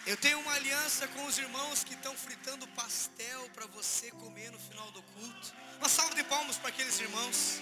Eu 0.08 0.18
tenho 0.18 0.40
uma 0.40 0.54
aliança 0.54 1.08
com 1.10 1.26
os 1.26 1.38
irmãos 1.38 1.84
que 1.84 1.94
estão 1.94 2.16
fritando 2.18 2.68
pastel 2.70 3.48
para 3.52 3.68
você 3.68 4.10
comer 4.12 4.52
no 4.52 4.60
final 4.60 4.90
do 4.92 5.04
culto. 5.14 5.54
Uma 5.78 5.90
salva 5.90 6.16
de 6.16 6.24
palmas 6.24 6.58
para 6.58 6.70
aqueles 6.70 7.00
irmãos. 7.00 7.60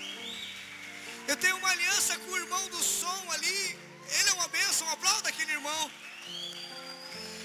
Eu 1.27 1.37
tenho 1.37 1.55
uma 1.57 1.69
aliança 1.69 2.17
com 2.19 2.31
o 2.31 2.37
irmão 2.37 2.67
do 2.69 2.81
som 2.83 3.23
ali. 3.31 3.77
Ele 4.17 4.29
é 4.29 4.33
uma 4.33 4.47
bênção, 4.47 4.89
aplauda 4.89 5.29
aquele 5.29 5.53
irmão. 5.53 5.91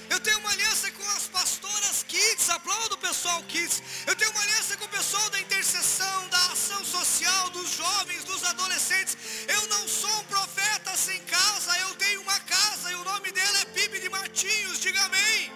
Eu 0.09 0.19
tenho 0.19 0.39
uma 0.39 0.51
aliança 0.51 0.91
com 0.91 1.07
as 1.17 1.27
pastoras 1.27 2.03
kids, 2.11 2.49
aplauda 2.49 2.95
o 2.95 2.97
pessoal 2.97 3.41
kids. 3.43 3.81
Eu 4.07 4.15
tenho 4.15 4.31
uma 4.31 4.41
aliança 4.41 4.75
com 4.77 4.85
o 4.85 4.95
pessoal 4.97 5.29
da 5.29 5.39
intercessão, 5.39 6.27
da 6.29 6.43
ação 6.53 6.83
social, 6.83 7.49
dos 7.51 7.69
jovens, 7.81 8.23
dos 8.23 8.43
adolescentes. 8.43 9.15
Eu 9.47 9.67
não 9.67 9.87
sou 9.87 10.15
um 10.21 10.25
profeta 10.25 10.97
sem 10.97 11.19
casa, 11.35 11.77
eu 11.85 11.95
tenho 11.95 12.21
uma 12.21 12.39
casa 12.41 12.91
e 12.91 12.95
o 12.95 13.03
nome 13.03 13.31
dela 13.31 13.59
é 13.59 13.65
PIB 13.65 13.99
de 13.99 14.09
Matinhos, 14.09 14.79
diga 14.79 14.99
amém. 15.03 15.51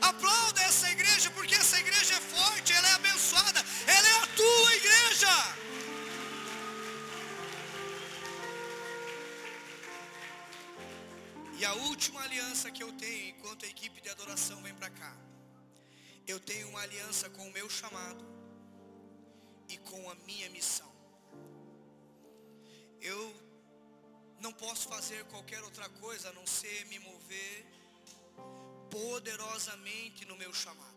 Aplauda 0.00 0.62
essa 0.62 0.90
igreja, 0.90 1.30
porque 1.30 1.54
essa 1.54 1.78
igreja 1.78 1.99
a 11.70 11.74
última 11.74 12.20
aliança 12.22 12.68
que 12.68 12.82
eu 12.82 12.92
tenho, 12.94 13.28
enquanto 13.28 13.64
a 13.64 13.68
equipe 13.68 14.00
de 14.00 14.08
adoração 14.08 14.60
vem 14.60 14.74
para 14.74 14.90
cá, 14.90 15.16
eu 16.26 16.40
tenho 16.40 16.68
uma 16.68 16.80
aliança 16.80 17.30
com 17.30 17.46
o 17.46 17.52
meu 17.52 17.70
chamado 17.70 18.24
e 19.68 19.78
com 19.78 20.10
a 20.10 20.14
minha 20.26 20.50
missão. 20.50 20.90
Eu 23.00 23.22
não 24.40 24.52
posso 24.52 24.88
fazer 24.88 25.24
qualquer 25.26 25.62
outra 25.62 25.88
coisa 25.88 26.30
a 26.30 26.32
não 26.32 26.44
ser 26.44 26.86
me 26.86 26.98
mover 26.98 27.66
poderosamente 28.90 30.24
no 30.24 30.36
meu 30.36 30.52
chamado. 30.52 30.89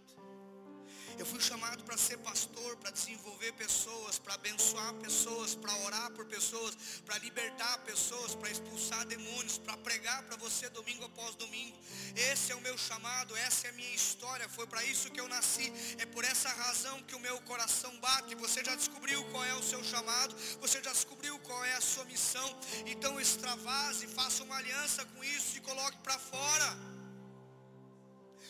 Eu 1.18 1.26
fui 1.26 1.39
chamado 1.39 1.84
para 1.84 1.97
ser 1.97 2.18
pastor, 2.18 2.76
para 2.78 2.91
desenvolver 2.91 3.51
pessoas, 3.53 4.18
para 4.18 4.34
abençoar 4.34 4.93
pessoas, 4.95 5.55
para 5.55 5.76
orar 5.78 6.11
por 6.11 6.26
pessoas, 6.26 6.76
para 7.05 7.18
libertar 7.20 7.78
pessoas, 7.80 8.36
para 8.36 8.49
expulsar 8.49 9.05
demônios, 9.05 9.57
para 9.57 9.78
pregar 9.78 10.24
para 10.24 10.38
você 10.38 10.70
domingo 10.70 11.05
após 11.05 11.36
domingo. 11.36 11.78
Esse 12.16 12.51
é 12.51 12.55
o 12.55 12.61
meu 12.61 12.78
chamado, 12.78 13.36
essa 13.38 13.68
é 13.68 13.70
a 13.70 13.74
minha 13.74 13.95
história, 13.95 14.49
foi 14.49 14.66
para 14.68 14.84
isso 14.86 15.11
que 15.11 15.20
eu 15.20 15.28
nasci. 15.28 15.72
É 15.97 16.05
por 16.05 16.24
essa 16.24 16.49
razão 16.49 17.01
que 17.03 17.16
o 17.16 17.20
meu 17.20 17.39
coração 17.41 17.95
bate. 17.99 18.36
Você 18.36 18.64
já 18.64 18.76
descobriu 18.76 19.24
qual 19.26 19.43
é 19.45 19.55
o 19.55 19.64
seu 19.64 19.84
chamado, 19.84 20.36
você 20.59 20.82
já 20.82 20.91
descobriu 20.91 21.38
qual 21.39 21.64
é 21.66 21.74
a 21.74 21.82
sua 21.82 22.05
missão. 22.05 22.47
Então 22.86 23.20
extravase, 23.20 24.07
faça 24.07 24.43
uma 24.43 24.57
aliança 24.57 25.05
com 25.05 25.24
isso 25.24 25.57
e 25.57 25.61
coloque 25.61 25.97
para 25.99 26.18
fora 26.18 26.92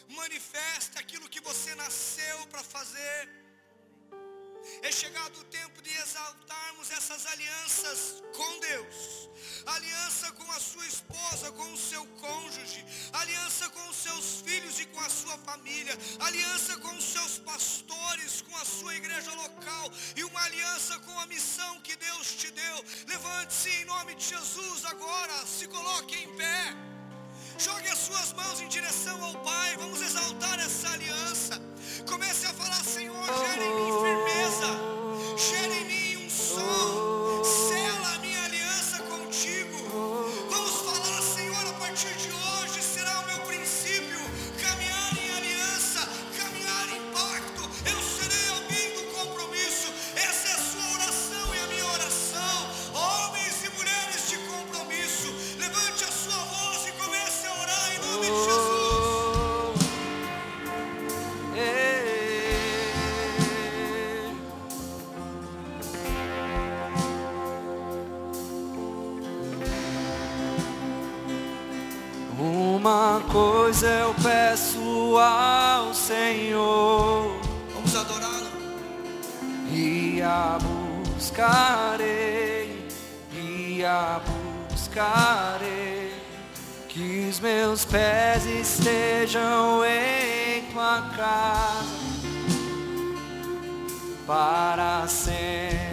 manifeste 0.10 0.98
aquilo 0.98 1.30
que 1.30 1.40
você 1.42 1.74
nasceu 1.76 2.48
para 2.48 2.64
fazer. 2.64 3.44
É 4.82 4.92
chegado 4.92 5.38
o 5.40 5.44
tempo 5.46 5.82
de 5.82 5.94
exaltarmos 5.98 6.90
essas 6.92 7.26
alianças 7.26 8.24
com 8.34 8.60
Deus, 8.60 9.30
aliança 9.66 10.32
com 10.32 10.50
a 10.52 10.60
sua 10.60 10.86
esposa, 10.88 11.52
com 11.52 11.74
o 11.74 11.78
seu 11.78 12.06
cônjuge, 12.22 12.86
aliança 13.12 13.70
com 13.70 13.90
os 13.90 13.98
seus 13.98 14.42
filhos 14.42 14.80
e 14.80 14.86
com 14.86 15.02
a 15.02 15.10
sua 15.10 15.38
família, 15.40 15.98
aliança 16.20 16.78
com 16.78 16.96
os 16.96 17.04
seus 17.04 17.40
pastores, 17.40 18.42
com 18.42 18.56
a 18.58 18.66
sua 18.66 18.96
igreja 18.96 19.34
local 19.34 19.92
e 20.16 20.24
uma 20.24 20.42
aliança 20.44 20.98
com 21.00 21.20
a 21.20 21.28
missão 21.28 21.82
que 21.82 21.96
Deus 21.98 22.34
te 22.34 22.50
deu. 22.52 22.86
Levante-se 23.08 23.70
em 23.70 23.86
nome 23.86 24.16
de 24.16 24.26
Jesus 24.26 24.86
agora, 24.86 25.46
se 25.46 25.68
coloque 25.68 26.16
em 26.16 26.36
pé. 26.38 26.93
Jogue 27.64 27.88
as 27.88 27.98
suas 27.98 28.34
mãos 28.34 28.60
em 28.60 28.68
direção 28.68 29.24
ao 29.24 29.36
Pai. 29.36 29.78
Vamos 29.78 30.02
exaltar 30.02 30.60
essa 30.60 30.90
aliança. 30.90 31.62
Comece 32.06 32.46
a 32.46 32.54
falar, 32.54 32.84
Senhor, 32.84 33.26
gere 33.26 33.64
em 33.64 33.76
mim 33.76 33.92
firmeza. 34.04 34.68
Gere 35.38 35.74
em 35.74 35.86
mim 35.86 36.26
um 36.26 36.30
som. 36.30 37.23
Meus 87.44 87.84
pés 87.84 88.46
estejam 88.46 89.84
em 89.84 90.62
tua 90.72 91.02
casa 91.14 91.84
para 94.26 95.06
sempre, 95.10 95.92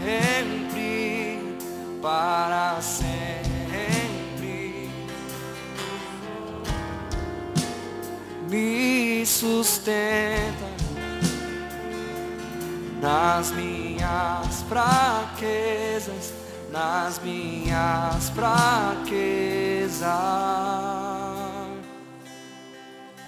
para 2.01 2.81
sempre. 2.81 3.19
Me 8.49 9.27
sustenta 9.27 10.71
nas 13.03 13.51
minhas 13.51 14.63
fraquezas, 14.69 16.33
nas 16.71 17.19
minhas 17.19 18.31
fraquezas. 18.31 20.01